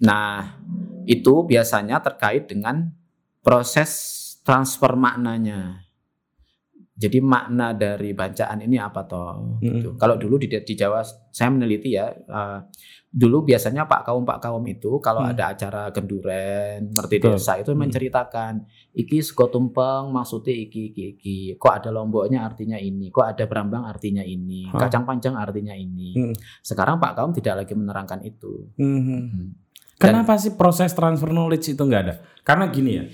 Nah, 0.00 0.56
itu 1.04 1.44
biasanya 1.44 2.00
terkait 2.00 2.48
dengan 2.48 2.88
proses 3.44 3.90
transfer 4.40 4.96
maknanya. 4.96 5.84
Jadi 6.92 7.24
makna 7.24 7.72
dari 7.72 8.12
bacaan 8.12 8.60
ini 8.62 8.76
apa 8.76 9.08
toh? 9.08 9.56
Gitu. 9.64 9.96
Mm. 9.96 9.98
Kalau 9.98 10.20
dulu 10.20 10.36
di, 10.36 10.52
di 10.52 10.74
Jawa 10.76 11.00
saya 11.02 11.48
meneliti 11.48 11.96
ya, 11.96 12.12
eh, 12.12 12.58
dulu 13.08 13.44
biasanya 13.44 13.84
pak 13.84 14.08
kaum 14.08 14.24
pak 14.24 14.40
kaum 14.40 14.64
itu 14.64 15.00
kalau 15.00 15.20
Hmm. 15.20 15.32
ada 15.32 15.52
acara 15.52 15.88
genduren, 15.88 16.92
merti 16.92 17.16
desa 17.20 17.60
itu 17.60 17.72
Hmm. 17.72 17.80
menceritakan 17.84 18.64
iki 18.92 19.20
sego 19.20 19.48
tumpeng 19.48 20.08
maksudnya 20.08 20.52
iki 20.52 20.92
iki 20.92 21.02
iki. 21.16 21.36
Kok 21.56 21.72
ada 21.72 21.88
lomboknya 21.92 22.44
artinya 22.44 22.76
ini, 22.76 23.08
kok 23.08 23.24
ada 23.24 23.44
berambang 23.44 23.84
artinya 23.84 24.24
ini, 24.24 24.68
Hah. 24.68 24.80
kacang 24.80 25.04
panjang 25.04 25.36
artinya 25.36 25.72
ini. 25.72 26.12
Hmm. 26.12 26.32
Sekarang 26.60 27.00
pak 27.00 27.16
kaum 27.16 27.32
tidak 27.32 27.64
lagi 27.64 27.72
menerangkan 27.72 28.20
itu. 28.24 28.68
Mhm. 28.76 29.00
Hmm. 29.04 29.48
Kenapa 29.96 30.34
sih 30.36 30.56
proses 30.56 30.92
transfer 30.92 31.30
knowledge 31.30 31.72
itu 31.72 31.82
nggak 31.84 32.02
ada? 32.04 32.14
Karena 32.42 32.68
gini 32.68 32.90
ya, 32.96 33.04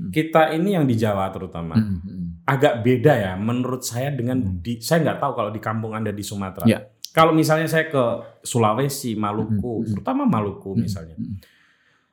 Hmm. 0.00 0.08
kita 0.08 0.50
ini 0.50 0.72
yang 0.72 0.88
di 0.88 0.96
Jawa 0.96 1.28
terutama 1.28 1.76
Hmm. 1.76 2.00
Hmm. 2.00 2.26
agak 2.42 2.80
beda 2.80 3.12
ya 3.12 3.32
menurut 3.36 3.84
saya 3.84 4.08
dengan 4.10 4.40
Hmm. 4.40 4.58
di 4.58 4.80
saya 4.80 5.04
nggak 5.04 5.18
tahu 5.18 5.32
kalau 5.34 5.50
di 5.50 5.60
kampung 5.60 5.92
anda 5.92 6.08
di 6.08 6.24
Sumatera. 6.24 6.64
Ya. 6.64 6.80
Kalau 7.10 7.30
misalnya 7.30 7.66
saya 7.66 7.84
ke 7.86 8.04
Sulawesi, 8.40 9.12
Maluku, 9.14 9.82
Hmm. 9.82 9.86
terutama 9.92 10.24
Maluku 10.24 10.72
Hmm. 10.72 10.80
misalnya. 10.80 11.14
Hmm. 11.14 11.36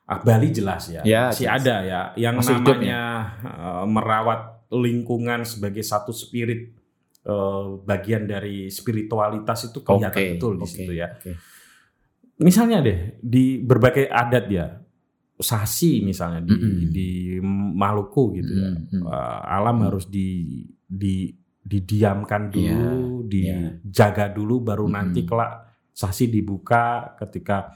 Ah, 0.04 0.20
Bali 0.20 0.50
jelas 0.50 0.88
ya, 0.88 1.04
Ya, 1.04 1.28
masih 1.30 1.46
jelas. 1.46 1.60
ada 1.62 1.76
ya 1.84 2.02
yang 2.16 2.36
Masih 2.40 2.56
hidup 2.58 2.76
namanya 2.76 3.02
eh, 3.44 3.86
merawat 3.86 4.42
lingkungan 4.70 5.44
sebagai 5.44 5.84
satu 5.84 6.12
spirit 6.12 6.76
eh, 7.24 7.66
bagian 7.84 8.24
dari 8.24 8.68
spiritualitas 8.68 9.68
itu 9.68 9.84
kelihatan 9.84 10.16
Oke, 10.16 10.32
betul 10.40 10.54
di 10.56 10.64
oke, 10.64 10.72
situ 10.72 10.92
ya. 10.96 11.08
oke. 11.12 11.32
Misalnya 12.38 12.80
deh 12.80 13.00
di 13.20 13.60
berbagai 13.60 14.08
adat 14.08 14.46
ya, 14.48 14.80
sasi 15.38 16.02
misalnya 16.02 16.42
di 16.42 16.54
Mm-mm. 16.58 16.90
di 16.90 17.10
Maluku 17.78 18.34
gitu 18.42 18.54
ya, 18.58 18.74
Mm-mm. 18.74 19.06
Eh, 19.06 19.42
alam 19.46 19.86
harus 19.86 20.10
di 20.10 20.62
di 20.82 21.30
didiamkan 21.68 22.48
dulu, 22.50 23.28
Iya, 23.28 23.78
dijaga 23.84 24.32
dulu, 24.34 24.64
baru 24.64 24.88
Mm-mm. 24.88 24.98
nanti 24.98 25.28
kelak 25.28 25.68
sasi 25.94 26.32
dibuka 26.32 27.14
ketika 27.22 27.76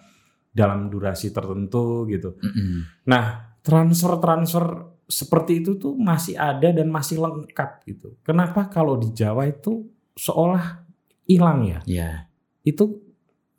dalam 0.51 0.89
durasi 0.89 1.30
tertentu 1.30 2.07
gitu. 2.07 2.39
Mm-mm. 2.39 3.05
Nah, 3.07 3.55
transfer-transfer 3.62 4.66
seperti 5.12 5.59
itu 5.59 5.76
tuh 5.76 5.93
masih 5.99 6.39
ada 6.39 6.72
dan 6.72 6.88
masih 6.88 7.20
lengkap 7.20 7.84
gitu. 7.84 8.16
Kenapa 8.24 8.72
kalau 8.72 8.95
di 8.95 9.12
Jawa 9.12 9.43
itu 9.45 9.91
seolah 10.16 10.88
hilang 11.28 11.68
ya? 11.68 11.80
Ya. 11.84 12.12
Itu 12.64 13.11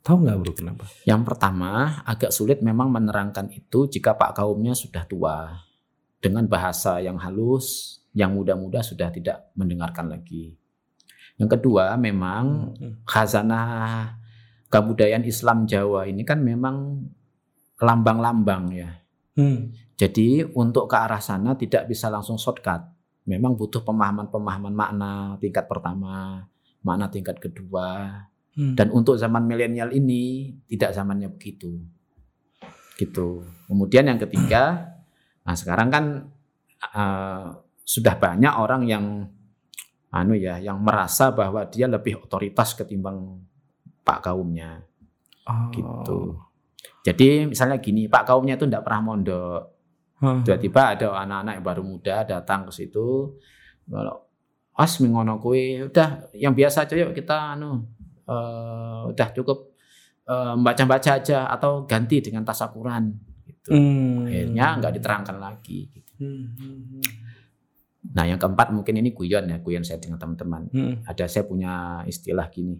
tahu 0.03 0.27
nggak 0.27 0.37
bro 0.43 0.53
kenapa? 0.53 0.83
Yang 1.07 1.21
pertama 1.31 2.03
agak 2.03 2.35
sulit 2.35 2.59
memang 2.59 2.91
menerangkan 2.91 3.47
itu 3.49 3.87
jika 3.87 4.13
pak 4.19 4.35
kaumnya 4.35 4.75
sudah 4.75 5.07
tua 5.07 5.63
dengan 6.19 6.43
bahasa 6.45 6.99
yang 6.99 7.15
halus, 7.19 7.99
yang 8.11 8.35
muda-muda 8.35 8.83
sudah 8.83 9.09
tidak 9.09 9.49
mendengarkan 9.55 10.11
lagi. 10.11 10.59
Yang 11.39 11.57
kedua 11.57 11.97
memang 11.97 12.75
khazanah 13.07 14.19
kebudayaan 14.69 15.25
Islam 15.25 15.65
Jawa 15.65 16.05
ini 16.05 16.21
kan 16.21 16.43
memang 16.43 17.01
lambang-lambang 17.81 18.63
ya. 18.75 18.89
Hmm. 19.33 19.73
Jadi 19.97 20.45
untuk 20.53 20.89
ke 20.89 20.97
arah 20.97 21.21
sana 21.21 21.57
tidak 21.57 21.89
bisa 21.89 22.09
langsung 22.09 22.37
shortcut. 22.37 22.85
Memang 23.23 23.55
butuh 23.55 23.81
pemahaman-pemahaman 23.87 24.75
makna 24.75 25.11
tingkat 25.39 25.63
pertama, 25.65 26.43
makna 26.83 27.07
tingkat 27.07 27.39
kedua. 27.39 28.19
Hmm. 28.53 28.77
Dan 28.77 28.93
untuk 28.93 29.17
zaman 29.17 29.49
milenial 29.49 29.89
ini 29.93 30.53
tidak 30.69 30.93
zamannya 30.93 31.29
begitu. 31.33 31.73
Gitu. 32.97 33.41
Kemudian 33.65 34.05
yang 34.05 34.21
ketiga, 34.21 34.93
nah 35.45 35.55
sekarang 35.57 35.89
kan 35.89 36.05
eh, 36.93 37.45
sudah 37.83 38.15
banyak 38.17 38.53
orang 38.53 38.85
yang 38.85 39.05
anu 40.13 40.37
ya, 40.37 40.61
yang 40.61 40.77
merasa 40.77 41.33
bahwa 41.33 41.65
dia 41.65 41.89
lebih 41.89 42.21
otoritas 42.21 42.77
ketimbang 42.77 43.41
pak 44.05 44.29
kaumnya 44.29 44.85
Oh. 45.43 45.67
gitu. 45.75 46.19
Jadi 47.03 47.51
misalnya 47.51 47.83
gini, 47.83 48.07
pak 48.07 48.23
kaumnya 48.23 48.55
itu 48.55 48.63
tidak 48.63 48.87
pernah 48.87 49.01
mondok. 49.03 49.61
Tiba-tiba 50.23 50.95
ada 50.95 51.07
anak-anak 51.19 51.53
yang 51.59 51.65
baru 51.67 51.83
muda 51.83 52.15
datang 52.23 52.63
ke 52.63 52.71
situ. 52.71 53.35
Kalau 53.83 54.23
as 54.79 54.95
mengono 55.03 55.35
kue, 55.43 55.83
udah 55.83 56.31
yang 56.31 56.55
biasa 56.55 56.87
aja 56.87 56.95
yuk 56.95 57.11
kita 57.11 57.59
anu 57.59 57.83
eh, 58.27 59.01
udah 59.11 59.27
cukup 59.35 59.59
eh, 60.27 60.55
baca-baca 60.59 61.11
aja 61.19 61.47
atau 61.51 61.83
ganti 61.87 62.21
dengan 62.23 62.43
tasakuran 62.47 63.11
gitu. 63.47 63.71
Hmm. 63.71 64.27
Akhirnya 64.27 64.67
nggak 64.79 64.93
diterangkan 64.99 65.37
lagi. 65.39 65.87
Gitu. 65.91 66.11
Hmm, 66.19 66.45
hmm, 66.55 67.01
Nah 68.13 68.27
yang 68.27 68.35
keempat 68.35 68.75
mungkin 68.75 68.99
ini 68.99 69.15
guyon 69.15 69.47
ya, 69.47 69.63
guyon 69.63 69.87
saya 69.87 70.03
dengan 70.03 70.19
teman-teman. 70.19 70.67
hmm. 70.67 71.07
Ada 71.07 71.31
saya 71.31 71.47
punya 71.47 72.03
istilah 72.03 72.51
gini, 72.51 72.75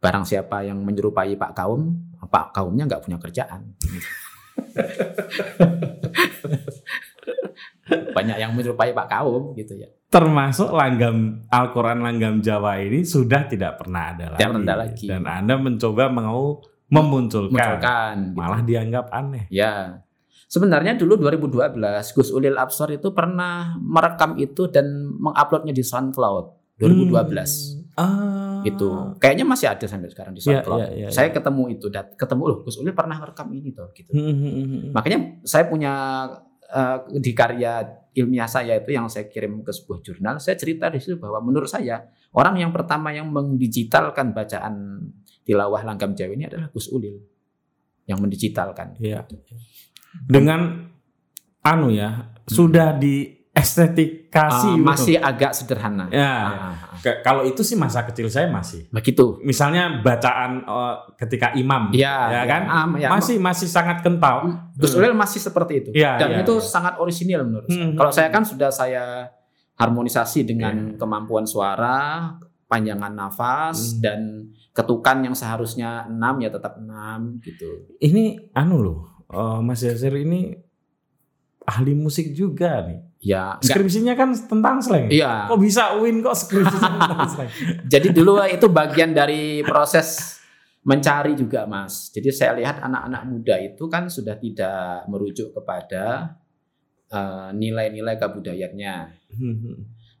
barang 0.00 0.24
siapa 0.24 0.64
yang 0.64 0.80
menyerupai 0.80 1.36
pak 1.36 1.52
kaum, 1.52 1.92
pak 2.24 2.56
kaumnya 2.56 2.88
nggak 2.88 3.04
punya 3.04 3.20
kerjaan. 3.20 3.76
Banyak 8.16 8.40
yang 8.40 8.56
menyerupai 8.56 8.96
pak 8.96 9.12
kaum 9.12 9.52
gitu 9.52 9.76
ya. 9.76 9.92
Termasuk 10.16 10.72
langgam 10.72 11.44
Al-Quran 11.52 12.00
langgam 12.00 12.34
Jawa 12.40 12.80
ini 12.80 13.04
sudah 13.04 13.44
tidak 13.44 13.76
pernah 13.76 14.16
ada 14.16 14.32
lagi. 14.32 14.40
Pernah 14.40 14.64
ada 14.64 14.74
lagi. 14.80 15.04
Dan 15.04 15.28
Anda 15.28 15.54
mencoba 15.60 16.08
mau 16.08 16.64
memunculkan. 16.88 17.52
Munculkan. 17.52 18.14
gitu. 18.32 18.36
Malah 18.40 18.60
dianggap 18.64 19.06
aneh. 19.12 19.44
Ya. 19.52 20.00
Sebenarnya 20.46 20.94
dulu 20.96 21.18
2012 21.20 21.76
Gus 22.16 22.30
Ulil 22.32 22.56
Absar 22.56 22.88
itu 22.94 23.10
pernah 23.12 23.76
merekam 23.76 24.38
itu 24.38 24.70
dan 24.72 24.88
menguploadnya 25.20 25.74
di 25.76 25.82
SoundCloud 25.84 26.78
2012. 26.80 27.84
Ah. 27.98 28.62
Itu 28.62 29.18
kayaknya 29.18 29.44
masih 29.44 29.68
ada 29.74 29.84
sampai 29.84 30.08
sekarang 30.08 30.32
di 30.32 30.40
Iya, 30.40 30.62
SoundCloud. 30.62 30.78
iya, 30.80 30.88
iya, 30.94 31.08
saya 31.10 31.28
ketemu 31.34 31.76
itu 31.76 31.90
dat 31.90 32.14
ketemu 32.14 32.42
loh 32.46 32.58
Gus 32.62 32.78
Ulil 32.78 32.94
pernah 32.94 33.18
merekam 33.18 33.50
ini 33.52 33.74
tuh 33.74 33.90
gitu. 33.92 34.14
Hmm, 34.14 34.32
hmm, 34.32 34.52
hmm, 34.54 34.66
hmm. 34.70 34.90
Makanya 34.94 35.18
saya 35.42 35.66
punya 35.66 35.92
eh, 36.70 36.98
di 37.18 37.32
karya 37.34 38.05
ilmiah 38.16 38.48
saya 38.48 38.80
itu 38.80 38.96
yang 38.96 39.06
saya 39.12 39.28
kirim 39.28 39.60
ke 39.60 39.70
sebuah 39.70 40.00
jurnal, 40.00 40.40
saya 40.40 40.56
cerita 40.56 40.88
di 40.88 40.96
situ 40.96 41.20
bahwa 41.20 41.44
menurut 41.44 41.68
saya 41.68 42.00
orang 42.32 42.56
yang 42.56 42.72
pertama 42.72 43.12
yang 43.12 43.28
mendigitalkan 43.28 44.32
bacaan 44.32 45.04
tilawah 45.44 45.84
langgam 45.84 46.16
Jawa 46.16 46.32
ini 46.32 46.48
adalah 46.48 46.72
Gus 46.72 46.88
Ulil 46.88 47.20
yang 48.08 48.18
mendigitalkan. 48.18 48.96
Iya. 48.96 49.28
Dengan 50.24 50.88
anu 51.60 51.92
ya, 51.92 52.32
sudah 52.48 52.96
di 52.96 53.36
estetikasi 53.52 54.68
Ah, 54.72 54.80
masih 54.80 55.16
agak 55.16 55.52
sederhana. 55.56 56.08
Ya. 56.12 56.32
Ke- 56.36 56.95
kalau 57.22 57.42
itu 57.42 57.60
sih 57.60 57.74
masa 57.74 58.02
kecil 58.02 58.26
saya 58.26 58.46
masih. 58.46 58.88
Begitu. 58.88 59.38
Misalnya 59.42 60.00
bacaan 60.00 60.62
eh, 60.62 60.94
ketika 61.16 61.52
imam, 61.52 61.92
Iya, 61.92 62.16
ya 62.32 62.42
kan? 62.44 62.62
ah, 62.66 62.86
ya. 62.96 63.08
masih 63.08 63.36
masih 63.36 63.68
sangat 63.68 64.00
kental. 64.00 64.50
Gus 64.74 64.92
Ulil 64.92 65.12
masih 65.12 65.38
seperti 65.38 65.72
itu. 65.80 65.90
Iya, 65.94 66.18
Dan 66.18 66.28
iya, 66.30 66.38
itu 66.42 66.54
iya. 66.56 66.64
sangat 66.64 66.98
orisinil 66.98 67.40
menurut 67.44 67.66
saya. 67.66 67.78
Hmm. 67.82 67.94
Kalau 67.94 68.10
saya 68.10 68.28
kan 68.28 68.42
sudah 68.42 68.70
saya 68.70 69.04
harmonisasi 69.76 70.42
dengan 70.42 70.74
Iya. 70.92 70.96
kemampuan 70.96 71.44
suara, 71.44 72.32
panjangan 72.66 73.12
nafas 73.12 73.94
Hmm. 73.94 74.00
dan 74.02 74.20
ketukan 74.72 75.22
yang 75.22 75.32
seharusnya 75.32 76.10
6 76.10 76.42
ya 76.42 76.50
tetap 76.50 76.76
6 76.76 77.38
gitu. 77.40 77.94
Ini 77.96 78.52
anu 78.52 78.82
loh, 78.82 79.00
eh, 79.28 79.58
Mas 79.60 79.80
Yasir 79.80 80.12
ini 80.12 80.52
ahli 81.62 81.94
musik 81.94 82.30
juga 82.32 82.82
nih. 82.82 83.00
Ya, 83.20 83.56
enggak. 83.58 83.74
Skripsinya 83.74 84.14
kan 84.14 84.28
tentang 84.36 84.76
slang. 84.84 85.08
Iya. 85.08 85.48
Kok 85.48 85.58
bisa 85.58 85.96
win 85.98 86.20
kok 86.20 86.36
skripsinya 86.36 86.90
tentang 87.00 87.28
slang? 87.34 87.50
Jadi 87.88 88.08
dulu 88.12 88.38
itu 88.44 88.66
bagian 88.68 89.16
dari 89.16 89.64
proses 89.64 90.36
mencari 90.86 91.34
juga, 91.34 91.66
Mas. 91.66 92.12
Jadi 92.14 92.28
saya 92.30 92.54
lihat 92.54 92.78
anak-anak 92.78 93.22
muda 93.26 93.56
itu 93.58 93.88
kan 93.90 94.06
sudah 94.06 94.38
tidak 94.38 95.08
merujuk 95.10 95.50
kepada 95.50 96.36
eh, 97.10 97.48
nilai-nilai 97.56 98.14
kebudayaannya. 98.14 98.94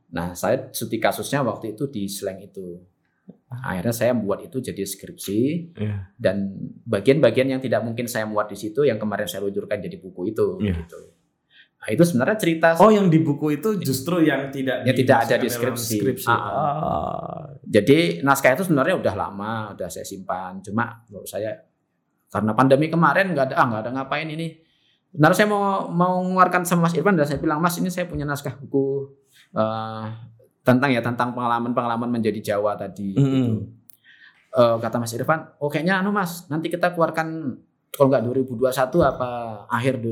Nah, 0.06 0.32
saya 0.34 0.70
studi 0.72 0.96
kasusnya 0.98 1.44
waktu 1.46 1.76
itu 1.76 1.86
di 1.86 2.08
slang 2.10 2.42
itu. 2.42 2.80
Akhirnya 3.46 3.94
saya 3.94 4.10
buat 4.14 4.42
itu 4.42 4.58
jadi 4.58 4.82
skripsi 4.82 5.38
Iya. 5.78 6.10
dan 6.18 6.50
bagian-bagian 6.82 7.46
yang 7.46 7.62
tidak 7.62 7.82
mungkin 7.82 8.10
saya 8.10 8.26
muat 8.26 8.50
di 8.50 8.58
situ 8.58 8.82
yang 8.82 8.98
kemarin 8.98 9.26
saya 9.26 9.46
luncurkan 9.46 9.78
jadi 9.78 9.98
buku 10.02 10.34
itu. 10.34 10.58
Iya. 10.62 10.82
Gitu. 10.82 11.00
Nah, 11.86 11.94
itu 11.94 12.02
sebenarnya 12.02 12.34
cerita 12.34 12.68
Oh, 12.82 12.90
yang 12.90 13.06
di 13.06 13.22
buku 13.22 13.62
itu 13.62 13.78
justru 13.78 14.18
yang 14.18 14.50
tidak 14.50 14.82
Yang 14.82 15.06
tidak 15.06 15.16
ada 15.22 15.34
di 15.38 15.46
dimasukkan 15.46 15.62
dalam 15.62 15.78
skripsi. 15.78 15.96
skripsi. 16.02 16.26
Ah, 16.26 16.42
Ah. 16.42 17.42
Jadi 17.62 17.98
naskah 18.26 18.58
itu 18.58 18.66
sebenarnya 18.66 18.98
udah 18.98 19.14
lama, 19.14 19.52
udah 19.70 19.86
saya 19.86 20.02
simpan. 20.02 20.58
Cuma 20.66 20.98
menurut 21.06 21.30
saya 21.30 21.54
karena 22.26 22.58
pandemi 22.58 22.90
kemarin 22.90 23.30
nggak 23.30 23.46
ada, 23.50 23.54
ah 23.54 23.66
nggak 23.70 23.82
ada 23.86 23.90
ngapain 24.02 24.26
ini. 24.26 24.58
Sebenarnya 25.14 25.36
saya 25.38 25.48
mau 25.48 25.62
mau 25.86 26.26
mengeluarkan 26.26 26.66
sama 26.66 26.90
Mas 26.90 26.98
Irfan 26.98 27.14
dan 27.14 27.22
saya 27.22 27.38
bilang 27.38 27.62
Mas 27.62 27.78
ini 27.78 27.86
saya 27.86 28.10
punya 28.10 28.26
naskah 28.26 28.58
buku 28.58 29.06
eh, 29.54 30.04
tentang 30.60 30.90
ya 30.90 30.98
tentang 30.98 31.30
pengalaman-pengalaman 31.32 32.10
menjadi 32.10 32.42
Jawa 32.52 32.74
tadi. 32.74 33.14
Mm-mm. 33.14 33.30
gitu. 33.46 33.62
Eh, 34.58 34.76
kata 34.82 34.98
Mas 34.98 35.14
Irfan, 35.14 35.54
oh 35.62 35.70
kayaknya 35.70 36.02
anu 36.02 36.10
Mas, 36.10 36.50
nanti 36.50 36.66
kita 36.66 36.90
keluarkan 36.90 37.54
kalau 37.94 38.10
nggak 38.10 38.26
2021 38.26 38.74
apa 39.00 39.28
akhir 39.70 40.02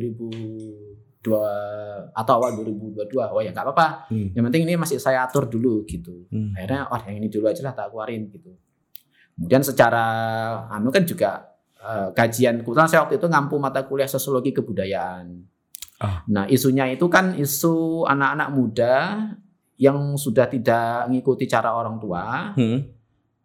2002 1.24 2.12
atau 2.12 2.32
awal 2.36 2.50
2022. 2.54 3.16
Oh 3.24 3.40
ya 3.40 3.50
nggak 3.50 3.64
apa-apa. 3.64 4.12
Hmm. 4.12 4.28
Yang 4.30 4.44
penting 4.44 4.62
ini 4.68 4.74
masih 4.76 4.98
saya 4.98 5.24
atur 5.24 5.48
dulu 5.48 5.82
gitu 5.84 6.28
Hmm. 6.28 6.52
akhirnya 6.52 6.84
oh 6.86 7.00
yang 7.02 7.16
ini 7.16 7.28
dulu 7.28 7.48
aja 7.48 7.62
lah 7.62 7.72
tak 7.72 7.88
keluarin 7.88 8.28
gitu 8.28 8.52
kemudian 9.34 9.62
secara 9.62 10.04
anu 10.68 10.88
kan 10.88 11.02
juga 11.02 11.50
eh, 11.74 12.08
kajian 12.12 12.60
kebetulan 12.60 12.86
saya 12.86 13.02
waktu 13.02 13.16
itu 13.16 13.26
ngampu 13.26 13.56
mata 13.56 13.82
kuliah 13.82 14.06
sosiologi 14.06 14.52
kebudayaan 14.52 15.42
Ah. 15.96 16.26
nah 16.26 16.44
isunya 16.44 16.86
itu 16.86 17.06
kan 17.06 17.34
isu 17.34 18.02
anak-anak 18.04 18.48
muda 18.50 18.94
yang 19.76 20.14
sudah 20.14 20.46
tidak 20.46 21.06
mengikuti 21.06 21.46
cara 21.46 21.70
orang 21.70 21.98
tua 21.98 22.50
Hmm. 22.52 22.82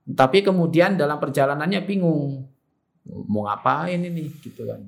tapi 0.09 0.41
kemudian 0.41 0.93
dalam 0.93 1.17
perjalanannya 1.17 1.82
bingung 1.84 2.49
mau 3.25 3.45
ngapain 3.45 3.97
ini 3.99 4.30
gitu 4.39 4.65
kan 4.65 4.82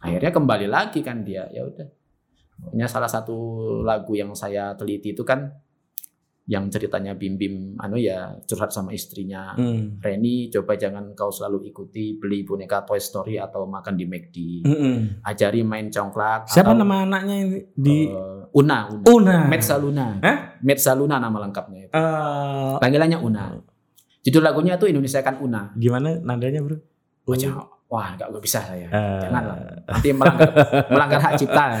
akhirnya 0.00 0.32
kembali 0.32 0.66
lagi 0.66 1.00
kan 1.00 1.20
dia 1.20 1.44
ya 1.48 1.62
udah 1.62 1.88
Pokoknya 2.60 2.84
salah 2.84 3.08
satu 3.08 3.36
lagu 3.80 4.12
yang 4.12 4.36
saya 4.36 4.76
teliti 4.76 5.12
itu 5.12 5.24
kan 5.24 5.48
yang 6.44 6.66
ceritanya 6.66 7.14
Bim 7.14 7.38
Bim 7.38 7.72
anu 7.78 7.96
ya 7.96 8.36
curhat 8.42 8.68
sama 8.68 8.90
istrinya 8.90 9.54
Hmm. 9.54 9.96
Reni 9.96 10.50
coba 10.50 10.74
jangan 10.74 11.14
kau 11.14 11.30
selalu 11.30 11.68
ikuti 11.68 12.18
beli 12.18 12.44
boneka 12.44 12.82
Toy 12.82 12.98
Story 12.98 13.38
atau 13.38 13.64
makan 13.64 13.94
di 13.94 14.04
McD 14.04 14.36
Hmm. 14.60 15.22
ajari 15.22 15.62
main 15.62 15.88
congklak 15.88 16.50
Siapa 16.50 16.74
atau, 16.74 16.80
nama 16.80 17.06
anaknya 17.06 17.34
ini 17.38 17.58
di 17.72 18.10
eh, 18.10 18.44
Una 18.52 18.92
Una 18.92 19.08
Una? 19.08 19.36
Metsaluna 19.46 20.06
Hah? 20.20 20.38
Metsaluna 20.60 21.16
nama 21.16 21.38
lengkapnya 21.40 21.80
itu 21.80 21.92
Eh, 21.94 22.74
panggilannya 22.76 23.18
Una 23.20 23.56
judul 24.20 24.42
lagunya 24.42 24.76
itu 24.76 24.84
Indonesia 24.84 25.24
kan 25.24 25.40
Una 25.40 25.72
gimana 25.72 26.18
nadanya 26.18 26.60
bro? 26.60 26.76
Wah, 27.24 27.79
wah 27.90 28.14
nggak 28.14 28.30
nggak 28.30 28.40
bisa 28.40 28.62
saya 28.62 28.86
Eh. 28.86 29.20
jangan 29.20 29.42
lah 29.44 29.58
nanti 29.84 30.08
melanggar 30.10 30.50
melanggar 30.86 31.20
hak 31.20 31.32
cipta 31.36 31.64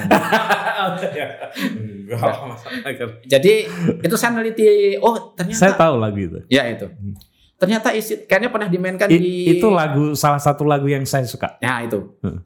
jadi 3.26 3.54
itu 4.00 4.14
saya 4.14 4.30
neliti 4.34 4.98
oh 4.98 5.32
ternyata 5.32 5.60
Saya 5.60 5.72
tahu 5.74 5.94
lagu 5.96 6.18
itu. 6.18 6.38
ya 6.48 6.66
itu 6.66 6.86
Hmm. 6.86 7.14
ternyata 7.56 7.92
isi 7.92 8.24
kayaknya 8.24 8.48
pernah 8.48 8.66
dimainkan 8.66 9.06
I- 9.06 9.16
di 9.16 9.32
Itu 9.54 9.68
lagu 9.70 10.12
salah 10.14 10.40
satu 10.40 10.64
lagu 10.64 10.86
yang 10.86 11.04
saya 11.04 11.24
suka. 11.24 11.56
ya 11.58 11.80
itu 11.80 12.18
Hmm. 12.20 12.40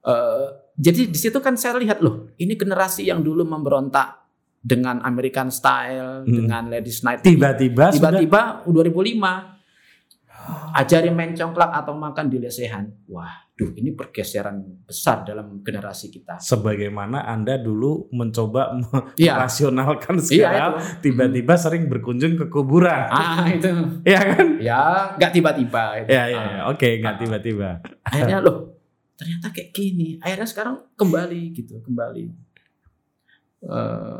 Eh, 0.00 0.44
jadi 0.74 1.06
di 1.06 1.18
situ 1.18 1.36
kan 1.38 1.54
saya 1.54 1.76
lihat 1.76 2.00
loh 2.00 2.32
ini 2.34 2.56
generasi 2.56 3.04
yang 3.04 3.20
dulu 3.20 3.44
memberontak 3.44 4.16
dengan 4.58 5.00
American 5.00 5.48
Style 5.48 6.24
Hmm. 6.24 6.32
dengan 6.34 6.62
Ladies 6.66 7.00
Night 7.00 7.20
Tiba-tiba 7.20 7.92
sudah 7.92 8.16
tiba-tiba 8.16 8.64
2005 8.64 9.59
ajari 10.72 11.08
main 11.08 11.30
congklak 11.30 11.70
atau 11.74 11.92
makan 11.92 12.26
di 12.26 12.38
lesehan 12.38 12.88
wah 13.06 13.28
duh 13.52 13.70
ini 13.72 13.92
pergeseran 13.92 14.56
besar 14.82 15.20
dalam 15.20 15.60
generasi 15.60 16.08
kita 16.08 16.38
sebagaimana 16.38 17.24
Anda 17.24 17.56
dulu 17.56 18.08
mencoba 18.10 18.72
Iya. 19.14 19.36
merasionalkan 19.36 20.16
iya 20.16 20.48
sekarang 20.48 20.72
itu 20.72 21.02
tiba-tiba 21.02 21.54
sering 21.54 21.84
berkunjung 21.86 22.34
ke 22.34 22.46
kuburan. 22.46 23.06
ah 23.06 23.44
itu 23.46 23.68
Iya 24.02 24.20
kan? 24.26 24.46
ya 24.58 24.80
nggak 25.14 25.32
tiba-tiba 25.32 25.82
itu. 25.98 26.08
Ya 26.08 26.24
ya, 26.24 26.36
Ah. 26.36 26.48
ya. 26.48 26.60
oke 26.68 26.88
nggak 26.98 27.16
tiba-tiba. 27.18 27.70
akhirnya 28.00 28.38
loh 28.40 28.58
ternyata 29.14 29.52
kayak 29.52 29.70
gini 29.70 30.16
akhirnya 30.18 30.46
sekarang 30.46 30.80
kembali 30.94 31.42
gitu 31.52 31.76
kembali 31.80 32.24
Eh, 33.60 34.18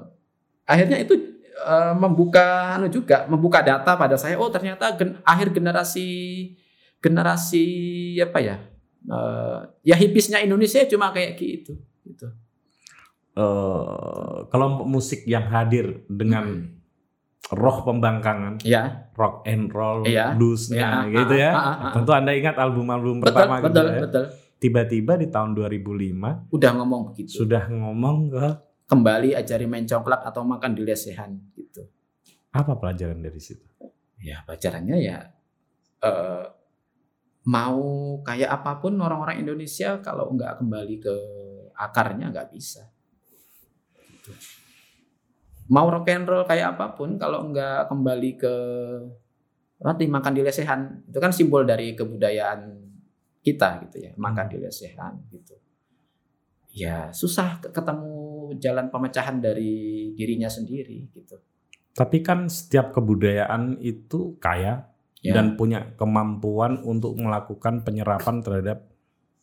akhirnya 0.66 1.00
itu 1.00 1.16
eh, 1.62 1.94
membuka 1.94 2.46
anu 2.74 2.88
juga 2.88 3.24
membuka 3.26 3.60
data 3.60 3.94
pada 3.94 4.14
saya 4.14 4.34
oh 4.34 4.48
ternyata 4.48 4.92
gen- 4.92 5.20
akhir 5.22 5.52
generasi 5.52 6.08
generasi 6.98 7.64
apa 8.18 8.38
ya 8.38 8.56
eh, 9.02 9.58
ya 9.84 9.96
hipisnya 9.96 10.40
Indonesia 10.40 10.84
cuma 10.86 11.10
kayak 11.10 11.34
gitu 11.34 11.76
gitu 12.02 12.28
eh, 13.36 14.36
kelompok 14.46 14.86
musik 14.86 15.24
yang 15.24 15.46
hadir 15.46 16.02
dengan 16.06 16.76
roh 17.50 17.82
pembangkangan, 17.82 18.62
ya 18.62 19.10
rock 19.18 19.42
and 19.42 19.74
roll, 19.74 20.06
Iya. 20.06 20.38
bluesnya 20.38 21.02
Iya, 21.02 21.10
gitu 21.10 21.34
ah, 21.34 21.40
ya. 21.40 21.50
ah, 21.50 21.58
ah, 21.58 21.74
ah. 21.82 21.92
Tentu 21.92 22.10
Anda 22.14 22.30
ingat 22.30 22.54
album-album 22.54 23.18
betul 23.18 23.26
pertama 23.26 23.54
betul 23.58 23.74
gitu 23.82 23.90
ya. 23.90 24.00
betul 24.00 24.24
Tiba-tiba 24.60 25.12
di 25.16 25.26
tahun 25.26 25.50
2005 25.56 26.52
udah 26.52 26.70
ngomong 26.76 27.00
begitu 27.10 27.32
sudah 27.32 27.64
ngomong 27.66 28.16
ke 28.30 28.46
kembali 28.90 29.38
ajari 29.38 29.70
main 29.70 29.86
congklak 29.86 30.26
atau 30.26 30.42
makan 30.42 30.74
di 30.74 30.82
lesehan 30.82 31.38
gitu 31.54 31.86
apa 32.50 32.74
pelajaran 32.74 33.22
dari 33.22 33.38
situ? 33.38 33.62
ya 34.18 34.42
pelajarannya 34.42 34.96
ya 34.98 35.18
eh, 36.02 36.44
mau 37.46 37.80
kayak 38.20 38.50
apa 38.50 38.82
pun 38.82 38.98
orang-orang 38.98 39.40
Indonesia 39.40 40.02
kalau 40.02 40.34
nggak 40.34 40.60
kembali 40.60 40.96
ke 40.98 41.14
akarnya 41.72 42.28
nggak 42.28 42.50
bisa 42.50 42.84
Gitu. 44.20 44.36
mau 45.72 45.88
rock 45.88 46.12
and 46.12 46.28
roll 46.28 46.44
kayak 46.44 46.76
apa 46.76 46.92
pun 46.92 47.16
kalau 47.16 47.48
nggak 47.48 47.88
kembali 47.88 48.30
ke 48.36 48.54
nanti 49.80 50.04
makan 50.04 50.32
di 50.36 50.42
lesehan 50.44 50.80
itu 51.08 51.16
kan 51.16 51.32
simbol 51.32 51.64
dari 51.64 51.96
kebudayaan 51.96 52.60
kita 53.40 53.80
gitu 53.88 53.96
ya 54.04 54.12
makan 54.20 54.46
di 54.52 54.60
lesehan 54.60 55.16
gitu 55.32 55.56
ya 56.76 57.08
susah 57.16 57.64
ke- 57.64 57.72
ketemu 57.72 58.19
jalan 58.56 58.88
pemecahan 58.88 59.38
dari 59.38 59.72
dirinya 60.12 60.46
sendiri 60.46 61.06
gitu 61.10 61.36
Tapi 61.90 62.18
kan 62.20 62.46
setiap 62.46 62.90
kebudayaan 62.90 63.78
itu 63.78 64.38
kaya 64.38 64.88
ya 65.20 65.32
dan 65.32 65.54
punya 65.54 65.92
kemampuan 65.94 66.80
untuk 66.80 67.12
melakukan 67.14 67.82
penyerapan 67.82 68.40
terhadap 68.40 68.88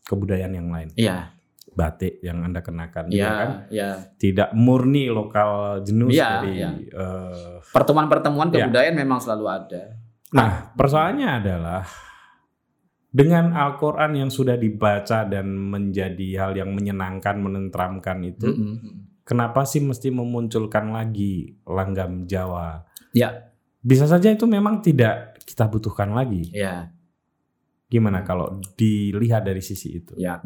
kebudayaan 0.03 0.53
yang 0.53 0.67
lain. 0.67 0.89
iya 0.95 1.35
Batik 1.67 2.17
yang 2.19 2.41
Anda 2.41 2.65
kenakan 2.65 3.05
iya 3.07 3.21
ya 3.21 3.29
kan? 3.29 3.49
iya 3.69 3.89
Tidak 4.17 4.49
murni 4.51 5.05
lokal 5.07 5.83
jenuh 5.85 6.09
Iya, 6.09 6.29
dari 6.41 6.51
iya. 6.57 6.69
eh, 6.73 7.61
pertemuan-pertemuan 7.69 8.49
Ya. 8.49 8.65
kebudayaan 8.65 8.97
memang 8.97 9.19
selalu 9.21 9.45
ada. 9.45 9.83
Nah, 10.27 10.73
persoalannya 10.73 11.29
adalah 11.37 11.85
dengan 13.07 13.55
Al-Qur'an 13.55 14.13
yang 14.13 14.29
sudah 14.29 14.59
dibaca 14.59 15.23
dan 15.25 15.47
menjadi 15.51 16.27
hal 16.43 16.51
yang 16.55 16.75
menyenangkan, 16.75 17.39
menenteramkan 17.39 18.21
itu, 18.27 18.47
Mm-mm. 18.51 18.75
kenapa 19.23 19.63
sih 19.63 19.79
mesti 19.81 20.11
memunculkan 20.11 20.91
lagi 20.93 21.55
langgam 21.65 22.27
Jawa? 22.27 22.83
Ya. 23.15 23.51
Bisa 23.81 24.03
saja 24.03 24.27
itu 24.27 24.43
memang 24.43 24.83
tidak 24.83 25.39
kita 25.47 25.65
butuhkan 25.71 26.11
lagi. 26.11 26.51
Ya, 26.51 26.91
Gimana 27.87 28.27
kalau 28.27 28.59
dilihat 28.75 29.47
dari 29.47 29.63
sisi 29.63 30.03
itu? 30.03 30.11
ya. 30.19 30.43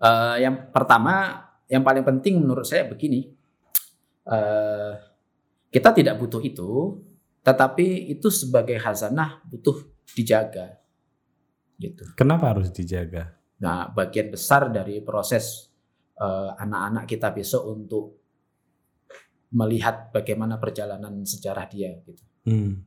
Eh, 0.00 0.36
yang 0.40 0.72
pertama, 0.72 1.44
yang 1.68 1.84
paling 1.84 2.00
penting 2.00 2.40
menurut 2.40 2.64
saya 2.64 2.88
begini, 2.88 3.38
Eh, 4.28 4.92
kita 5.72 5.96
tidak 5.96 6.20
butuh 6.20 6.40
itu, 6.44 7.00
tetapi 7.40 8.12
itu 8.12 8.28
sebagai 8.28 8.76
hazanah 8.76 9.40
butuh 9.48 9.80
dijaga, 10.12 10.77
gitu. 11.78 12.04
Kenapa 12.18 12.52
harus 12.52 12.74
dijaga? 12.74 13.38
Nah, 13.62 13.90
bagian 13.90 14.30
besar 14.34 14.70
dari 14.70 15.00
proses 15.02 15.70
eh, 16.18 16.50
anak-anak 16.58 17.04
kita 17.06 17.30
besok 17.30 17.62
untuk 17.70 18.04
melihat 19.54 20.12
bagaimana 20.12 20.60
perjalanan 20.60 21.24
sejarah 21.24 21.64
dia, 21.70 21.96
gitu. 22.04 22.24
Hmm. 22.44 22.84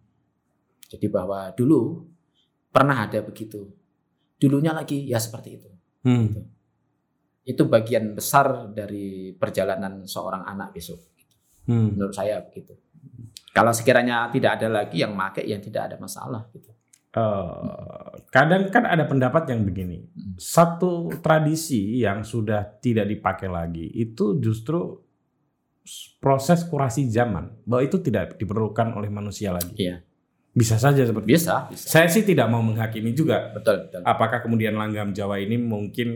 Jadi 0.86 1.08
bahwa 1.08 1.50
dulu 1.56 2.06
pernah 2.70 3.08
ada 3.08 3.24
begitu. 3.26 3.66
Dulunya 4.38 4.76
lagi 4.76 5.08
ya 5.08 5.18
seperti 5.18 5.50
itu. 5.58 5.70
Hmm. 6.06 6.30
Itu 7.42 7.66
bagian 7.66 8.14
besar 8.14 8.70
dari 8.70 9.34
perjalanan 9.34 10.06
seorang 10.06 10.46
anak 10.46 10.76
besok. 10.76 11.02
Hmm. 11.66 11.98
Menurut 11.98 12.14
saya 12.14 12.42
begitu. 12.42 12.78
Kalau 13.52 13.74
sekiranya 13.76 14.32
tidak 14.32 14.62
ada 14.62 14.68
lagi 14.70 15.02
yang 15.02 15.14
make, 15.18 15.44
yang 15.44 15.62
tidak 15.62 15.92
ada 15.92 15.96
masalah. 15.98 16.48
Gitu. 16.54 16.72
Eh, 17.12 18.12
kadang 18.32 18.72
kan 18.72 18.88
ada 18.88 19.04
pendapat 19.04 19.44
yang 19.52 19.68
begini, 19.68 20.00
Hmm. 20.08 20.40
satu 20.40 21.12
tradisi 21.20 22.00
yang 22.00 22.24
sudah 22.24 22.80
tidak 22.80 23.04
dipakai 23.04 23.52
lagi 23.52 23.84
itu 23.84 24.40
justru 24.40 24.96
proses 26.18 26.64
kurasi 26.64 27.12
zaman, 27.12 27.52
bahwa 27.68 27.84
itu 27.84 28.00
tidak 28.00 28.40
diperlukan 28.40 28.96
oleh 28.96 29.12
manusia 29.12 29.52
lagi. 29.52 29.76
Iya. 29.76 30.00
Bisa 30.52 30.80
saja 30.80 31.04
seperti 31.04 31.28
itu. 31.28 31.36
Bisa, 31.36 31.68
bisa. 31.68 31.84
Saya 31.84 32.08
sih 32.08 32.24
tidak 32.24 32.48
mau 32.48 32.64
menghakimi 32.64 33.12
juga. 33.12 33.52
Betul, 33.52 33.92
betul. 33.92 34.02
Apakah 34.04 34.40
kemudian 34.40 34.80
langgam 34.80 35.12
Jawa 35.12 35.36
ini 35.36 35.60
mungkin 35.60 36.16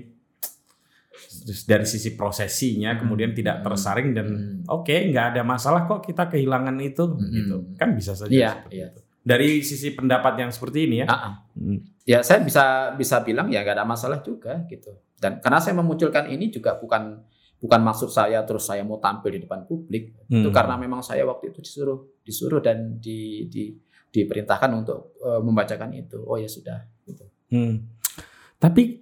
dari 1.64 1.84
sisi 1.84 2.16
prosesinya 2.16 2.96
kemudian 2.96 3.32
tidak 3.32 3.64
tersaring 3.64 4.12
dan 4.12 4.28
Hmm. 4.28 4.56
oke 4.68 4.92
nggak 5.12 5.36
ada 5.36 5.42
masalah 5.44 5.88
kok 5.88 6.04
kita 6.04 6.28
kehilangan 6.28 6.76
itu 6.80 7.04
Hmm. 7.08 7.32
gitu 7.32 7.58
kan 7.76 7.96
bisa 7.96 8.12
saja 8.12 8.32
Iya, 8.32 8.52
seperti 8.64 8.76
iya. 8.76 8.88
itu. 8.92 9.02
Dari 9.26 9.66
sisi 9.66 9.90
pendapat 9.92 10.38
yang 10.38 10.54
seperti 10.54 10.86
ini 10.86 11.02
ya. 11.02 11.10
Hmm. 11.10 11.82
Ya 12.06 12.22
saya 12.22 12.40
bisa 12.40 12.94
bisa 12.94 13.26
bilang 13.26 13.50
ya 13.50 13.66
gak 13.66 13.76
ada 13.76 13.84
masalah 13.84 14.22
juga 14.22 14.62
gitu. 14.70 14.94
Dan 15.18 15.42
karena 15.42 15.58
saya 15.58 15.74
memunculkan 15.74 16.30
ini 16.30 16.54
juga 16.54 16.78
bukan 16.78 17.26
bukan 17.58 17.82
maksud 17.82 18.14
saya 18.14 18.46
terus 18.46 18.62
saya 18.64 18.86
mau 18.86 19.02
tampil 19.02 19.34
di 19.34 19.42
depan 19.42 19.66
publik. 19.66 20.14
Itu 20.30 20.46
Hmm. 20.46 20.54
karena 20.54 20.78
memang 20.78 21.02
saya 21.02 21.26
waktu 21.26 21.50
itu 21.50 21.60
disuruh 21.60 22.22
disuruh 22.22 22.62
dan 22.62 23.02
di, 23.02 23.50
di 23.50 23.74
diperintahkan 24.08 24.70
untuk 24.72 25.18
eh, 25.20 25.42
membacakan 25.42 25.90
itu. 25.92 26.22
Oh 26.22 26.38
ya 26.38 26.46
sudah 26.46 26.78
gitu. 27.04 27.26
Hmm. 27.50 27.90
Tapi 28.56 29.02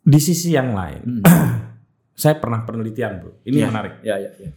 di 0.00 0.20
sisi 0.22 0.54
yang 0.54 0.70
lain, 0.70 1.26
saya 2.14 2.38
pernah 2.38 2.62
penelitian, 2.62 3.18
bro. 3.18 3.42
Ini 3.42 3.58
Iya. 3.58 3.66
menarik. 3.66 3.94
Ya 4.00 4.16
ya 4.16 4.30
ya. 4.38 4.50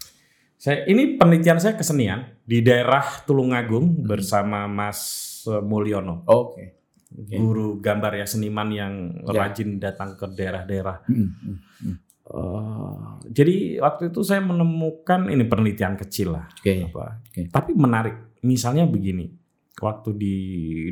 Saya 0.55 0.84
ini 0.86 1.16
penelitian 1.16 1.57
saya 1.57 1.74
kesenian 1.74 2.39
di 2.50 2.66
daerah 2.66 3.06
Tulungagung 3.24 4.02
Hmm. 4.02 4.06
bersama 4.10 4.66
Mas 4.66 5.00
eh, 5.45 5.62
Mulyono, 5.62 6.26
Oke. 6.26 6.82
guru 7.14 7.78
gambar 7.78 8.18
ya 8.18 8.26
seniman 8.26 8.70
yang 8.70 8.93
Ya. 9.30 9.45
rajin 9.45 9.78
datang 9.78 10.18
ke 10.18 10.26
daerah-daerah. 10.28 11.06
Hmm, 11.06 11.30
hmm. 11.30 11.95
Eh, 12.30 12.97
jadi 13.34 13.56
waktu 13.82 14.10
itu 14.10 14.22
saya 14.22 14.41
menemukan 14.41 15.30
ini 15.30 15.45
penelitian 15.45 15.93
kecil 15.95 16.38
lah, 16.38 16.45
Oke. 16.54 16.86
apa. 16.86 17.22
Oke. 17.26 17.41
Tapi 17.50 17.72
menarik. 17.74 18.38
Misalnya 18.39 18.86
begini, 18.86 19.30
waktu 19.78 20.10
di 20.14 20.36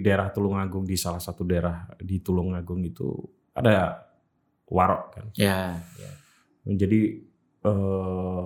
daerah 0.02 0.30
Tulungagung 0.30 0.84
di 0.84 0.98
salah 0.98 1.22
satu 1.22 1.42
daerah 1.42 1.86
di 2.02 2.18
Tulungagung 2.20 2.82
itu 2.84 3.14
ada 3.54 4.02
warok 4.66 5.04
kan. 5.14 5.26
Ya, 5.34 5.78
ya. 5.78 6.12
Jadi 6.68 7.02
eh, 7.64 8.44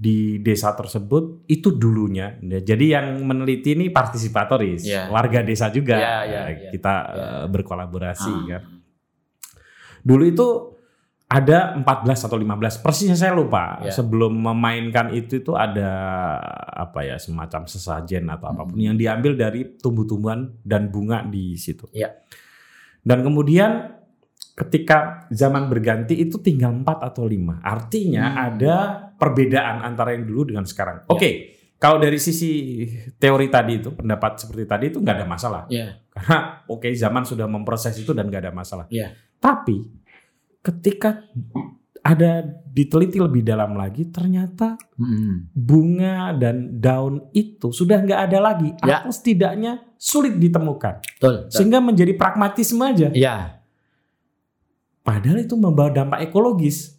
di 0.00 0.40
desa 0.40 0.72
tersebut 0.72 1.44
itu 1.44 1.76
dulunya, 1.76 2.40
ya, 2.40 2.64
jadi 2.64 2.84
yang 2.96 3.20
meneliti 3.20 3.76
ini 3.76 3.92
partisipatoris, 3.92 4.88
Ya. 4.88 5.12
warga 5.12 5.44
desa 5.44 5.68
juga, 5.68 6.00
Ya, 6.00 6.16
ya, 6.24 6.40
Eh, 6.48 6.56
ya. 6.56 6.70
kita 6.72 6.94
Ya. 7.12 7.20
eh, 7.20 7.46
berkolaborasi 7.52 8.32
Ah. 8.32 8.44
kan. 8.48 8.62
Dulu 10.00 10.24
itu 10.24 10.48
ada 11.28 11.76
14 11.76 12.24
atau 12.24 12.34
15 12.34 12.80
persisnya 12.80 13.14
saya 13.14 13.36
lupa. 13.36 13.78
Ya. 13.84 13.92
Sebelum 13.92 14.32
memainkan 14.34 15.12
itu 15.12 15.38
itu 15.38 15.52
ada 15.52 15.92
apa 16.66 17.04
ya 17.04 17.20
semacam 17.20 17.68
sesajen 17.68 18.24
atau 18.26 18.50
apa 18.50 18.66
pun 18.66 18.80
Hmm. 18.80 18.86
yang 18.90 18.96
diambil 18.96 19.36
dari 19.36 19.76
tumbuh-tumbuhan 19.76 20.64
dan 20.64 20.88
bunga 20.88 21.22
di 21.22 21.54
situ. 21.54 21.86
Ya. 21.92 22.16
Dan 23.04 23.20
kemudian 23.20 23.99
ketika 24.60 25.24
zaman 25.32 25.72
berganti 25.72 26.12
itu 26.12 26.36
tinggal 26.36 26.76
4 26.76 27.00
atau 27.00 27.24
5. 27.24 27.64
Artinya 27.64 28.24
Hmm. 28.28 28.44
ada 28.52 28.76
perbedaan 29.16 29.80
antara 29.80 30.12
yang 30.12 30.28
dulu 30.28 30.52
dengan 30.52 30.68
sekarang. 30.68 31.08
Ya. 31.08 31.08
Oke, 31.08 31.30
kalau 31.80 31.96
dari 31.96 32.20
sisi 32.20 32.84
teori 33.16 33.48
tadi 33.48 33.80
itu 33.80 33.96
pendapat 33.96 34.36
seperti 34.36 34.68
tadi 34.68 34.84
itu 34.92 35.00
nggak 35.00 35.16
ada 35.16 35.26
masalah. 35.26 35.62
Ya. 35.72 35.96
Karena 36.12 36.60
oke 36.68 36.92
zaman 36.92 37.24
sudah 37.24 37.48
memproses 37.48 37.96
itu 37.96 38.12
dan 38.12 38.28
nggak 38.28 38.42
ada 38.48 38.52
masalah. 38.52 38.84
Iya. 38.92 39.16
Tapi 39.40 39.88
ketika 40.60 41.24
ada 42.00 42.40
diteliti 42.64 43.20
lebih 43.20 43.40
dalam 43.40 43.76
lagi, 43.76 44.08
ternyata 44.08 44.76
Hmm. 44.96 45.48
bunga 45.52 46.32
dan 46.32 46.80
daun 46.80 47.28
itu 47.32 47.72
sudah 47.72 48.00
nggak 48.00 48.20
ada 48.28 48.38
lagi 48.40 48.72
Ya. 48.80 49.04
atau 49.04 49.12
setidaknya 49.12 49.84
sulit 49.96 50.36
ditemukan, 50.36 51.00
Betul. 51.16 51.44
betul. 51.44 51.52
sehingga 51.52 51.80
menjadi 51.80 52.12
pragmatisme 52.16 52.80
aja. 52.80 53.08
Ya. 53.12 53.59
Padahal 55.10 55.42
itu 55.42 55.58
membawa 55.58 55.90
dampak 55.90 56.22
ekologis. 56.22 56.94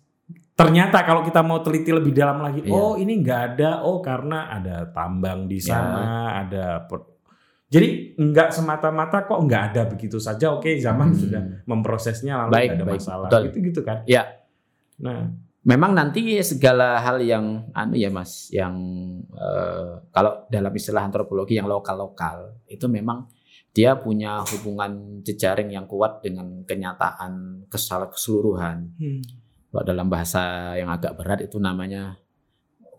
Ternyata 0.51 1.01
kalau 1.01 1.23
kita 1.23 1.39
mau 1.39 1.63
teliti 1.63 1.89
lebih 1.89 2.11
dalam 2.11 2.43
lagi, 2.43 2.61
Iya. 2.61 2.75
oh 2.75 2.93
ini 2.93 3.23
nggak 3.23 3.41
ada, 3.55 3.81
oh 3.81 4.03
karena 4.03 4.51
ada 4.51 4.83
tambang 4.91 5.47
di 5.47 5.57
Ya. 5.57 5.79
sana, 5.79 6.03
ada 6.43 6.65
per- 6.85 7.07
jadi 7.71 8.19
nggak 8.19 8.51
semata-mata 8.51 9.23
kok 9.23 9.39
nggak 9.41 9.63
ada 9.71 9.81
begitu 9.87 10.19
saja. 10.19 10.51
Oke 10.51 10.75
zaman 10.75 11.15
Hmm. 11.15 11.17
sudah 11.17 11.41
memprosesnya 11.63 12.35
lalu 12.45 12.51
Baik, 12.51 12.69
ada 12.75 12.83
baik. 12.83 12.99
masalah. 12.99 13.29
Betul. 13.31 13.43
Itu 13.47 13.57
gitu 13.63 13.81
kan? 13.81 14.03
Ya. 14.03 14.27
Nah 14.99 15.31
memang 15.63 15.95
nanti 15.95 16.35
segala 16.43 16.99
hal 16.99 17.23
yang 17.23 17.71
anu 17.71 17.95
ya 17.95 18.11
Mas, 18.11 18.51
yang 18.51 18.75
eh, 19.31 19.91
kalau 20.11 20.45
dalam 20.51 20.73
istilah 20.75 21.07
antropologi 21.07 21.55
yang 21.55 21.65
lokal-lokal 21.65 22.59
itu 22.67 22.85
memang 22.85 23.23
dia 23.71 23.95
punya 23.95 24.43
hubungan 24.43 25.23
jejaring 25.23 25.71
yang 25.71 25.87
kuat 25.87 26.19
dengan 26.19 26.63
kenyataan 26.67 27.65
kesal 27.71 28.11
keseluruhan. 28.11 28.91
Hmm. 28.99 29.23
Kalau 29.71 29.83
dalam 29.87 30.07
bahasa 30.11 30.75
yang 30.75 30.91
agak 30.91 31.15
berat 31.15 31.39
itu 31.47 31.55
namanya 31.55 32.19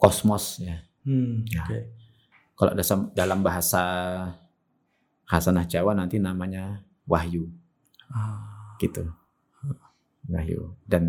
kosmos 0.00 0.64
ya. 0.64 0.80
Hmm. 1.04 1.44
Ya. 1.44 1.62
Oke. 1.68 1.78
Kalau 2.56 2.72
dalam 3.12 3.40
bahasa 3.44 3.82
Hasanah 5.28 5.64
Jawa 5.68 5.92
nanti 5.96 6.16
namanya 6.20 6.84
wahyu 7.08 7.48
Ah. 8.12 8.76
gitu. 8.80 9.08
Wahyu. 10.28 10.72
Dan 10.84 11.04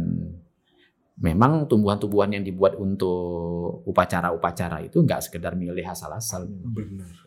memang 1.19 1.67
tumbuhan-tumbuhan 1.67 2.35
yang 2.35 2.43
dibuat 2.43 2.75
untuk 2.75 3.83
upacara-upacara 3.85 4.83
itu 4.83 4.99
nggak 5.03 5.23
sekedar 5.23 5.53
milih 5.55 5.83
asal-asal. 5.87 6.47
Benar. 6.47 7.22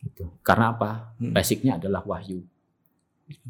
Gitu. 0.00 0.24
Karena 0.40 0.72
apa? 0.72 1.12
Hmm. 1.20 1.32
Basicnya 1.32 1.76
adalah 1.76 2.00
wahyu. 2.02 2.40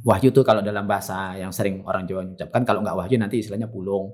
Wahyu 0.04 0.28
itu 0.28 0.42
kalau 0.42 0.60
dalam 0.60 0.84
bahasa 0.84 1.32
yang 1.34 1.48
sering 1.50 1.80
orang 1.82 2.04
Jawa 2.04 2.26
ucapkan, 2.26 2.62
kalau 2.62 2.84
nggak 2.84 2.96
wahyu 2.96 3.16
nanti 3.16 3.40
istilahnya 3.40 3.66
pulung. 3.66 4.12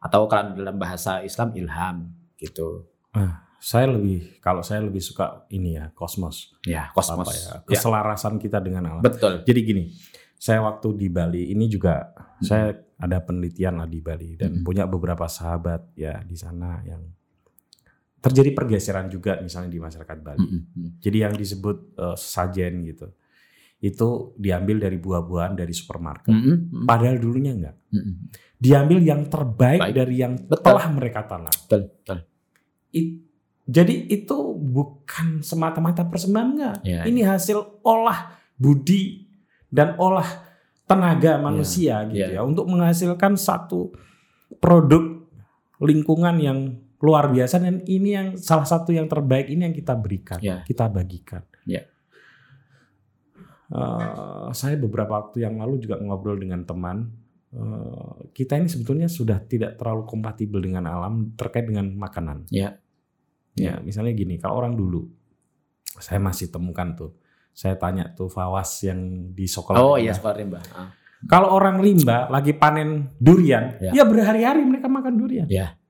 Atau 0.00 0.24
kalau 0.26 0.52
dalam 0.52 0.76
bahasa 0.76 1.20
Islam 1.20 1.52
ilham 1.52 2.08
gitu. 2.36 2.84
Saya 3.56 3.88
lebih 3.88 4.38
kalau 4.38 4.60
saya 4.60 4.84
lebih 4.84 5.00
suka 5.00 5.48
ini 5.48 5.76
ya 5.76 5.88
kosmos. 5.92 6.52
Ya, 6.62 6.92
kosmos. 6.92 7.32
ya? 7.32 7.60
Ya, 7.60 7.64
Keselarasan 7.66 8.36
kita 8.36 8.60
dengan 8.60 8.84
alam. 8.86 9.02
betul. 9.02 9.40
Jadi 9.42 9.60
gini, 9.62 9.84
saya 10.36 10.60
waktu 10.60 10.92
di 10.94 11.08
Bali 11.08 11.50
ini 11.50 11.64
juga 11.66 12.12
Hmm. 12.12 12.44
saya 12.44 12.66
ada 12.96 13.16
penelitian 13.20 13.80
lah 13.80 13.88
di 13.88 14.00
Bali 14.00 14.36
dan 14.36 14.60
Hmm. 14.60 14.64
punya 14.64 14.84
beberapa 14.84 15.24
sahabat 15.24 15.96
ya 15.96 16.20
di 16.20 16.36
sana 16.36 16.84
yang 16.84 17.00
terjadi 18.20 18.50
pergeseran 18.56 19.06
juga 19.12 19.38
misalnya 19.38 19.70
di 19.70 19.80
masyarakat 19.80 20.18
Bali. 20.24 20.40
Mm, 20.40 20.48
mm, 20.50 20.62
mm. 20.72 20.90
Jadi 20.98 21.16
yang 21.22 21.34
disebut 21.36 21.76
eh, 21.94 22.16
sajen 22.16 22.82
gitu. 22.82 23.06
Itu 23.76 24.32
diambil 24.40 24.88
dari 24.88 24.96
buah-buahan 24.98 25.54
dari 25.54 25.74
supermarket. 25.76 26.32
Mm, 26.32 26.42
mm, 26.42 26.58
mm. 26.72 26.86
Padahal 26.88 27.16
dulunya 27.20 27.52
enggak. 27.54 27.76
Mm, 27.92 27.98
mm. 28.00 28.14
Diambil 28.56 28.98
yang 29.04 29.22
terbaik 29.28 29.80
Baik. 29.84 29.94
dari 29.94 30.14
yang 30.16 30.34
Betul. 30.40 30.64
telah 30.64 30.86
mereka 30.90 31.20
tanam. 31.28 31.52
Betul, 31.52 31.80
betul. 31.92 32.18
It- 32.92 33.24
jadi 33.66 33.94
itu 34.14 34.54
bukan 34.54 35.42
semata-mata 35.42 36.06
persembahan 36.06 36.48
enggak. 36.54 36.76
Ya, 36.86 37.02
Ini 37.02 37.26
hasil 37.26 37.82
olah 37.82 38.30
budi 38.54 39.26
dan 39.66 39.98
olah 39.98 40.46
tenaga 40.86 41.34
manusia 41.42 42.06
gitu 42.06 42.30
ya. 42.30 42.38
ya 42.38 42.46
untuk 42.46 42.70
menghasilkan 42.70 43.34
satu 43.34 43.90
produk 44.62 45.02
lingkungan 45.82 46.36
yang 46.38 46.58
luar 47.06 47.30
biasa 47.30 47.62
dan 47.62 47.86
ini 47.86 48.08
yang 48.10 48.28
salah 48.34 48.66
satu 48.66 48.90
yang 48.90 49.06
terbaik 49.06 49.46
ini 49.46 49.62
yang 49.70 49.76
kita 49.76 49.94
berikan, 49.94 50.42
Ya. 50.42 50.66
kita 50.66 50.90
bagikan. 50.90 51.46
Ya. 51.62 51.86
Eh, 53.66 54.48
saya 54.54 54.78
beberapa 54.78 55.18
waktu 55.18 55.42
yang 55.42 55.58
lalu 55.58 55.82
juga 55.82 55.98
ngobrol 55.98 56.38
dengan 56.38 56.62
teman. 56.62 57.22
eh, 57.56 58.14
kita 58.36 58.58
ini 58.60 58.68
sebetulnya 58.68 59.08
sudah 59.08 59.40
tidak 59.40 59.78
terlalu 59.80 60.04
kompatibel 60.04 60.60
dengan 60.60 60.84
alam 60.84 61.32
terkait 61.38 61.64
dengan 61.64 61.88
makanan. 61.88 62.44
Ya. 62.52 62.76
Ya, 63.56 63.80
misalnya 63.80 64.12
gini, 64.12 64.36
kalau 64.36 64.60
orang 64.60 64.76
dulu, 64.76 65.08
saya 65.96 66.20
masih 66.20 66.52
temukan 66.52 66.92
tuh, 66.92 67.16
saya 67.56 67.72
tanya 67.80 68.12
tuh 68.12 68.28
Fawas 68.28 68.84
yang 68.84 69.32
di 69.32 69.48
Sokolah. 69.48 69.80
Oh 69.80 69.96
iya, 69.96 70.12
seperti 70.12 70.44
Mbak. 70.44 70.62
Ah. 70.76 70.92
Kalau 71.24 71.48
orang 71.56 71.80
rimba 71.80 72.28
lagi 72.28 72.52
panen 72.52 73.16
durian, 73.16 73.80
Ya. 73.80 73.96
ya, 73.96 74.04
berhari-hari 74.04 74.60
mereka 74.60 74.92
makan 74.92 75.16
durian. 75.16 75.48
Ya. 75.48 75.80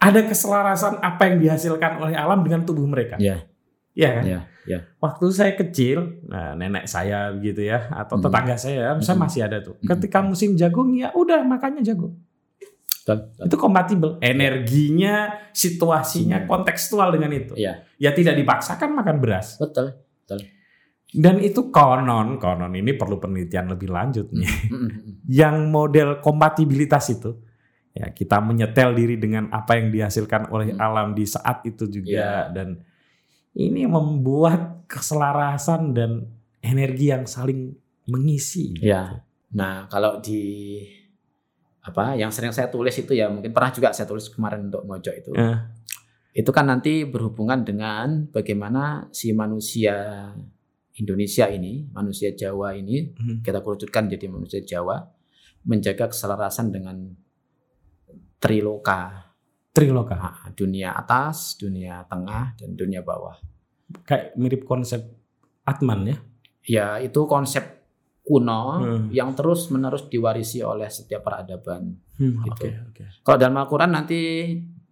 Ada 0.00 0.24
keselarasan 0.24 0.98
apa 1.04 1.28
yang 1.28 1.36
dihasilkan 1.44 2.00
oleh 2.00 2.16
alam 2.16 2.40
dengan 2.40 2.64
tubuh 2.64 2.88
mereka. 2.88 3.20
Ya. 3.20 3.44
Iya 3.92 4.08
kan? 4.16 4.24
Ya, 4.24 4.40
ya. 4.64 4.78
Waktu 4.96 5.26
saya 5.28 5.52
kecil, 5.58 6.24
nah 6.24 6.56
nenek 6.56 6.88
saya 6.88 7.34
gitu 7.36 7.60
ya, 7.60 7.90
atau 7.92 8.16
Hmm. 8.16 8.24
tetangga 8.24 8.56
saya, 8.56 8.96
saya 9.02 9.16
Hmm. 9.18 9.22
masih 9.28 9.40
ada 9.44 9.58
tuh. 9.60 9.76
Ketika 9.82 10.24
musim 10.24 10.56
jagung, 10.56 10.94
ya 10.96 11.12
udah 11.12 11.44
makannya 11.44 11.84
jagung. 11.84 12.16
Betul, 13.02 13.28
betul. 13.28 13.44
Itu 13.50 13.56
kompatibel. 13.58 14.10
Energinya, 14.22 15.36
situasinya, 15.52 16.46
kontekstual 16.46 17.12
dengan 17.12 17.34
itu. 17.34 17.52
Iya. 17.58 17.82
Ya 17.98 18.10
tidak 18.14 18.38
dipaksakan 18.40 18.94
makan 18.94 19.16
beras. 19.20 19.58
Betul. 19.60 20.00
Dan 21.10 21.42
itu 21.42 21.74
konon, 21.74 22.38
konon 22.38 22.70
ini 22.70 22.94
perlu 22.94 23.18
penelitian 23.18 23.66
lebih 23.66 23.90
lanjut 23.90 24.30
nih. 24.30 24.46
Mm, 24.46 24.78
mm, 24.78 24.78
mm. 24.86 25.14
Yang 25.26 25.56
model 25.66 26.08
kompatibilitas 26.22 27.10
itu, 27.10 27.34
ya 27.90 28.06
kita 28.10 28.38
menyetel 28.38 28.94
diri 28.94 29.16
dengan 29.16 29.50
apa 29.50 29.74
yang 29.74 29.90
dihasilkan 29.90 30.48
oleh 30.48 30.74
Hmm. 30.74 30.80
alam 30.80 31.08
di 31.12 31.26
saat 31.26 31.66
itu 31.66 31.90
juga, 31.90 32.46
Ya. 32.46 32.52
dan 32.52 32.80
ini 33.52 33.82
membuat 33.84 34.86
keselarasan 34.86 35.90
dan 35.90 36.30
energi 36.62 37.10
yang 37.10 37.26
saling 37.26 37.74
mengisi. 38.06 38.74
Ya. 38.78 39.26
Nah, 39.50 39.90
kalau 39.90 40.22
di 40.22 40.78
apa 41.80 42.14
yang 42.14 42.28
sering 42.30 42.52
saya 42.52 42.68
tulis 42.68 42.92
itu 42.94 43.16
ya 43.16 43.26
mungkin 43.26 43.50
pernah 43.50 43.72
juga 43.72 43.90
saya 43.90 44.04
tulis 44.06 44.28
kemarin 44.28 44.68
untuk 44.70 44.84
mojok 44.84 45.14
itu. 45.16 45.30
Eh. 45.34 45.58
Itu 46.30 46.54
kan 46.54 46.70
nanti 46.70 47.02
berhubungan 47.02 47.66
dengan 47.66 48.30
bagaimana 48.30 49.10
si 49.10 49.34
manusia 49.34 50.30
Indonesia 50.94 51.48
ini, 51.48 51.88
manusia 51.90 52.30
Jawa 52.30 52.76
ini 52.76 53.10
Hmm. 53.16 53.40
kita 53.42 53.64
kerucutkan 53.64 54.06
jadi 54.06 54.30
manusia 54.30 54.60
Jawa 54.62 55.00
menjaga 55.64 56.06
keselarasan 56.06 56.70
dengan 56.70 57.16
triloka, 58.40 59.28
Triloka, 59.70 60.18
Ah, 60.18 60.50
dunia 60.50 60.90
atas, 60.92 61.54
dunia 61.54 62.02
tengah 62.04 62.58
dan 62.58 62.74
dunia 62.74 63.06
bawah. 63.06 63.38
kayak 64.02 64.34
mirip 64.34 64.62
konsep 64.64 65.02
Atman 65.62 66.06
ya. 66.06 66.16
Ya, 66.62 66.86
itu 66.98 67.26
konsep 67.26 67.82
kuno 68.20 68.78
Hmm. 68.78 69.04
yang 69.10 69.34
terus-menerus 69.34 70.06
diwarisi 70.06 70.62
oleh 70.62 70.86
setiap 70.86 71.22
peradaban. 71.22 71.98
Hmm, 72.14 72.38
Gitu. 72.40 72.66
Oke, 72.66 72.70
oke. 72.88 73.04
Kalau 73.22 73.38
dalam 73.38 73.56
Al-Quran 73.56 73.90
nanti 73.92 74.20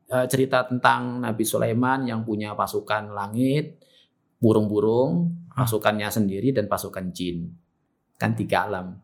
eh, 0.09 0.27
cerita 0.27 0.65
tentang 0.65 1.21
Nabi 1.21 1.45
Sulaiman 1.45 2.01
yang 2.03 2.25
punya 2.25 2.55
pasukan 2.55 3.13
langit, 3.13 3.77
burung-burung, 4.39 5.31
Ah. 5.51 5.63
pasukannya 5.63 6.09
sendiri 6.09 6.51
dan 6.51 6.65
pasukan 6.65 7.11
jin. 7.11 7.51
Kan 8.17 8.33
tiga 8.33 8.65
alam. 8.65 8.97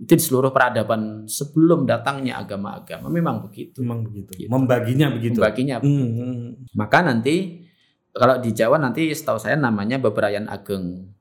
Itu 0.00 0.12
di 0.16 0.22
seluruh 0.22 0.50
peradaban 0.50 1.28
sebelum 1.28 1.84
datangnya 1.84 2.40
agama-agama 2.40 3.06
memang 3.12 3.44
begitu. 3.44 3.84
Memang 3.84 4.06
begitu. 4.06 4.30
Gitu. 4.36 4.50
Membaginya 4.50 5.06
begitu. 5.12 5.38
Membaginya. 5.38 5.76
Hmm, 5.80 6.08
hmm. 6.16 6.46
Maka 6.74 6.98
nanti 7.04 7.66
kalau 8.10 8.42
di 8.42 8.50
Jawa 8.50 8.76
nanti 8.82 9.10
setahu 9.14 9.38
saya 9.38 9.54
namanya 9.54 10.02
beberayan 10.02 10.50
ageng. 10.50 11.14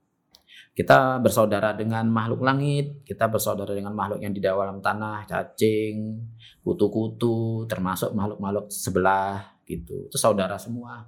Kita 0.74 1.20
bersaudara 1.20 1.76
dengan 1.76 2.08
makhluk 2.08 2.40
langit, 2.40 3.04
kita 3.04 3.28
bersaudara 3.28 3.76
dengan 3.76 3.92
makhluk 3.92 4.24
yang 4.24 4.32
di 4.32 4.40
dalam 4.40 4.80
tanah, 4.80 5.28
cacing, 5.28 6.24
kutu-kutu, 6.64 7.68
termasuk 7.68 8.16
makhluk-makhluk 8.16 8.72
sebelah 8.72 9.60
gitu. 9.68 10.08
Itu 10.08 10.16
saudara 10.16 10.56
semua. 10.56 11.04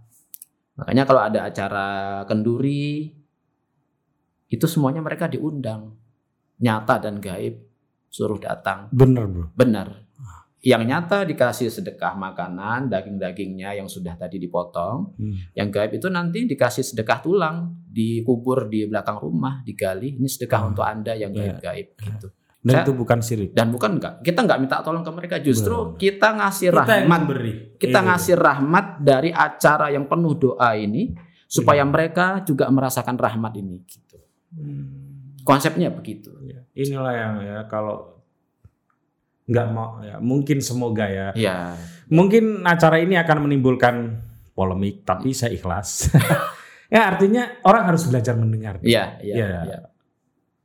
Makanya 0.75 1.07
kalau 1.07 1.21
ada 1.23 1.47
acara 1.47 1.87
kenduri 2.27 3.15
itu 4.51 4.65
semuanya 4.67 4.99
mereka 4.99 5.31
diundang. 5.31 5.95
Nyata 6.61 7.01
dan 7.01 7.17
gaib 7.17 7.57
suruh 8.07 8.37
datang. 8.37 8.87
Bener 8.93 9.25
bro. 9.25 9.45
Benar. 9.51 9.87
Yang 10.61 10.83
nyata 10.85 11.25
dikasih 11.25 11.73
sedekah 11.73 12.13
makanan, 12.13 12.85
daging-dagingnya 12.85 13.81
yang 13.81 13.89
sudah 13.89 14.13
tadi 14.13 14.37
dipotong. 14.37 15.17
Hmm. 15.17 15.33
Yang 15.57 15.67
gaib 15.73 15.91
itu 15.97 16.07
nanti 16.07 16.45
dikasih 16.45 16.85
sedekah 16.85 17.17
tulang, 17.17 17.81
dikubur 17.81 18.69
di 18.69 18.85
belakang 18.85 19.17
rumah, 19.17 19.65
digali. 19.65 20.21
Ini 20.21 20.27
sedekah 20.29 20.61
Oh, 20.61 20.69
untuk 20.69 20.85
Anda 20.85 21.17
yang 21.17 21.33
iya. 21.33 21.57
gaib-gaib 21.57 21.87
gitu. 21.97 22.27
Dan 22.61 22.77
Saya- 22.77 22.85
itu 22.85 22.93
bukan 22.93 23.19
sirik. 23.25 23.57
Dan 23.57 23.73
bukan 23.73 23.97
enggak, 23.97 24.21
kita 24.21 24.45
enggak 24.45 24.59
minta 24.61 24.85
tolong 24.85 25.01
ke 25.01 25.09
mereka, 25.09 25.35
justru 25.41 25.73
Benar. 25.73 25.97
kita 25.97 26.27
ngasih 26.37 26.67
Kita 26.69 26.77
rahmat. 26.85 27.09
memberi. 27.09 27.53
Kita 27.73 27.97
Iya. 27.97 28.05
ngasih 28.05 28.35
rahmat 28.37 28.85
dari 29.01 29.29
acara 29.33 29.89
yang 29.89 30.05
penuh 30.05 30.33
doa 30.37 30.69
ini 30.77 31.09
supaya 31.49 31.81
Iya. 31.81 31.89
mereka 31.89 32.25
juga 32.45 32.69
merasakan 32.69 33.17
rahmat 33.17 33.53
ini 33.57 33.81
gitu. 33.81 34.21
Hmm. 34.53 35.10
Konsepnya 35.41 35.89
begitu. 35.89 36.31
Ya, 36.43 36.61
Inilah 36.73 37.13
yang 37.13 37.33
ya 37.41 37.57
kalau 37.65 38.21
nggak 39.43 39.67
mau 39.69 39.99
ya 39.99 40.15
mungkin 40.17 40.63
semoga 40.63 41.05
ya 41.05 41.27
Ya, 41.35 41.75
mungkin 42.07 42.63
acara 42.63 42.97
ini 42.97 43.17
akan 43.17 43.49
menimbulkan 43.49 43.95
polemik 44.53 45.03
tapi 45.03 45.33
saya 45.33 45.51
ikhlas 45.51 46.07
ya 46.93 47.09
artinya 47.09 47.59
orang 47.61 47.83
harus 47.85 48.05
belajar 48.05 48.35
mendengar 48.35 48.79
iya, 48.79 49.17
iya, 49.19 49.35
Iya. 49.35 49.59
iya. 49.65 49.79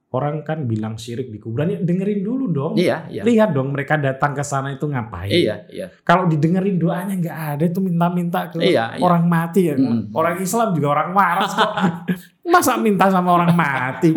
orang 0.09 0.41
kan 0.43 0.64
bilang 0.64 0.95
syirik 0.95 1.29
di 1.29 1.37
kuburan 1.37 1.66
ya 1.68 1.79
dengerin 1.79 2.20
dulu 2.20 2.45
dong 2.49 2.72
Iya, 2.74 3.11
iya. 3.11 3.22
lihat 3.22 3.51
dong 3.51 3.74
mereka 3.74 3.97
datang 3.97 4.33
ke 4.33 4.41
sana 4.41 4.70
itu 4.70 4.87
ngapain 4.87 5.35
Iya, 5.35 5.66
iya. 5.66 5.87
kalau 6.03 6.24
didengerin 6.24 6.79
doanya 6.79 7.14
nggak 7.16 7.39
ada 7.59 7.64
itu 7.64 7.81
minta-minta 7.81 8.49
ke 8.49 8.61
Iya, 8.61 8.97
iya. 8.97 9.03
orang 9.03 9.24
mati 9.27 9.66
ya 9.66 9.74
Mm. 9.74 10.14
orang 10.14 10.37
Islam 10.39 10.68
juga 10.72 10.89
orang 10.95 11.11
waras 11.11 11.51
kok 11.51 11.72
masa 12.55 12.79
minta 12.79 13.11
sama 13.11 13.35
orang 13.35 13.51
mati 13.51 14.14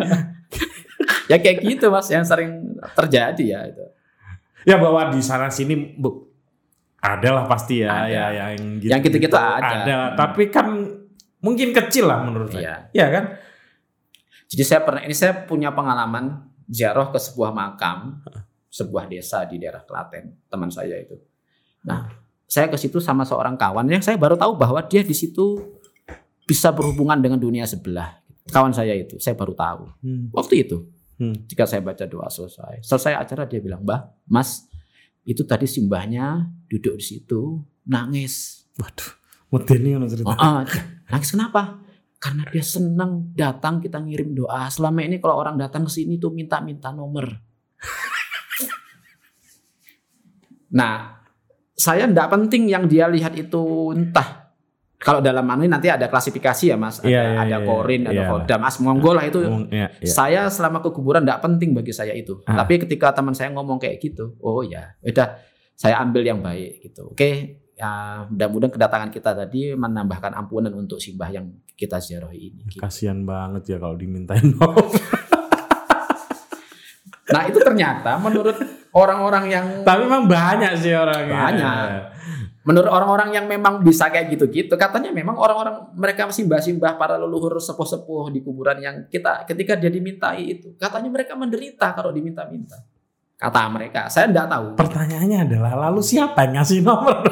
Ya 1.30 1.38
kayak 1.38 1.62
gitu 1.62 1.86
Mas 1.94 2.10
yang 2.10 2.26
sering 2.26 2.74
terjadi 2.98 3.44
ya 3.46 3.60
itu. 3.70 3.84
ya 4.66 4.76
bahwa 4.76 5.14
di 5.14 5.22
sana 5.22 5.46
sini 5.46 5.94
bu 5.94 6.26
Ada 7.00 7.32
lah 7.32 7.44
pasti 7.48 7.80
ya, 7.80 8.04
Ada. 8.04 8.10
ya 8.10 8.24
yang 8.58 8.76
gitu. 8.76 8.90
Yang 8.92 9.00
gitu-gitu 9.08 9.36
ada. 9.38 10.12
Tapi 10.18 10.52
kan 10.52 10.68
mungkin 11.40 11.72
kecil 11.72 12.04
lah 12.10 12.20
menurut 12.26 12.52
saya. 12.52 12.92
Iya 12.92 13.06
kan? 13.08 13.24
Jadi 14.50 14.62
saya 14.66 14.80
pernah 14.84 15.00
ini 15.06 15.14
saya 15.16 15.46
punya 15.46 15.72
pengalaman 15.72 16.50
ziarah 16.68 17.08
ke 17.08 17.16
sebuah 17.16 17.54
makam, 17.54 18.20
sebuah 18.68 19.06
desa 19.08 19.46
di 19.46 19.56
daerah 19.56 19.80
Klaten, 19.86 20.44
teman 20.50 20.68
saya 20.68 20.98
itu. 20.98 21.16
Nah, 21.86 22.10
saya 22.44 22.66
ke 22.68 22.76
situ 22.76 22.98
sama 22.98 23.22
seorang 23.24 23.54
kawan 23.54 23.86
yang 23.88 24.02
saya 24.02 24.18
baru 24.18 24.34
tahu 24.34 24.58
bahwa 24.58 24.82
dia 24.84 25.00
di 25.06 25.14
situ 25.14 25.78
bisa 26.44 26.74
berhubungan 26.74 27.16
dengan 27.22 27.38
dunia 27.38 27.62
sebelah. 27.62 28.18
Kawan 28.50 28.74
saya 28.74 28.92
itu, 28.98 29.16
saya 29.22 29.38
baru 29.38 29.54
tahu. 29.54 29.82
Hmm. 30.02 30.26
Waktu 30.34 30.66
itu, 30.66 30.82
Hmm. 31.20 31.36
ketika 31.44 31.68
saya 31.68 31.84
baca 31.84 32.08
doa 32.08 32.32
selesai, 32.32 32.80
selesai 32.80 33.12
acara 33.12 33.44
dia 33.44 33.60
bilang, 33.60 33.84
"Mbah, 33.84 34.24
Mas, 34.24 34.64
itu 35.28 35.44
tadi 35.44 35.68
simbahnya 35.68 36.48
duduk 36.64 36.96
di 36.96 37.04
situ 37.04 37.60
nangis." 37.84 38.64
Waduh, 38.80 39.10
medeni 39.52 39.92
ngono 39.92 40.08
cerita. 40.08 40.32
Oh, 40.32 40.40
ah, 40.40 40.64
nangis 41.12 41.36
kenapa? 41.36 41.76
Karena 42.16 42.48
dia 42.48 42.64
senang 42.64 43.36
datang 43.36 43.84
kita 43.84 44.00
ngirim 44.00 44.32
doa. 44.32 44.72
Selama 44.72 45.04
ini 45.04 45.20
kalau 45.20 45.36
orang 45.36 45.60
datang 45.60 45.84
ke 45.84 45.92
sini 45.92 46.16
tuh 46.16 46.32
minta-minta 46.32 46.88
nomor. 46.88 47.28
Nah, 50.70 51.18
saya 51.74 52.06
ndak 52.06 52.30
penting 52.30 52.70
yang 52.70 52.86
dia 52.86 53.10
lihat 53.10 53.34
itu 53.34 53.90
entah. 53.90 54.39
Kalau 55.00 55.24
dalam 55.24 55.48
mana 55.48 55.64
nanti 55.64 55.88
ada 55.88 56.12
klasifikasi 56.12 56.64
ya 56.68 56.76
mas, 56.76 57.00
ada, 57.00 57.08
Iya, 57.08 57.22
iya, 57.24 57.38
ada 57.40 57.56
iya, 57.56 57.64
korin, 57.64 58.02
ada 58.04 58.20
iya. 58.20 58.28
kodam, 58.28 58.60
mas 58.60 58.76
monggo 58.84 59.16
lah 59.16 59.24
itu. 59.24 59.40
Iya, 59.72 59.88
iya. 59.96 60.12
Saya 60.12 60.42
selama 60.52 60.84
ke 60.84 60.92
kuburan 60.92 61.24
ndak 61.24 61.40
penting 61.40 61.72
bagi 61.72 61.88
saya 61.96 62.12
itu. 62.12 62.44
Ah. 62.44 62.60
Tapi 62.60 62.84
ketika 62.84 63.16
teman 63.16 63.32
saya 63.32 63.48
ngomong 63.56 63.80
kayak 63.80 63.96
gitu, 63.96 64.36
oh 64.44 64.60
ya, 64.60 64.92
udah 65.00 65.40
saya 65.72 66.04
ambil 66.04 66.20
yang 66.20 66.44
baik 66.44 66.84
gitu. 66.84 67.16
Oke, 67.16 67.64
ya 67.80 68.28
mudah-mudahan 68.28 68.76
kedatangan 68.76 69.08
kita 69.08 69.30
tadi 69.32 69.72
menambahkan 69.72 70.36
ampunan 70.36 70.76
untuk 70.76 71.00
simbah 71.00 71.32
yang 71.32 71.48
kita 71.72 71.96
ziarahi 71.96 72.52
ini. 72.52 72.68
gitu. 72.68 72.84
Kasihan 72.84 73.24
banget 73.24 73.72
ya 73.72 73.76
kalau 73.80 73.96
dimintain. 73.96 74.52
Nah 77.30 77.42
itu 77.46 77.58
ternyata 77.62 78.18
menurut 78.18 78.58
orang-orang 78.90 79.44
yang 79.50 79.66
Tapi 79.86 80.00
memang 80.04 80.26
banyak 80.26 80.72
sih 80.78 80.92
orangnya. 80.94 81.38
Banyak. 81.50 81.88
menurut 82.60 82.92
orang-orang 82.92 83.32
yang 83.32 83.48
memang 83.48 83.80
bisa 83.80 84.12
kayak 84.12 84.36
gitu-gitu, 84.36 84.76
katanya 84.76 85.08
memang 85.08 85.32
orang-orang 85.32 85.96
mereka 85.96 86.28
simbah-simbah 86.28 87.00
para 87.00 87.16
leluhur 87.16 87.56
sepuh-sepuh 87.56 88.28
di 88.28 88.44
kuburan 88.44 88.76
yang 88.76 88.96
kita 89.08 89.48
ketika 89.48 89.80
dia 89.80 89.88
dimintai 89.88 90.44
itu, 90.44 90.76
katanya 90.76 91.08
mereka 91.08 91.32
menderita 91.40 91.96
kalau 91.96 92.12
diminta-minta. 92.12 92.76
Kata 93.40 93.64
mereka, 93.72 94.12
saya 94.12 94.28
enggak 94.28 94.52
tahu. 94.52 94.76
Pertanyaannya 94.76 95.48
adalah 95.48 95.88
lalu 95.88 96.04
siapa 96.04 96.44
yang 96.44 96.60
ngasih 96.60 96.84
nomor? 96.84 97.24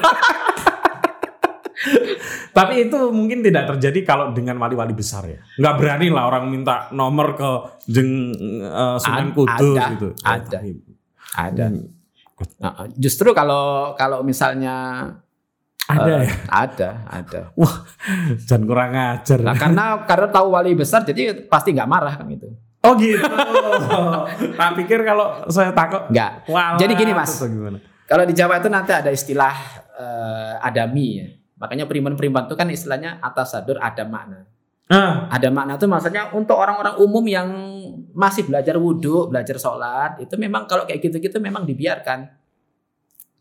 Tapi 2.53 2.89
itu 2.89 2.99
mungkin 3.11 3.41
tidak 3.45 3.75
terjadi 3.77 4.01
kalau 4.05 4.31
dengan 4.33 4.59
wali-wali 4.59 4.93
besar 4.93 5.25
ya. 5.27 5.39
Nggak 5.59 5.75
berani 5.79 6.07
lah 6.13 6.25
orang 6.29 6.45
minta 6.49 6.89
nomor 6.93 7.35
ke 7.39 7.51
jeng 7.89 8.33
eh, 8.65 8.97
Sunan 9.01 9.31
Kudus 9.33 9.77
ada, 9.77 9.85
gitu. 9.95 10.09
ada. 10.25 10.59
Ada. 11.39 11.67
Hmm, 11.71 11.99
Nah, 12.63 12.87
justru 12.95 13.35
kalau 13.35 13.95
kalau 13.99 14.23
misalnya 14.23 14.75
ada 15.89 16.23
eh, 16.23 16.29
ya. 16.29 16.35
ada, 16.47 16.91
ada. 17.11 17.41
Jangan 18.47 18.63
kurang 18.63 18.93
ajar. 18.95 19.39
Nah, 19.43 19.57
karena 19.59 20.07
karena 20.07 20.29
tahu 20.31 20.55
wali 20.55 20.77
besar 20.79 21.03
jadi 21.03 21.49
pasti 21.51 21.75
nggak 21.75 21.91
marah 21.91 22.15
kan 22.15 22.29
itu. 22.31 22.47
Oh 22.79 22.95
gitu. 22.95 23.19
tak 24.55 24.71
pikir 24.79 25.03
kalau 25.03 25.43
saya 25.51 25.75
takut. 25.75 26.07
Nggak. 26.15 26.47
Walah, 26.47 26.79
Jadi 26.79 26.93
gini, 26.95 27.11
Mas. 27.11 27.35
Kalau 28.07 28.25
di 28.25 28.33
Jawa 28.39 28.63
itu 28.63 28.71
nanti 28.71 28.95
ada 28.95 29.11
istilah 29.11 29.55
eh, 29.99 30.55
adami 30.63 31.07
ya. 31.19 31.27
Makanya 31.59 31.85
periman-periman 31.91 32.47
itu 32.47 32.55
kan 32.55 32.71
istilahnya 32.71 33.19
atas 33.19 33.55
sadur 33.55 33.83
ada 33.83 34.07
makna. 34.07 34.47
Ah, 34.89 35.29
Ada 35.29 35.53
makna 35.53 35.77
itu 35.77 35.85
maksudnya 35.85 36.33
untuk 36.33 36.57
orang-orang 36.57 36.97
umum 37.05 37.21
yang 37.29 37.49
masih 38.17 38.49
belajar 38.49 38.81
wudhu, 38.81 39.29
belajar 39.29 39.61
sholat, 39.61 40.17
itu 40.17 40.33
memang 40.41 40.65
kalau 40.65 40.89
kayak 40.89 41.05
gitu-gitu 41.05 41.37
memang 41.45 41.69
dibiarkan. 41.69 42.25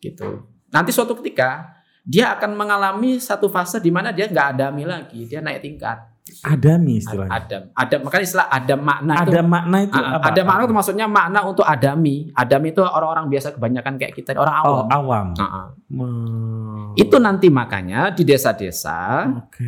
Gitu. 0.04 0.44
Nanti 0.68 0.92
suatu 0.92 1.16
ketika 1.24 1.78
dia 2.04 2.36
akan 2.36 2.52
mengalami 2.52 3.16
satu 3.16 3.48
fase 3.48 3.80
di 3.80 3.88
mana 3.88 4.12
dia 4.12 4.28
nggak 4.28 4.60
adami 4.60 4.84
lagi, 4.84 5.24
dia 5.24 5.40
naik 5.40 5.64
tingkat. 5.64 6.17
Adami 6.42 7.00
istilahnya. 7.00 7.32
Adam, 7.34 7.62
adam 7.72 8.00
makanya 8.04 8.26
istilah 8.26 8.48
adam 8.48 8.80
makna 8.80 9.14
itu. 9.14 9.30
Ada 9.30 9.42
makna 9.42 9.78
itu 9.82 9.96
Ah, 9.96 10.10
apa? 10.16 10.24
ada 10.30 10.42
makna 10.42 10.62
itu 10.64 10.76
maksudnya 10.76 11.06
makna 11.06 11.40
untuk 11.44 11.64
adami. 11.64 12.16
Adami 12.32 12.68
itu 12.72 12.82
orang-orang 12.82 13.26
biasa 13.28 13.48
kebanyakan 13.54 13.94
kayak 13.96 14.14
kita, 14.14 14.30
orang 14.34 14.56
Oh, 14.60 14.68
awam. 14.68 14.88
awam. 14.90 15.28
Ah, 15.36 15.44
ah. 15.44 15.68
Hmm. 15.88 16.94
Itu 16.94 17.18
nanti 17.18 17.48
makanya 17.48 18.12
di 18.12 18.24
desa-desa 18.24 19.28
Oke. 19.46 19.68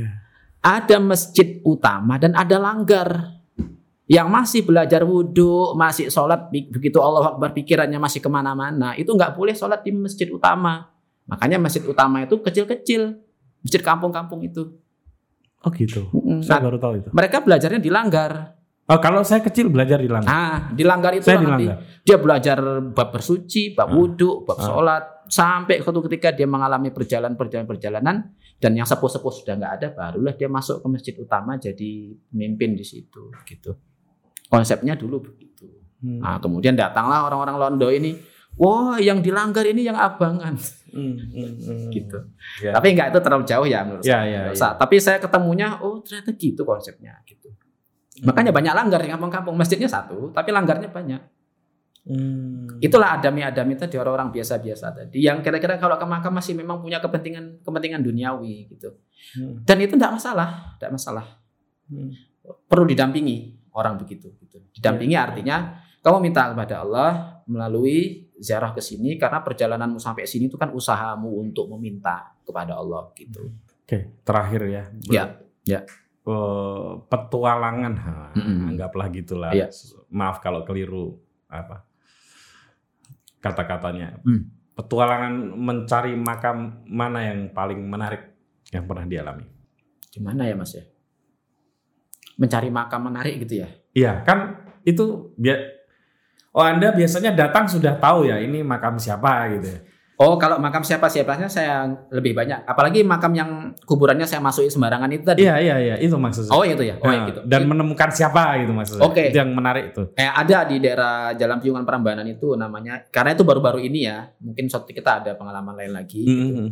ada 0.59 0.95
masjid 0.97 1.61
utama 1.61 2.17
dan 2.17 2.33
ada 2.33 2.57
langgar 2.57 3.37
yang 4.05 4.25
masih 4.25 4.65
belajar 4.65 5.05
wudhu, 5.05 5.77
masih 5.77 6.09
sholat 6.09 6.49
be- 6.49 6.65
begitu 6.65 6.97
Allah 6.97 7.29
Akbar 7.29 7.53
pikirannya 7.53 8.01
masih 8.01 8.17
ke 8.17 8.27
mana-mana, 8.27 8.97
itu 8.97 9.13
nggak 9.13 9.37
boleh 9.37 9.53
sholat 9.53 9.85
di 9.85 9.93
masjid 9.93 10.25
utama. 10.27 10.89
Makanya 11.29 11.61
masjid 11.61 11.85
utama 11.85 12.25
itu 12.25 12.41
kecil-kecil, 12.41 13.21
masjid 13.61 13.81
kampung-kampung 13.85 14.41
itu. 14.41 14.73
Oh 15.59 15.71
gitu. 15.75 16.07
Mm, 16.15 16.39
Saya 16.39 16.63
nah, 16.63 16.71
baru 16.71 16.77
tahu 16.79 16.93
itu. 17.03 17.09
mereka 17.11 17.37
belajarnya 17.43 17.81
di 17.83 17.91
langgar. 17.91 18.55
Oh, 18.89 18.97
kalau 18.97 19.21
saya 19.21 19.43
kecil 19.45 19.69
belajar 19.69 20.01
di 20.01 20.09
langgar. 20.09 20.31
Nah, 20.31 20.73
di 20.73 20.81
langgar 20.81 21.13
itu 21.13 21.29
saya 21.29 21.37
nanti 21.45 21.69
dia 22.01 22.17
belajar 22.17 22.57
bab 22.89 23.13
bersuci, 23.13 23.77
bab 23.77 23.91
Ah. 23.91 23.93
wudhu, 23.93 24.47
bab 24.49 24.57
Ah. 24.57 24.65
sholat, 24.65 25.03
sampai 25.29 25.83
suatu 25.85 26.01
ketika 26.09 26.33
dia 26.33 26.49
mengalami 26.49 26.89
perjalanan-perjalanan 26.89 28.15
dan 28.57 28.71
yang 28.73 28.89
sepuh-sepuh 28.89 29.29
sudah 29.29 29.61
nggak 29.61 29.73
ada, 29.77 29.87
barulah 29.93 30.33
dia 30.33 30.49
masuk 30.49 30.81
ke 30.81 30.87
masjid 30.89 31.13
utama 31.21 31.59
jadi 31.61 32.17
pemimpin 32.33 32.73
di 32.73 32.81
situ, 32.81 33.29
gitu. 33.45 33.77
Konsepnya 34.49 34.97
dulu 34.97 35.21
begitu. 35.21 35.69
Hmm. 36.01 36.23
Nah, 36.23 36.41
kemudian 36.41 36.73
datanglah 36.73 37.29
orang-orang 37.29 37.55
Londo 37.61 37.93
ini, 37.93 38.17
wah 38.59 38.99
yang 38.99 39.23
di 39.23 39.31
langgar 39.31 39.63
ini 39.63 39.87
yang 39.87 39.95
abangan, 39.95 40.59
Hmm, 40.89 41.15
hmm, 41.21 41.53
hmm. 41.61 41.89
gitu. 41.93 42.17
Ya. 42.65 42.73
Tapi 42.73 42.97
nggak 42.97 43.13
itu 43.13 43.19
terlalu 43.21 43.43
jauh 43.45 43.67
ya 43.69 43.85
menurut 43.85 44.01
Ya, 44.01 44.25
saya. 44.25 44.49
ya, 44.49 44.57
ya. 44.57 44.69
Tapi 44.73 44.95
saya 44.97 45.21
ketemunya, 45.21 45.77
oh 45.79 46.01
ternyata 46.01 46.33
gitu 46.33 46.65
konsepnya, 46.65 47.13
gitu. 47.29 47.53
Makanya 48.25 48.49
banyak 48.51 48.73
langgar 48.73 48.99
di 48.99 49.07
kampung-kampung, 49.07 49.53
masjidnya 49.53 49.85
satu, 49.87 50.33
tapi 50.33 50.49
langgarnya 50.51 50.89
banyak. 50.89 51.21
Hmm. 52.09 52.81
Itulah 52.81 53.21
adami-adami 53.21 53.77
tadi 53.77 53.93
orang-orang 54.01 54.33
biasa-biasa 54.33 54.97
tadi 54.97 55.21
yang 55.21 55.45
kira-kira 55.45 55.77
kalau 55.77 55.93
ke 55.93 56.07
makam 56.09 56.33
masih 56.33 56.57
memang 56.57 56.81
punya 56.81 56.97
kepentingan 56.97 57.61
kepentingan 57.61 58.01
duniawi 58.01 58.65
gitu. 58.73 58.97
Hmm. 59.37 59.61
Dan 59.61 59.77
itu 59.85 59.93
tidak 59.93 60.17
masalah, 60.17 60.73
tidak 60.81 60.97
masalah. 60.97 61.25
Hmm. 61.85 62.09
Perlu 62.65 62.89
didampingi 62.89 63.61
orang 63.77 64.01
begitu 64.01 64.33
gitu. 64.41 64.57
Didampingi 64.73 65.13
Ya. 65.13 65.29
artinya 65.29 65.57
kamu 66.01 66.17
minta 66.23 66.49
kepada 66.49 66.81
Allah 66.81 67.38
melalui 67.49 68.29
ziarah 68.37 68.71
ke 68.77 68.79
sini 68.79 69.17
karena 69.17 69.41
perjalananmu 69.41 69.97
sampai 69.97 70.29
sini 70.29 70.45
itu 70.45 70.55
kan 70.55 70.69
usahamu 70.69 71.41
untuk 71.41 71.65
meminta 71.73 72.37
kepada 72.45 72.77
Allah 72.77 73.09
gitu. 73.17 73.49
Oke, 73.83 74.21
terakhir 74.21 74.61
ya. 74.69 74.83
Ya, 75.09 75.23
ya. 75.65 75.79
Eh, 76.29 76.91
petualangan, 77.09 77.93
ha, 77.97 78.13
Mm-mm. 78.37 78.69
anggaplah 78.69 79.09
gitulah. 79.09 79.49
Iya. 79.49 79.73
Maaf 80.13 80.37
kalau 80.45 80.61
keliru 80.61 81.17
apa 81.49 81.89
kata-katanya. 83.41 84.21
Hmm. 84.21 84.51
Petualangan 84.77 85.57
mencari 85.57 86.13
makam 86.15 86.85
mana 86.87 87.33
yang 87.33 87.51
paling 87.51 87.81
menarik 87.83 88.31
yang 88.71 88.85
pernah 88.85 89.09
dialami? 89.09 89.43
Gimana 90.13 90.47
ya 90.47 90.55
Mas 90.55 90.71
ya? 90.77 90.85
Mencari 92.39 92.69
makam 92.71 93.09
menarik 93.09 93.43
gitu 93.43 93.65
ya. 93.65 93.69
Iya, 93.91 94.23
kan 94.23 94.69
itu 94.87 95.35
dia 95.35 95.78
Oh, 96.49 96.65
Anda 96.65 96.89
biasanya 96.89 97.31
datang 97.37 97.69
sudah 97.69 97.97
tahu 97.97 98.25
ya 98.25 98.41
ini 98.41 98.65
makam 98.65 98.97
siapa 98.97 99.47
gitu 99.53 99.69
ya. 99.69 99.79
Oh, 100.19 100.35
kalau 100.35 100.59
makam 100.59 100.83
siapa-siapanya 100.83 101.47
saya 101.47 101.87
lebih 102.11 102.35
banyak. 102.35 102.67
Apalagi 102.67 103.07
makam 103.07 103.31
yang 103.31 103.71
kuburannya 103.87 104.27
saya 104.27 104.43
masuki 104.43 104.67
sembarangan 104.67 105.07
itu 105.15 105.23
tadi. 105.23 105.47
Iya, 105.47 105.55
iya, 105.63 105.75
iya, 105.79 105.95
itu 105.95 106.11
maksud 106.19 106.51
saya. 106.51 106.59
Oh, 106.59 106.67
itu 106.67 106.83
ya. 106.83 106.99
Oh, 106.99 107.07
Nah, 107.07 107.23
gitu. 107.31 107.39
Dan 107.47 107.71
menemukan 107.71 108.11
siapa 108.11 108.59
gitu 108.59 108.75
maksudnya. 108.75 109.07
Oke. 109.07 109.31
Itu 109.31 109.39
yang 109.39 109.55
menarik 109.55 109.95
itu. 109.95 110.11
Eh, 110.19 110.27
ada 110.27 110.67
di 110.67 110.75
daerah 110.83 111.31
Jalan 111.39 111.63
Piungan 111.63 111.87
Prambanan 111.87 112.27
itu 112.27 112.51
namanya 112.59 112.99
karena 113.07 113.31
itu 113.31 113.47
baru-baru 113.47 113.79
ini 113.79 114.11
ya. 114.11 114.27
Mungkin 114.43 114.67
suatu 114.67 114.91
kita 114.91 115.23
ada 115.23 115.39
pengalaman 115.39 115.71
lain 115.79 115.95
lagi. 115.95 116.19
gitu. 116.27 116.35
Mm-mm. 116.35 116.67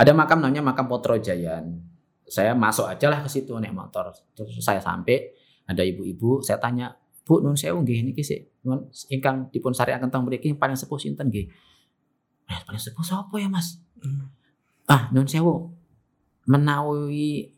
Ada 0.00 0.16
makam 0.16 0.40
namanya 0.40 0.64
makam 0.64 0.88
Potro 0.88 1.20
Jayan. 1.20 1.76
Saya 2.24 2.56
masuk 2.56 2.88
aja 2.88 3.12
lah 3.12 3.20
ke 3.20 3.28
situ 3.28 3.52
naik 3.60 3.76
motor. 3.76 4.16
Terus 4.32 4.56
saya 4.64 4.80
sampai 4.80 5.28
ada 5.68 5.84
ibu-ibu, 5.84 6.40
saya 6.40 6.56
tanya, 6.56 6.88
"Bu, 7.26 7.42
nun 7.42 7.58
sewu 7.58 7.82
nggih 7.82 8.06
niki 8.06 8.22
sih. 8.22 8.38
Nun 8.62 8.86
ingkang 9.10 9.50
dipun 9.50 9.74
sariaken 9.74 10.06
teng 10.08 10.22
mriki 10.22 10.54
paling 10.54 10.78
sepuh 10.78 10.94
sinten 10.94 11.26
nggih?" 11.26 11.50
Eh, 12.46 12.58
paling 12.62 12.78
sepuh 12.78 13.02
sapa 13.02 13.34
ya, 13.36 13.50
Mas? 13.50 13.82
Hmm. 13.98 14.30
Ah, 14.86 15.10
nun 15.10 15.26
sewu. 15.26 15.74
Menawi 16.46 17.50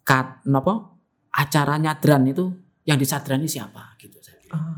kat 0.00 0.40
napa? 0.48 0.96
Acara 1.30 1.76
nyadran 1.76 2.24
itu 2.26 2.48
yang 2.82 2.96
disadrani 2.96 3.44
siapa 3.46 3.94
gitu 4.00 4.16
saya 4.18 4.40
bilang. 4.40 4.56
Ah. 4.56 4.76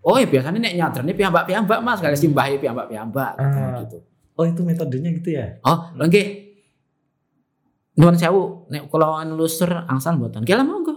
Oh, 0.00 0.16
ya 0.16 0.24
biasanya 0.24 0.62
nek 0.62 0.74
nyadrani 0.78 1.12
piyambak-piyambak 1.12 1.82
Mas, 1.84 1.98
kali 2.00 2.16
simbahi 2.16 2.56
piyambak-piyambak 2.56 3.32
Ah. 3.36 3.82
gitu. 3.84 3.98
Oh 4.38 4.46
itu 4.46 4.62
metodenya 4.62 5.10
gitu 5.12 5.34
ya? 5.34 5.58
Oh, 5.66 5.90
lagi 5.98 6.46
Nuwun 7.98 8.14
sewu, 8.14 8.70
nek 8.70 8.86
kula 8.86 9.26
nelusur 9.26 9.66
angsal 9.90 10.14
mboten. 10.14 10.46
Kira 10.46 10.62
monggo. 10.62 10.87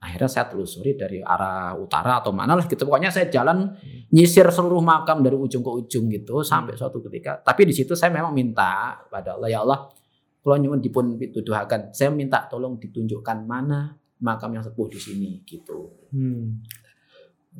Akhirnya 0.00 0.32
saya 0.32 0.48
telusuri 0.48 0.96
dari 0.96 1.20
arah 1.20 1.76
utara 1.76 2.24
atau 2.24 2.32
mana 2.32 2.56
lah 2.56 2.64
gitu. 2.64 2.88
Pokoknya 2.88 3.12
saya 3.12 3.28
jalan 3.28 3.76
nyisir 4.08 4.48
seluruh 4.48 4.80
makam 4.80 5.20
dari 5.20 5.36
ujung 5.36 5.60
ke 5.60 5.70
ujung 5.84 6.08
gitu 6.08 6.40
sampai 6.40 6.72
suatu 6.72 7.04
ketika. 7.04 7.36
Tapi 7.44 7.68
di 7.68 7.76
situ 7.76 7.92
saya 7.92 8.08
memang 8.08 8.32
minta 8.32 8.96
pada 9.12 9.36
Allah 9.36 9.52
ya 9.52 9.60
Allah, 9.60 9.92
kalau 10.40 10.56
nyuwun 10.56 10.80
dipun 10.80 11.20
pituduhaken, 11.20 11.92
saya 11.92 12.08
minta 12.08 12.48
tolong 12.48 12.80
ditunjukkan 12.80 13.44
mana 13.44 13.92
makam 14.24 14.56
yang 14.56 14.64
sepuh 14.64 14.88
di 14.88 14.96
sini 14.96 15.44
gitu. 15.44 15.92
Hmm. 16.16 16.64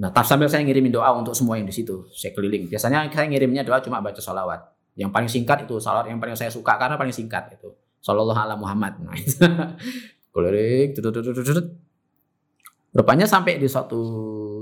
Nah, 0.01 0.09
tak 0.09 0.24
sambil 0.24 0.49
saya 0.49 0.64
ngirimin 0.64 0.97
doa 0.97 1.12
untuk 1.12 1.36
semua 1.36 1.61
yang 1.61 1.68
di 1.68 1.76
situ. 1.76 2.09
Saya 2.09 2.32
keliling. 2.32 2.72
Biasanya 2.72 3.05
saya 3.12 3.28
ngirimnya 3.28 3.68
doa 3.68 3.84
cuma 3.84 4.01
baca 4.01 4.16
sholawat. 4.16 4.64
Yang 4.97 5.11
paling 5.12 5.28
singkat 5.28 5.68
itu 5.68 5.76
sholawat 5.76 6.09
yang 6.09 6.16
paling 6.16 6.41
saya 6.41 6.49
suka 6.49 6.80
karena 6.80 6.97
paling 6.97 7.12
singkat 7.12 7.53
itu. 7.53 7.68
Sallallahu 8.01 8.41
ala 8.41 8.57
Muhammad. 8.57 8.97
Nah, 9.05 9.12
keliling. 10.32 10.97
Rupanya 12.91 13.22
sampai 13.22 13.57
di 13.57 13.70
suatu 13.70 14.01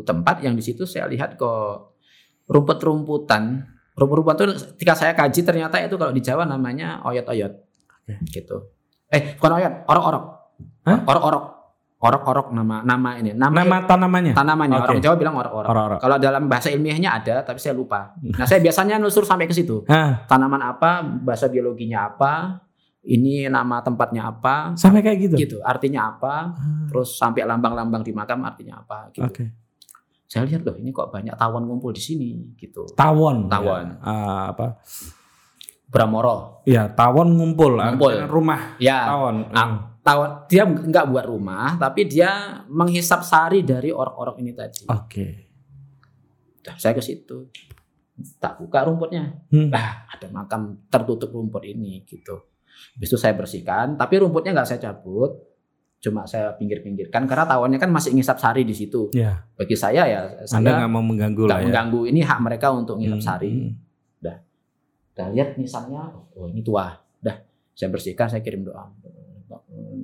tempat 0.04 0.44
yang 0.44 0.52
di 0.52 0.60
situ 0.60 0.84
saya 0.84 1.08
lihat 1.08 1.40
kok 1.40 1.96
rumput-rumputan. 2.44 3.64
Rumput-rumputan 3.96 4.52
itu 4.52 4.54
ketika 4.76 4.94
saya 4.94 5.12
kaji 5.16 5.40
ternyata 5.42 5.80
itu 5.80 5.96
kalau 5.96 6.12
di 6.12 6.20
Jawa 6.20 6.44
namanya 6.44 7.00
oyot-oyot. 7.08 7.52
Oke. 8.04 8.14
Gitu. 8.28 8.56
Eh, 9.08 9.36
bukan 9.40 9.52
oyot, 9.58 9.74
orok-orok. 9.88 10.24
Hah? 10.84 10.98
Orok-orok. 11.08 11.44
Orok-orok 11.98 12.54
nama 12.54 12.86
nama 12.86 13.18
ini. 13.18 13.34
Nama, 13.34 13.50
Nama 13.50 13.76
tanamannya? 13.82 14.30
tanamannya. 14.30 14.76
Oke. 14.78 14.86
Orang 14.86 15.00
Jawa 15.02 15.14
bilang 15.18 15.34
orok-orok. 15.34 15.98
Kalau 15.98 16.16
dalam 16.22 16.46
bahasa 16.46 16.70
ilmiahnya 16.70 17.10
ada, 17.10 17.42
tapi 17.42 17.58
saya 17.58 17.74
lupa. 17.74 18.14
Nah, 18.38 18.46
saya 18.46 18.62
biasanya 18.62 19.02
nusur 19.02 19.26
sampai 19.26 19.50
ke 19.50 19.54
situ. 19.56 19.82
Hah, 19.90 20.28
Tanaman 20.30 20.62
apa, 20.62 21.02
bahasa 21.02 21.50
biologinya 21.50 22.06
apa, 22.06 22.62
ini 23.08 23.48
nama 23.48 23.80
tempatnya 23.80 24.28
apa, 24.28 24.76
sampai 24.76 25.00
kayak 25.00 25.18
gitu? 25.24 25.36
gitu. 25.40 25.56
Artinya 25.64 26.12
apa, 26.12 26.52
Ah, 26.52 26.84
terus 26.92 27.16
sampai 27.16 27.48
lambang-lambang 27.48 28.04
di 28.04 28.12
makam 28.12 28.44
artinya 28.44 28.84
apa, 28.84 29.08
gitu. 29.16 29.24
Oke. 29.24 29.44
Saya 30.28 30.44
lihat 30.44 30.60
loh, 30.60 30.76
ini 30.76 30.92
kok 30.92 31.08
banyak 31.08 31.32
tawon 31.32 31.64
ngumpul 31.64 31.88
di 31.96 32.04
sini, 32.04 32.52
gitu. 32.60 32.84
Tawon. 32.92 33.48
Tawon. 33.48 33.86
Ya. 33.96 34.04
Ah, 34.04 34.44
apa? 34.52 34.76
Bramoro, 35.88 36.60
Ya, 36.68 36.84
tawon 36.92 37.32
ngumpul. 37.32 37.80
Ngumpul. 37.80 38.28
Rumah 38.28 38.76
ya. 38.76 39.08
tawon. 39.08 39.36
Ah. 39.56 39.64
Hmm. 39.64 39.76
Tawon, 40.04 40.30
dia 40.48 40.64
nggak 40.64 41.04
buat 41.08 41.24
rumah, 41.24 41.76
tapi 41.80 42.08
dia 42.08 42.60
menghisap 42.68 43.24
sari 43.24 43.60
dari 43.64 43.88
orok-orok 43.88 44.40
ini 44.40 44.52
tadi. 44.52 44.84
Oke. 44.88 45.26
Dah, 46.60 46.76
saya 46.76 46.92
ke 46.92 47.00
situ, 47.00 47.48
tak 48.36 48.60
buka 48.60 48.84
rumputnya. 48.84 49.32
Hmm. 49.48 49.68
Lah, 49.72 50.08
ada 50.08 50.28
makam 50.28 50.84
tertutup 50.88 51.32
rumput 51.32 51.64
ini 51.64 52.04
gitu. 52.04 52.36
Habis 52.94 53.08
itu 53.08 53.18
saya 53.18 53.32
bersihkan, 53.32 53.94
tapi 53.94 54.18
rumputnya 54.18 54.52
nggak 54.52 54.68
saya 54.68 54.80
cabut, 54.82 55.34
cuma 55.98 56.22
saya 56.24 56.54
pinggir-pinggirkan 56.54 57.24
karena 57.24 57.44
tawonnya 57.44 57.76
kan 57.76 57.88
masih 57.88 58.12
ngisap 58.12 58.38
sari 58.38 58.62
di 58.62 58.72
situ. 58.72 59.10
Ya, 59.10 59.42
Bagi 59.54 59.74
saya 59.74 60.02
ya 60.04 60.20
Anda 60.48 60.70
saya 60.70 60.78
nggak 60.82 60.90
mau 60.90 61.02
mengganggu 61.02 61.42
nggak 61.42 61.50
lah 61.50 61.58
ya. 61.58 61.66
mengganggu. 61.66 62.00
Ini 62.06 62.20
hak 62.22 62.38
mereka 62.40 62.66
untuk 62.70 62.96
ngisap 62.96 63.16
Hmm, 63.16 63.26
sari. 63.26 63.50
hmm. 63.52 63.72
Udah 65.12 65.28
lihat 65.28 65.50
misalnya, 65.54 66.14
oh 66.32 66.46
ini 66.46 66.62
tua. 66.62 66.94
Dah, 67.18 67.34
saya 67.72 67.90
bersihkan, 67.90 68.30
saya 68.30 68.38
kirim 68.38 68.62
doa. 68.62 68.86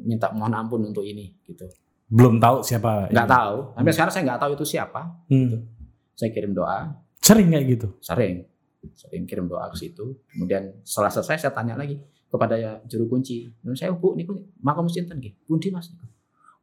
Minta 0.03 0.35
mohon 0.35 0.51
ampun 0.51 0.83
untuk 0.83 1.03
ini 1.03 1.39
gitu. 1.43 1.65
Belum 2.05 2.37
tahu 2.37 2.61
siapa. 2.61 3.07
Nggak 3.09 3.29
tahu. 3.29 3.57
Sampai 3.73 3.93
sekarang 3.93 4.13
saya 4.13 4.23
nggak 4.27 4.41
tahu 4.41 4.51
itu 4.55 4.65
siapa. 4.67 5.01
Hmm. 5.31 5.71
Saya 6.13 6.31
kirim 6.31 6.51
doa, 6.51 6.99
Sering 7.19 7.49
kayak 7.49 7.67
gitu. 7.69 7.89
sering 7.99 8.45
sering 8.93 9.25
kirim 9.25 9.49
doa 9.49 9.65
ke 9.67 9.81
situ 9.81 10.13
kemudian 10.29 10.77
setelah 10.85 11.09
selesai 11.09 11.41
saya 11.41 11.53
tanya 11.53 11.73
lagi 11.73 11.97
kepada 12.35 12.59
ya 12.59 12.83
juru 12.91 13.07
kunci. 13.07 13.47
Menurut 13.63 13.79
saya 13.79 13.95
bu 13.95 14.19
niku 14.19 14.35
makam 14.59 14.91
sinten 14.91 15.23
nggih? 15.23 15.39
Pundi 15.47 15.71
mas? 15.71 15.95
Niku. 15.95 16.11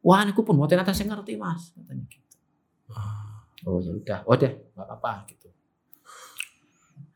Wah 0.04 0.20
niku 0.28 0.44
pun 0.44 0.60
mboten 0.60 0.76
nate 0.76 0.92
saya 0.92 1.08
ngerti 1.08 1.40
mas 1.40 1.72
katanya 1.72 2.04
gitu. 2.12 2.36
Oh 3.64 3.80
ya 3.80 3.96
udah 3.96 4.20
oh 4.28 4.36
deh 4.36 4.52
nggak 4.76 4.84
apa-apa 4.84 5.24
gitu. 5.32 5.48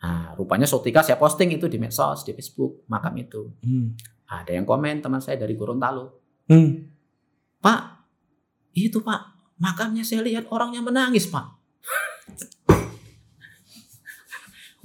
Nah 0.00 0.32
rupanya 0.40 0.64
Sotika 0.64 1.04
saya 1.04 1.20
posting 1.20 1.52
itu 1.52 1.68
di 1.68 1.76
medsos 1.76 2.24
di 2.24 2.32
Facebook 2.32 2.88
makam 2.88 3.12
itu. 3.20 3.52
Hmm. 3.61 3.92
ada 4.26 4.50
yang 4.50 4.66
komen 4.66 5.04
teman 5.04 5.22
saya 5.22 5.38
dari 5.38 5.54
Gorontalo. 5.54 6.18
Hmm. 6.50 6.82
Pak 7.62 7.80
itu 8.74 8.98
Pak 8.98 9.54
makamnya 9.61 10.02
saya 10.02 10.24
lihat 10.24 10.48
orangnya 10.48 10.82
menangis 10.82 11.30
Pak. 11.30 11.46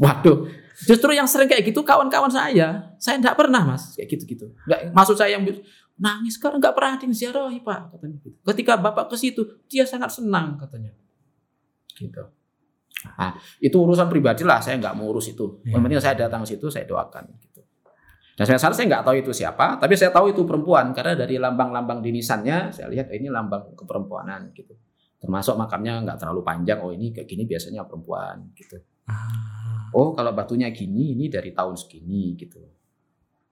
Waduh, 0.02 0.50
justru 0.88 1.12
yang 1.14 1.30
sering 1.30 1.50
kayak 1.50 1.64
gitu 1.68 1.86
kawan-kawan 1.86 2.30
saya. 2.32 2.96
Saya 2.98 3.22
enggak 3.22 3.38
pernah 3.38 3.62
mas 3.62 3.94
kayak 3.94 4.10
gitu-gitu. 4.18 4.50
Enggak, 4.66 4.80
maksud 4.96 5.16
saya 5.18 5.38
yang 5.38 5.44
bil- 5.46 5.62
nangis 6.02 6.42
sekarang 6.42 6.58
enggak 6.58 6.74
pernah 6.74 6.98
ada 6.98 7.04
yang 7.06 7.14
ziarahi 7.14 7.60
pak 7.62 7.80
katanya 7.94 8.18
gitu. 8.26 8.38
Ketika 8.42 8.74
bapak 8.82 9.06
ke 9.14 9.16
situ 9.18 9.42
dia 9.70 9.86
sangat 9.86 10.10
senang 10.10 10.58
katanya. 10.58 10.94
Gitu. 11.94 12.24
Nah, 13.02 13.34
itu 13.58 13.78
urusan 13.78 14.10
pribadi 14.10 14.46
lah. 14.46 14.62
Saya 14.62 14.78
nggak 14.78 14.94
mau 14.94 15.10
urus 15.10 15.34
itu. 15.34 15.62
Iya. 15.66 15.78
Yang 15.78 15.82
penting 15.86 16.00
saya 16.02 16.16
datang 16.28 16.42
ke 16.46 16.48
situ 16.54 16.66
saya 16.70 16.86
doakan. 16.86 17.24
Gitu. 17.38 17.62
Dan 18.38 18.44
saya 18.48 18.58
saya 18.58 18.86
nggak 18.90 19.04
tahu 19.06 19.16
itu 19.22 19.32
siapa, 19.36 19.78
tapi 19.78 19.94
saya 19.94 20.10
tahu 20.10 20.34
itu 20.34 20.42
perempuan 20.48 20.96
karena 20.98 21.14
dari 21.14 21.38
lambang-lambang 21.38 22.02
di 22.02 22.10
nisannya 22.10 22.74
saya 22.74 22.90
lihat 22.90 23.14
eh, 23.14 23.22
ini 23.22 23.30
lambang 23.30 23.78
keperempuanan 23.78 24.50
gitu. 24.58 24.74
Termasuk 25.22 25.54
makamnya 25.54 26.02
nggak 26.02 26.18
terlalu 26.18 26.42
panjang. 26.42 26.82
Oh 26.82 26.90
ini 26.90 27.14
kayak 27.14 27.30
gini 27.30 27.46
biasanya 27.46 27.86
perempuan 27.86 28.50
gitu. 28.58 28.82
Ah. 29.06 29.71
Oh 29.92 30.12
kalau 30.12 30.32
batunya 30.32 30.70
gini 30.70 31.14
ini 31.14 31.28
dari 31.28 31.52
tahun 31.52 31.76
segini 31.76 32.36
gitu. 32.36 32.60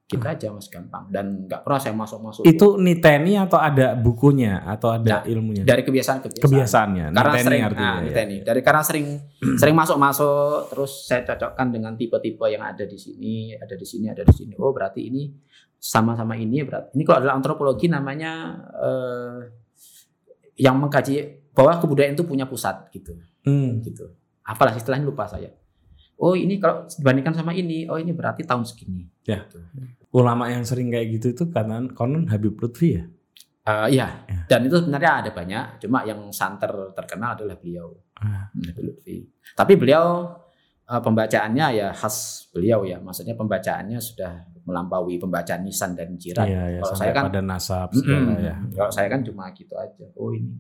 Kita 0.09 0.33
aja 0.33 0.49
mas 0.49 0.65
gampang 0.65 1.05
dan 1.13 1.45
nggak 1.45 1.61
pernah 1.61 1.77
saya 1.77 1.93
masuk-masuk 1.93 2.41
Itu 2.41 2.81
niteni 2.81 3.37
atau 3.37 3.61
ada 3.61 3.93
bukunya 3.93 4.57
atau 4.65 4.89
ada 4.89 5.21
Nah, 5.21 5.23
ilmunya? 5.29 5.61
dari 5.61 5.85
kebiasaan-kebiasaan. 5.85 6.49
Kebiasaannya. 6.49 7.05
Karena 7.13 7.29
Niteni 7.29 7.45
sering 7.45 7.61
artinya. 7.61 7.85
ah, 7.85 7.93
ya. 7.93 8.05
niteni. 8.09 8.35
Dari 8.41 8.61
karena 8.65 8.81
sering 8.81 9.05
sering 9.61 9.75
masuk-masuk 9.77 10.73
terus 10.73 11.05
saya 11.05 11.21
cocokkan 11.29 11.69
dengan 11.69 11.93
tipe-tipe 11.93 12.41
yang 12.49 12.65
ada 12.65 12.89
di 12.89 12.97
sini, 12.97 13.53
ada 13.53 13.77
di 13.77 13.85
sini, 13.85 14.09
ada 14.09 14.25
di 14.25 14.33
sini. 14.33 14.57
Oh 14.57 14.73
berarti 14.73 15.05
ini 15.05 15.29
sama-sama 15.77 16.33
ini 16.33 16.57
berarti. 16.65 16.97
Ini 16.97 17.03
kalau 17.05 17.19
dalam 17.21 17.37
antropologi 17.37 17.85
namanya 17.85 18.57
eh, 18.81 19.37
yang 20.57 20.73
mengkaji 20.81 21.53
bahwa 21.53 21.77
kebudayaan 21.77 22.17
itu 22.17 22.25
punya 22.25 22.49
pusat 22.49 22.89
gitu. 22.89 23.13
Hmm. 23.45 23.77
gitu. 23.85 24.09
Apalah 24.41 24.73
istilahnya 24.73 25.05
lupa 25.05 25.29
saya. 25.29 25.53
Oh 26.20 26.36
ini 26.36 26.59
kalau 26.59 26.84
dibandingkan 26.86 27.32
sama 27.32 27.51
ini, 27.51 27.88
oh 27.88 27.95
ini 27.95 28.11
berarti 28.11 28.43
tahun 28.43 28.67
segini. 28.67 29.07
Ya. 29.24 29.47
Gitu. 29.47 29.59
Ulama 30.11 30.51
yang 30.51 30.67
sering 30.67 30.91
kayak 30.91 31.07
gitu 31.15 31.28
itu 31.32 31.43
karena 31.47 31.80
konon 31.89 32.28
Habib 32.28 32.59
Lutfi 32.59 32.99
ya. 32.99 33.03
Eh, 33.63 33.88
iya. 33.95 34.28
Ya. 34.28 34.41
Dan 34.49 34.67
itu 34.67 34.76
sebenarnya 34.78 35.11
ada 35.24 35.32
banyak. 35.32 35.63
Cuma 35.80 36.03
yang 36.03 36.28
santer 36.30 36.72
terkenal 36.91 37.39
adalah 37.39 37.55
beliau, 37.55 37.95
Ah. 38.20 38.51
Nabi 38.51 38.82
Lutfi. 38.84 39.17
Tapi 39.55 39.74
beliau 39.74 40.28
eh, 40.86 40.97
pembacaannya 40.99 41.65
ya 41.72 41.88
khas 41.93 42.49
beliau 42.49 42.82
ya. 42.84 42.97
Maksudnya 42.97 43.38
pembacaannya 43.38 43.99
sudah 44.01 44.43
melampaui 44.65 45.15
pembacaan 45.17 45.61
nisan 45.63 45.93
dan 45.93 46.13
jiran. 46.13 46.45
Iya, 46.45 46.63
ya, 46.67 46.82
Kalau 46.82 46.97
saya 46.97 47.11
kan- 47.13 47.26
pada 47.32 47.41
nasab 47.41 47.89
segala 47.93 48.34
Mm-mm. 48.34 48.43
ya. 48.43 48.55
Kalau 48.76 48.91
saya 48.91 49.07
kan 49.07 49.22
cuma 49.22 49.49
gitu 49.53 49.74
aja. 49.74 50.05
Oh 50.17 50.34
ini. 50.34 50.51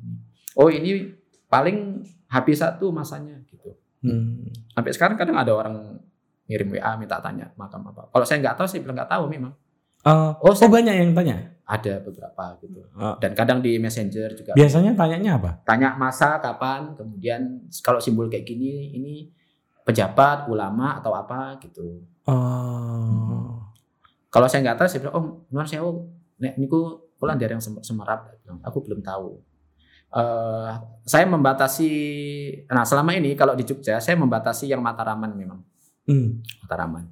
Oh 0.55 0.69
ini 0.69 1.09
paling 1.45 2.05
habis 2.27 2.61
satu 2.61 2.93
masanya 2.93 3.41
gitu. 3.43 3.73
Hmm. 3.99 4.47
Sampai 4.71 4.91
sekarang 4.91 5.15
kadang 5.15 5.35
ada 5.35 5.51
orang 5.51 5.99
ngirim 6.45 6.71
WA 6.71 6.91
minta 6.95 7.19
tanya 7.19 7.51
makam 7.53 7.83
apa. 7.85 8.07
Kalau 8.09 8.25
saya 8.25 8.39
nggak 8.39 8.55
tahu, 8.55 8.65
saya 8.65 8.81
bilang 8.81 8.97
nggak 8.97 9.11
tahu 9.11 9.23
memang. 9.27 9.53
Oh, 10.01 10.33
Oh, 10.39 10.49
oh, 10.49 10.53
saya- 10.55 10.71
banyak 10.71 10.95
yang 10.95 11.11
tanya. 11.11 11.37
Ada 11.63 12.01
beberapa 12.01 12.57
gitu. 12.57 12.81
Oh, 12.97 13.13
Dan 13.17 13.37
kadang 13.37 13.61
di 13.61 13.77
messenger 13.77 14.33
juga 14.33 14.57
biasanya 14.57 14.97
tanyanya 14.97 15.37
apa? 15.37 15.51
tanya 15.61 15.93
masa 15.93 16.39
kapan, 16.39 16.97
kemudian 16.97 17.41
kalau 17.79 18.01
simbol 18.01 18.25
kayak 18.25 18.41
gini 18.43 18.89
ini 18.91 19.29
pejabat, 19.83 20.47
ulama 20.47 20.97
atau 20.97 21.13
apa 21.13 21.59
gitu. 21.59 22.01
Oh. 22.25 23.61
Kalau 24.29 24.45
saya 24.45 24.61
nggak 24.63 24.77
tahu, 24.77 24.87
saya 24.87 24.99
bilang, 25.03 25.15
oh, 25.15 25.25
nuan 25.49 25.65
saya 25.65 25.85
nek 26.39 26.53
niku 26.55 26.79
pulang 27.17 27.37
dari 27.37 27.51
yang 27.51 27.61
Sem- 27.61 27.81
semerap. 27.81 28.29
Aku 28.63 28.79
belum 28.79 29.01
tahu. 29.01 29.37
Eh, 30.09 30.71
saya 31.05 31.25
membatasi, 31.29 31.91
nah 32.65 32.81
selama 32.81 33.13
ini 33.13 33.37
kalau 33.37 33.53
di 33.53 33.61
Jogja 33.61 34.01
saya 34.01 34.17
membatasi 34.17 34.65
yang 34.65 34.81
Mataraman 34.81 35.37
memang. 35.37 35.61
Hmm. 36.09 36.41
Mataraman. 36.65 37.05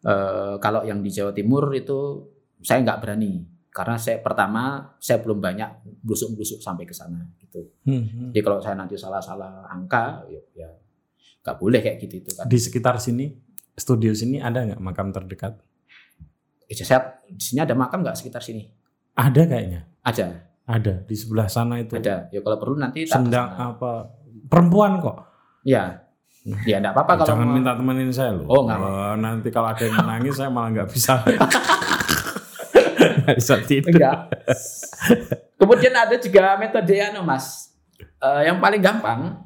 Eh, 0.00 0.54
kalau 0.56 0.88
yang 0.88 1.04
di 1.04 1.12
Jawa 1.12 1.36
Timur 1.36 1.68
itu 1.76 2.32
saya 2.64 2.80
nggak 2.80 2.98
berani 3.04 3.44
karena 3.68 4.00
saya 4.00 4.24
pertama 4.24 4.96
saya 5.00 5.20
belum 5.20 5.40
banyak 5.40 6.00
busuk-busuk 6.00 6.64
sampai 6.64 6.88
ke 6.88 6.96
sana 6.96 7.28
gitu. 7.44 7.68
Hmm. 7.84 8.32
Jadi 8.32 8.40
kalau 8.40 8.58
saya 8.64 8.72
nanti 8.72 8.96
salah-salah 8.96 9.68
angka 9.68 10.24
ya, 10.32 10.40
ya 10.56 10.68
nggak 11.44 11.56
boleh 11.60 11.84
kayak 11.84 12.00
gitu 12.08 12.24
itu 12.24 12.30
kan. 12.32 12.48
Di 12.48 12.56
sekitar 12.56 12.96
sini, 13.04 13.36
studio 13.76 14.16
sini 14.16 14.40
ada 14.40 14.64
nggak 14.64 14.80
makam 14.80 15.12
terdekat? 15.12 15.60
Eh, 16.72 16.76
saya 16.76 17.20
di 17.28 17.42
sini 17.44 17.60
ada 17.60 17.76
makam 17.76 18.00
nggak 18.00 18.16
sekitar 18.16 18.40
sini? 18.40 18.64
Ada 19.12 19.44
kayaknya. 19.44 19.84
Ada, 20.00 20.51
Ada 20.72 21.04
di 21.04 21.12
sebelah 21.12 21.46
sana 21.46 21.76
itu. 21.76 21.94
ada. 21.94 22.26
Ya 22.28 22.40
kalau 22.40 22.56
perlu 22.56 22.76
nanti 22.76 23.04
Sendang 23.04 23.52
apa? 23.52 24.08
Perempuan 24.48 24.96
kok. 24.98 25.16
Ya, 25.62 26.00
Ya 26.66 26.76
enggak 26.76 26.90
apa-apa 26.92 27.22
kalau 27.22 27.28
Jangan 27.28 27.46
mau- 27.46 27.54
minta 27.54 27.72
temenin 27.72 28.10
saya 28.10 28.34
loh. 28.34 28.48
Oh, 28.48 28.60
nggak 28.64 28.74
Eh, 28.74 29.14
nanti 29.16 29.48
kalau 29.48 29.70
ada 29.70 29.78
yang 29.78 29.94
menangis 29.94 30.34
saya 30.34 30.50
malah 30.50 30.72
nggak 30.72 30.90
bisa. 30.90 31.22
Nggak 33.22 33.36
bisa 33.36 33.54
tidur. 33.62 33.94
Enggak. 33.94 34.18
Kemudian 35.54 35.94
ada 35.94 36.16
juga 36.16 36.58
metode 36.58 36.98
anu 36.98 37.22
Mas. 37.22 37.70
Eh, 37.98 38.42
yang 38.46 38.58
paling 38.58 38.82
gampang 38.82 39.38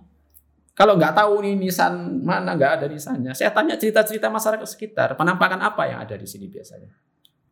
kalau 0.72 0.96
nggak 0.96 1.12
tahu 1.12 1.40
nih 1.40 1.56
nisan 1.58 1.92
mana 2.20 2.52
nggak 2.52 2.72
ada 2.74 2.86
nisannya, 2.86 3.32
saya 3.32 3.48
tanya 3.48 3.76
cerita-cerita 3.76 4.28
masyarakat 4.28 4.64
sekitar, 4.64 5.08
penampakan 5.12 5.56
apa 5.58 5.88
yang 5.88 5.98
ada 6.00 6.12
di 6.12 6.24
sini 6.24 6.48
biasanya? 6.48 6.92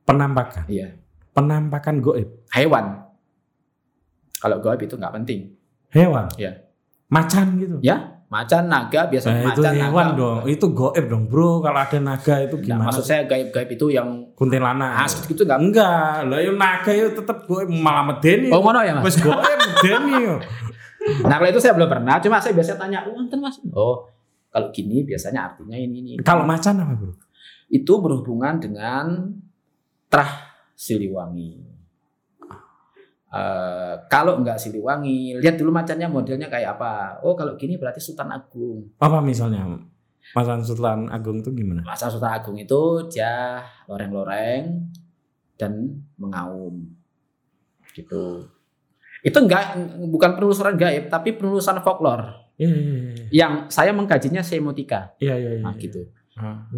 Penampakan. 0.04 0.64
Iya, 0.68 0.92
Penampakan 1.32 2.00
goib. 2.00 2.28
hewan. 2.52 3.00
Kalau 4.44 4.60
goib 4.60 4.76
itu 4.78 4.94
nggak 4.94 5.14
penting. 5.16 5.40
Hewan. 5.88 6.28
Iya. 6.36 6.52
Macan 7.08 7.56
gitu. 7.56 7.76
Ya, 7.80 7.96
macan, 8.26 8.66
naga, 8.66 9.06
biasanya 9.06 9.40
Nah, 9.40 9.52
itu 9.52 9.62
macan, 9.62 9.72
hewan 9.78 10.06
naga. 10.06 10.18
dong. 10.18 10.38
Itu 10.44 10.66
goib 10.70 11.04
dong, 11.06 11.24
Bro. 11.24 11.62
Kalau 11.62 11.78
ada 11.78 11.96
naga 11.96 12.34
itu 12.38 12.56
Nah, 12.58 12.64
gimana? 12.66 12.84
maksud 12.90 13.04
saya 13.04 13.24
gaib-gaib 13.24 13.70
itu 13.70 13.86
yang 13.88 14.08
kuntilanak. 14.34 15.00
asli 15.00 15.32
gitu 15.32 15.42
nggak? 15.42 15.60
Enggak, 15.62 16.28
lah 16.28 16.38
yo 16.38 16.52
naga 16.52 16.92
yo 16.92 17.06
tetep 17.10 17.38
goib 17.44 17.68
malah 17.70 18.04
medeni. 18.04 18.52
Oh 18.52 18.60
ngono 18.60 18.84
ya 18.84 18.92
mas? 18.94 19.04
Wis 19.06 19.16
goib 19.18 19.40
medeni 19.40 20.12
yo. 20.22 20.36
Nah 21.04 21.36
kalau 21.36 21.48
itu 21.48 21.60
saya 21.60 21.72
belum 21.72 21.84
pernah, 21.86 22.16
cuma 22.16 22.40
saya 22.40 22.52
biasa 22.52 22.76
tanya, 22.76 23.04
oh 23.04 23.16
enten 23.16 23.36
mas? 23.36 23.60
Oh 23.70 24.08
kalau 24.48 24.68
gini 24.70 25.04
biasanya 25.04 25.52
artinya 25.52 25.76
ini 25.76 26.00
ini. 26.00 26.10
Kalau 26.20 26.44
macan 26.44 26.80
apa, 26.80 26.92
Bro? 26.94 27.12
itu 27.66 27.92
berhubungan 27.98 28.56
dengan 28.56 29.34
terah 30.06 30.30
Siliwangi. 30.74 31.73
Eh, 33.34 33.94
kalau 34.06 34.38
nggak 34.38 34.62
Siliwangi, 34.62 35.42
lihat 35.42 35.58
dulu 35.58 35.74
macannya 35.74 36.06
modelnya 36.06 36.46
kayak 36.46 36.78
apa. 36.78 37.18
Oh 37.26 37.34
kalau 37.34 37.58
gini 37.58 37.74
berarti 37.74 37.98
Sultan 37.98 38.30
Agung. 38.30 38.94
Apa 39.02 39.18
misalnya? 39.18 39.66
Macan 40.32 40.62
Sultan 40.62 41.10
Agung 41.10 41.42
itu 41.42 41.50
gimana? 41.50 41.82
Masa 41.82 42.06
Sultan 42.06 42.30
Agung 42.30 42.54
itu 42.54 43.10
dia 43.10 43.58
loreng-loreng 43.90 44.86
dan 45.58 45.98
mengaum. 46.14 46.94
Gitu. 47.90 48.46
Itu 49.26 49.38
enggak 49.42 49.82
bukan 49.98 50.30
penelusuran 50.38 50.78
gaib 50.78 51.10
tapi 51.10 51.34
penelusuran 51.34 51.80
folklore 51.82 52.44
Iya, 52.54 52.70
iya, 52.70 52.94
iya. 52.94 53.26
yang 53.34 53.52
saya 53.66 53.90
mengkajinya 53.90 54.38
semotika. 54.46 55.10
Iya, 55.18 55.34
iya, 55.34 55.50
iya. 55.58 55.64
Nah, 55.66 55.74
gitu. 55.74 56.06
Ah. 56.38 56.70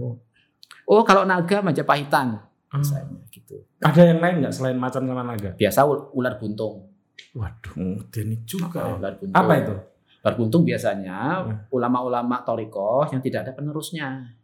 Oh 0.88 1.04
kalau 1.04 1.28
naga 1.28 1.60
Majapahitan 1.60 2.40
Ah. 2.76 2.80
misalnya 2.80 3.18
gitu. 3.28 3.56
Ada 3.80 4.02
yang 4.06 4.20
lain 4.20 4.34
nggak 4.44 4.52
selain 4.52 4.76
macan 4.76 5.02
sama 5.02 5.22
naga? 5.22 5.50
Biasa 5.52 5.80
ul- 5.82 6.12
ular 6.12 6.36
buntung. 6.36 6.92
Waduh, 7.32 7.72
medeni 7.76 8.36
juga. 8.44 8.80
ya. 8.82 8.94
Ular 8.94 9.12
buntung. 9.16 9.34
Apa 9.34 9.52
itu? 9.56 9.74
Ular 10.20 10.34
buntung 10.34 10.62
biasanya 10.62 11.18
Hmm. 11.38 11.56
ulama-ulama 11.70 12.36
torikoh 12.42 13.08
yang 13.08 13.20
tidak 13.20 13.44
ada 13.44 13.52
penerusnya. 13.52 14.36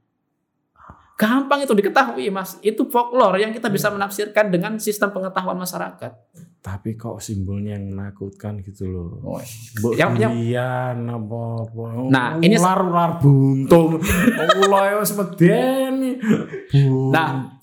Gampang 1.13 1.63
itu 1.63 1.71
diketahui 1.71 2.27
mas. 2.29 2.59
Itu 2.61 2.89
folklore 2.89 3.39
yang 3.39 3.53
kita 3.53 3.69
bisa 3.69 3.87
Hmm. 3.87 3.97
menafsirkan 3.97 4.49
dengan 4.49 4.75
sistem 4.77 5.13
pengetahuan 5.13 5.55
masyarakat. 5.55 6.13
Tapi 6.59 6.95
kok 6.95 7.19
simbolnya 7.19 7.75
yang 7.75 7.91
menakutkan 7.91 8.59
gitu 8.61 8.87
loh. 8.87 9.11
Oh, 9.21 9.39
Mbok 9.39 9.93
Yang- 9.95 10.15
yang- 10.47 11.03
apa 11.09 11.39
apa. 11.63 11.85
Nah, 12.09 12.29
ini- 12.39 12.55
ular 12.55 12.81
ular 12.81 13.11
buntung. 13.19 13.99
ular 14.63 14.99
wis 14.99 15.13
medeni. 15.13 16.19
Nah, 17.11 17.59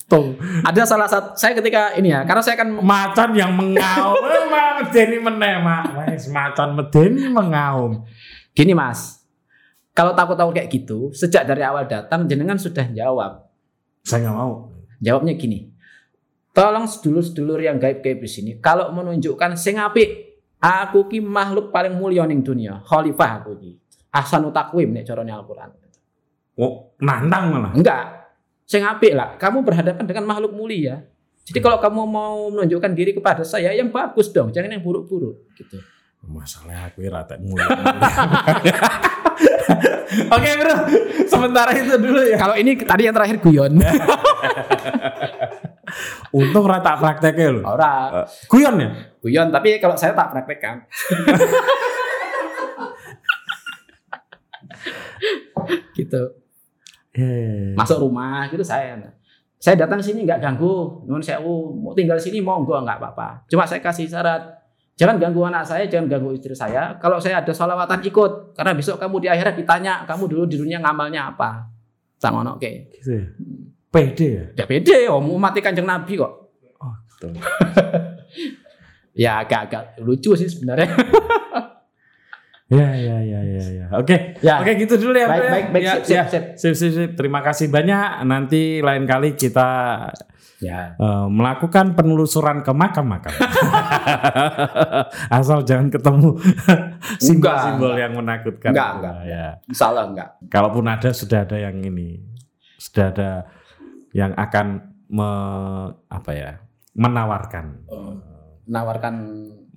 Ada 0.66 0.82
salah 0.82 1.06
satu 1.06 1.38
saya 1.38 1.54
ketika 1.54 1.94
ini 1.94 2.10
ya, 2.10 2.26
karena 2.26 2.42
saya 2.42 2.58
kan 2.58 2.68
macan 2.68 3.30
yang 3.38 3.54
mengaum 3.54 4.18
Eh, 4.30 4.44
medeni 4.82 5.18
meneh 5.22 5.62
mak 5.62 5.94
macan 6.34 6.68
medeni 6.74 7.30
mengaum 7.30 8.02
gini 8.50 8.74
mas. 8.74 9.22
Kalau 9.94 10.14
takut-takut 10.14 10.54
kayak 10.56 10.70
gitu, 10.70 11.10
sejak 11.14 11.44
dari 11.44 11.62
awal 11.62 11.84
datang 11.84 12.24
jenengan 12.24 12.56
sudah 12.56 12.88
jawab. 12.90 13.46
saya 14.00 14.26
nggak 14.26 14.36
mau 14.38 14.72
Jawabnya 15.00 15.36
gini. 15.36 15.68
Tolong 16.50 16.88
sedulur-sedulur 16.88 17.62
yang 17.62 17.78
gaib-gaib 17.78 18.20
di 18.20 18.30
sini, 18.30 18.52
kalau 18.58 18.90
menunjukkan 18.90 19.54
sing 19.54 19.78
apik, 19.78 20.42
aku 20.58 21.06
ki 21.06 21.22
makhluk 21.22 21.70
paling 21.70 21.94
mulia 21.94 22.26
ning 22.26 22.42
dunia, 22.42 22.82
khalifah 22.84 23.40
aku 23.40 23.56
ki. 23.56 23.72
Ahsanu 24.10 24.50
takwim 24.50 24.90
nek 24.90 25.06
carane 25.06 25.30
Al-Qur'an. 25.30 25.70
oh 26.60 26.92
nantang 27.00 27.54
malah 27.54 27.72
Enggak. 27.72 28.19
Sing 28.70 28.86
apik 28.86 29.10
lah, 29.10 29.34
kamu 29.34 29.66
berhadapan 29.66 30.06
dengan 30.06 30.30
makhluk 30.30 30.54
mulia. 30.54 31.02
Jadi 31.42 31.58
kalau 31.58 31.82
kamu 31.82 32.06
mau 32.06 32.54
menunjukkan 32.54 32.94
diri 32.94 33.10
kepada 33.10 33.42
saya 33.42 33.74
yang 33.74 33.90
bagus 33.90 34.30
dong, 34.30 34.54
jangan 34.54 34.70
yang 34.70 34.78
buruk-buruk 34.78 35.42
gitu. 35.58 35.82
masalah 36.20 36.86
aku 36.86 37.00
rata 37.08 37.34
mulia 37.40 37.64
oke 40.36 40.50
bro 40.60 40.74
sementara 41.24 41.72
itu 41.72 41.96
dulu 41.96 42.20
ya 42.28 42.36
Kalau 42.36 42.52
ini 42.54 42.76
tadi 42.76 43.08
yang 43.08 43.16
terakhir 43.16 43.40
guyon. 43.40 43.72
untung 46.38 46.68
rata 46.68 46.92
prakteknya 47.00 47.48
loh 47.56 47.64
Ora, 47.66 48.22
Eh, 48.22 48.26
guyon 48.46 48.76
ya 48.78 48.88
guyon 49.18 49.48
tapi 49.48 49.80
kalau 49.80 49.96
saya 49.96 50.12
tak 50.12 50.28
praktekkan. 50.30 50.84
gitu. 55.96 56.39
Eh, 57.10 57.74
masuk 57.74 58.06
rumah 58.06 58.46
gitu 58.46 58.62
saya 58.62 58.94
saya 59.60 59.76
datang 59.76 60.00
sini 60.00 60.24
nggak 60.24 60.40
ganggu 60.40 61.04
nuwun 61.04 61.20
sewu 61.20 61.76
mau 61.76 61.92
tinggal 61.92 62.16
sini 62.16 62.40
monggo 62.40 62.80
nggak 62.80 62.96
apa-apa. 62.96 63.44
Cuma 63.44 63.68
saya 63.68 63.84
kasih 63.84 64.08
syarat 64.08 64.40
jangan 64.96 65.20
ganggu 65.20 65.44
anak 65.44 65.68
saya 65.68 65.84
jangan 65.84 66.08
ganggu 66.08 66.32
istri 66.32 66.56
saya. 66.56 66.96
Kalau 66.96 67.20
saya 67.20 67.44
ada 67.44 67.52
sholawatan 67.52 68.00
ikut. 68.00 68.56
Karena 68.56 68.72
besok 68.72 68.96
kamu 68.96 69.20
di 69.20 69.28
akhirat 69.28 69.54
ditanya 69.60 70.08
kamu 70.08 70.32
dulu 70.32 70.42
di 70.48 70.56
dunia 70.56 70.80
ngamalnya 70.80 71.36
apa. 71.36 71.68
Sama 72.16 72.40
oke. 72.56 72.70
Gitu 72.94 73.10
ya? 73.12 73.24
Pede 73.92 74.28
ya? 74.32 74.44
Ya 74.54 74.64
pede 74.64 75.10
om 75.12 75.28
mati 75.36 75.60
kanjeng 75.60 75.84
nabi 75.84 76.16
kok. 76.16 76.32
Oh 76.80 76.94
gitu 77.04 77.28
ya 79.28 79.44
agak-agak 79.44 80.00
lucu 80.00 80.32
sih 80.40 80.48
sebenarnya 80.48 80.88
ya 82.70 82.88
ya 82.94 83.16
ya 83.18 83.40
ya 83.42 83.64
ya 83.66 83.86
oke 83.92 84.16
ya 84.38 84.62
oke 84.62 84.72
gitu 84.78 84.94
dulu 84.96 85.16
ya 85.18 85.26
baik 85.26 85.42
ya. 85.42 85.50
baik 85.50 85.66
baik 85.74 85.82
Ya, 85.82 85.94
sip, 85.98 86.14
ya. 86.14 86.24
sip. 86.24 86.44
Sip, 86.54 86.74
sip, 86.78 86.90
sip. 86.94 87.10
Terima 87.14 87.42
kasih 87.42 87.66
banyak. 87.66 88.22
Nanti 88.22 88.78
lain 88.78 89.04
kali 89.04 89.34
kita 89.34 89.68
ya 90.60 90.94
eh, 90.94 91.26
melakukan 91.26 91.98
penelusuran 91.98 92.62
ke 92.62 92.70
makam-makam. 92.70 93.32
Asal 95.32 95.64
jangan 95.64 95.88
ketemu 95.88 96.36
simbol-simbol 97.18 97.96
yang 97.96 98.14
menakutkan. 98.14 98.70
Enggak, 98.70 98.90
enggak. 99.00 99.14
Ya. 99.26 99.46
insya 99.66 99.90
Allah 99.90 100.04
enggak 100.06 100.28
Kalaupun 100.46 100.84
ada 100.86 101.10
sudah 101.10 101.42
ada 101.42 101.56
yang 101.58 101.80
ini, 101.80 102.20
sudah 102.76 103.10
ada 103.10 103.30
yang 104.12 104.30
akan 104.34 104.66
me, 105.08 105.28
apa 106.06 106.30
ya, 106.34 106.50
menawarkan. 106.94 107.86
menawarkan 108.62 109.14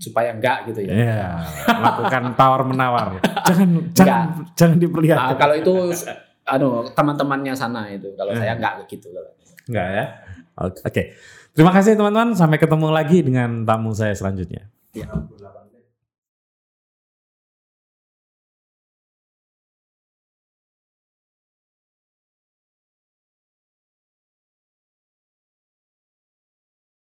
supaya 0.03 0.35
enggak 0.35 0.67
gitu 0.67 0.83
ya 0.83 0.91
Ya, 0.91 1.23
melakukan 1.69 2.35
tawar 2.35 2.61
menawar. 2.63 3.07
Jangan 3.45 3.69
jangan 3.95 4.23
jangan 4.53 4.75
Ah, 4.75 4.81
diperlihatkan. 4.81 5.35
kalau 5.39 5.55
itu 5.55 5.73
anu 6.43 6.69
teman-temannya 6.91 7.55
sana 7.55 7.87
itu 7.87 8.11
kalau 8.13 8.35
saya 8.35 8.53
enggak 8.53 8.83
gitu 8.85 9.07
kalau 9.09 9.31
Enggak 9.63 9.87
ya? 9.89 10.05
Oke. 10.59 10.79
Oke. 10.83 11.03
Terima 11.53 11.71
kasih 11.71 11.95
teman-teman. 11.95 12.35
Sampai 12.35 12.59
ketemu 12.59 12.91
lagi 12.91 13.23
dengan 13.23 13.63
tamu 13.63 13.95
saya 13.95 14.11
selanjutnya. 14.11 14.67
ya. 14.91 15.07